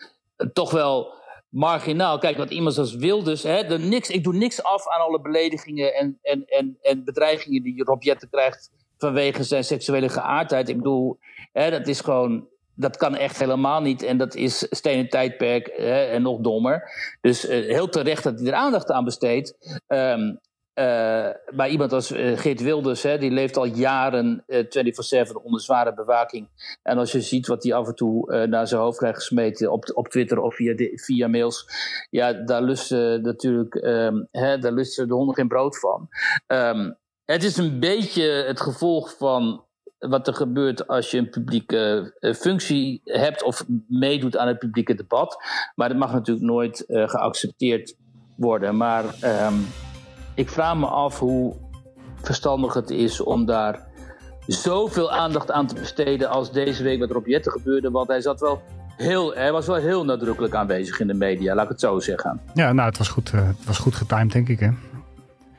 toch 0.53 0.71
wel 0.71 1.17
marginaal. 1.49 2.17
Kijk, 2.17 2.37
wat 2.37 2.49
iemand 2.49 2.77
als 2.77 2.95
Wilders, 2.95 3.43
hè, 3.43 3.63
de 3.67 3.77
niks, 3.77 4.09
ik 4.09 4.23
doe 4.23 4.33
niks 4.33 4.63
af 4.63 4.87
aan 4.87 5.01
alle 5.01 5.21
beledigingen 5.21 5.93
en, 5.93 6.19
en, 6.21 6.45
en, 6.45 6.77
en 6.81 7.03
bedreigingen 7.03 7.63
die 7.63 7.83
Rob 7.83 8.03
Jetten 8.03 8.29
krijgt 8.29 8.71
vanwege 8.97 9.43
zijn 9.43 9.63
seksuele 9.63 10.09
geaardheid. 10.09 10.69
Ik 10.69 10.77
bedoel, 10.77 11.19
hè, 11.51 11.69
dat 11.69 11.87
is 11.87 12.01
gewoon, 12.01 12.47
dat 12.75 12.97
kan 12.97 13.15
echt 13.15 13.39
helemaal 13.39 13.81
niet. 13.81 14.03
En 14.03 14.17
dat 14.17 14.35
is 14.35 14.67
stenen 14.69 15.09
tijdperk 15.09 15.71
hè, 15.75 16.03
en 16.05 16.21
nog 16.21 16.39
dommer. 16.39 16.91
Dus 17.21 17.49
uh, 17.49 17.49
heel 17.49 17.89
terecht 17.89 18.23
dat 18.23 18.39
hij 18.39 18.47
er 18.47 18.53
aandacht 18.53 18.91
aan 18.91 19.03
besteedt. 19.03 19.55
Um, 19.87 20.39
maar 21.51 21.69
iemand 21.69 21.93
als 21.93 22.11
Geert 22.15 22.61
Wilders, 22.61 23.03
hè, 23.03 23.17
die 23.17 23.31
leeft 23.31 23.57
al 23.57 23.65
jaren 23.65 24.43
24-7 24.47 25.31
onder 25.43 25.61
zware 25.61 25.93
bewaking. 25.93 26.47
En 26.83 26.97
als 26.97 27.11
je 27.11 27.21
ziet 27.21 27.47
wat 27.47 27.63
hij 27.63 27.73
af 27.73 27.87
en 27.87 27.95
toe 27.95 28.47
naar 28.47 28.67
zijn 28.67 28.81
hoofd 28.81 28.97
krijgt 28.97 29.17
gesmeten 29.17 29.71
op, 29.71 29.91
op 29.93 30.07
Twitter 30.07 30.39
of 30.39 30.55
via, 30.55 30.73
via 30.95 31.27
mails. 31.27 31.65
Ja, 32.09 32.33
daar 32.33 32.61
lusten 32.61 33.21
natuurlijk 33.21 33.75
um, 33.75 34.27
hè, 34.31 34.57
daar 34.57 34.71
lusten 34.71 35.07
de 35.07 35.13
honden 35.13 35.35
geen 35.35 35.47
brood 35.47 35.79
van. 35.79 36.07
Um, 36.47 36.97
het 37.25 37.43
is 37.43 37.57
een 37.57 37.79
beetje 37.79 38.23
het 38.23 38.61
gevolg 38.61 39.17
van 39.17 39.63
wat 39.99 40.27
er 40.27 40.33
gebeurt 40.33 40.87
als 40.87 41.11
je 41.11 41.17
een 41.17 41.29
publieke 41.29 42.13
functie 42.35 43.01
hebt 43.03 43.43
of 43.43 43.65
meedoet 43.87 44.37
aan 44.37 44.47
het 44.47 44.59
publieke 44.59 44.95
debat. 44.95 45.37
Maar 45.75 45.89
dat 45.89 45.97
mag 45.97 46.13
natuurlijk 46.13 46.45
nooit 46.45 46.83
geaccepteerd 46.87 47.95
worden. 48.35 48.77
Maar 48.77 49.03
um, 49.03 49.65
ik 50.39 50.49
vraag 50.49 50.75
me 50.75 50.85
af 50.85 51.19
hoe 51.19 51.55
verstandig 52.21 52.73
het 52.73 52.89
is 52.89 53.21
om 53.21 53.45
daar 53.45 53.87
zoveel 54.47 55.11
aandacht 55.11 55.51
aan 55.51 55.67
te 55.67 55.73
besteden 55.73 56.29
als 56.29 56.51
deze 56.51 56.83
week 56.83 56.99
met 56.99 57.11
Rob 57.11 57.27
Jetten 57.27 57.51
gebeurde. 57.51 57.91
Want 57.91 58.07
hij 58.07 58.21
zat 58.21 58.39
wel 58.39 58.61
heel, 58.97 59.33
hij 59.33 59.51
was 59.51 59.67
wel 59.67 59.75
heel 59.75 60.05
nadrukkelijk 60.05 60.53
aanwezig 60.53 60.99
in 60.99 61.07
de 61.07 61.13
media, 61.13 61.55
laat 61.55 61.63
ik 61.63 61.69
het 61.69 61.79
zo 61.79 61.99
zeggen. 61.99 62.41
Ja, 62.53 62.73
nou, 62.73 62.89
het 62.89 62.97
was 62.97 63.07
goed, 63.07 63.31
uh, 63.35 63.47
het 63.47 63.65
was 63.65 63.77
goed 63.77 63.95
getimed, 63.95 64.31
denk 64.31 64.49
ik. 64.49 64.59
Hè? 64.59 64.69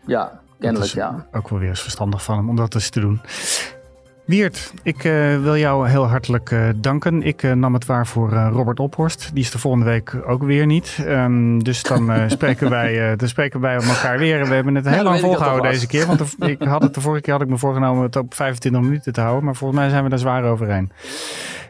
Ja, 0.07 0.41
kennelijk 0.59 0.93
ja. 0.93 1.27
Ook 1.33 1.49
wel 1.49 1.59
weer 1.59 1.69
eens 1.69 1.83
verstandig 1.83 2.23
van 2.23 2.37
hem 2.37 2.49
om 2.49 2.57
dat 2.57 2.75
eens 2.75 2.91
te 2.91 3.01
doen. 3.01 3.21
Wiert, 4.31 4.73
ik 4.83 5.05
uh, 5.05 5.43
wil 5.43 5.57
jou 5.57 5.89
heel 5.89 6.07
hartelijk 6.07 6.51
uh, 6.51 6.69
danken. 6.77 7.23
Ik 7.23 7.43
uh, 7.43 7.53
nam 7.53 7.75
het 7.75 7.87
waar 7.87 8.07
voor 8.07 8.31
Robert 8.31 8.81
Ophorst. 8.81 9.31
Die 9.35 9.43
is 9.43 9.51
de 9.51 9.59
volgende 9.59 9.87
week 9.87 10.17
ook 10.27 10.43
weer 10.43 10.67
niet. 10.67 10.99
Um, 11.07 11.65
dus 11.65 11.83
dan, 11.83 12.13
spreken 12.31 12.71
wij, 12.71 13.17
dan 13.17 13.29
spreken 13.29 13.61
wij 13.61 13.75
elkaar 13.75 14.19
weer. 14.19 14.49
We 14.49 14.55
hebben 14.55 14.75
het 14.75 14.85
heel 14.85 14.95
ja, 14.95 15.03
lang 15.03 15.21
volgehouden 15.21 15.71
deze 15.71 15.87
keer. 15.87 16.07
Want 16.07 16.19
de, 16.19 16.51
ik 16.51 16.63
had 16.63 16.83
het 16.83 16.95
de 16.95 17.01
vorige 17.01 17.23
keer 17.23 17.33
had 17.33 17.43
ik 17.43 17.49
me 17.49 17.59
voorgenomen 17.59 18.03
het 18.03 18.17
op 18.17 18.35
25 18.35 18.83
minuten 18.83 19.13
te 19.13 19.21
houden. 19.21 19.45
Maar 19.45 19.57
volgens 19.57 19.81
mij 19.81 19.89
zijn 19.89 20.05
we 20.05 20.11
daar 20.11 20.19
zwaar 20.19 20.45
overheen. 20.45 20.93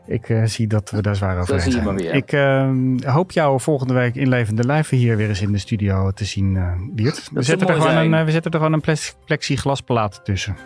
Ik 0.06 0.34
zie 0.44 0.66
dat 0.66 0.90
we 0.90 1.02
daar 1.02 1.16
zwaar 1.16 1.40
overheen 1.40 1.72
zijn. 1.72 1.96
Weer. 1.96 2.14
Ik 2.14 2.32
ehm, 2.32 3.02
hoop 3.04 3.30
jou 3.30 3.60
volgende 3.60 3.94
week 3.94 4.14
in 4.14 4.28
levende 4.28 4.64
lijven 4.64 4.96
hier 4.96 5.16
weer 5.16 5.28
eens 5.28 5.42
in 5.42 5.52
de 5.52 5.58
studio 5.58 6.10
te 6.10 6.24
zien, 6.24 6.58
Wiert. 6.94 7.30
We 7.32 7.42
zetten, 7.42 7.68
er 7.68 7.74
gewoon 7.74 8.12
een, 8.12 8.24
we 8.24 8.30
zetten 8.30 8.50
er 8.50 8.58
gewoon 8.58 8.72
een 8.72 8.96
plexiglasplaat 9.24 10.20
tussen. 10.24 10.56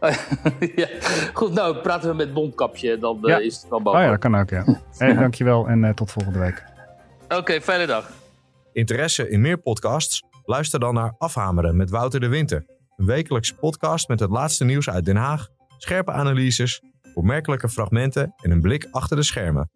ja. 0.76 0.88
Goed, 1.32 1.52
nou 1.52 1.76
praten 1.76 2.10
we 2.10 2.16
met 2.16 2.34
Bondkapje, 2.34 2.98
dan 2.98 3.18
ja. 3.22 3.38
is 3.38 3.56
het 3.56 3.68
wel 3.68 3.82
boven. 3.82 4.00
Oh 4.00 4.04
ja, 4.04 4.10
dat 4.10 4.20
kan 4.20 4.34
ook, 4.34 4.50
ja. 4.50 4.64
hey, 4.98 5.14
dankjewel 5.14 5.68
en 5.68 5.82
uh, 5.82 5.90
tot 5.90 6.10
volgende 6.10 6.38
week. 6.38 6.64
Oké, 7.24 7.36
okay, 7.36 7.60
fijne 7.60 7.86
dag. 7.86 8.10
Interesse 8.72 9.28
in 9.28 9.40
meer 9.40 9.58
podcasts? 9.58 10.22
Luister 10.44 10.80
dan 10.80 10.94
naar 10.94 11.14
Afhameren 11.18 11.76
met 11.76 11.90
Wouter 11.90 12.20
de 12.20 12.28
Winter. 12.28 12.64
Een 12.96 13.06
wekelijkse 13.06 13.54
podcast 13.54 14.08
met 14.08 14.20
het 14.20 14.30
laatste 14.30 14.64
nieuws 14.64 14.90
uit 14.90 15.04
Den 15.04 15.16
Haag, 15.16 15.48
scherpe 15.78 16.12
analyses, 16.12 16.82
opmerkelijke 17.14 17.68
fragmenten 17.68 18.34
en 18.36 18.50
een 18.50 18.60
blik 18.60 18.88
achter 18.90 19.16
de 19.16 19.22
schermen. 19.22 19.70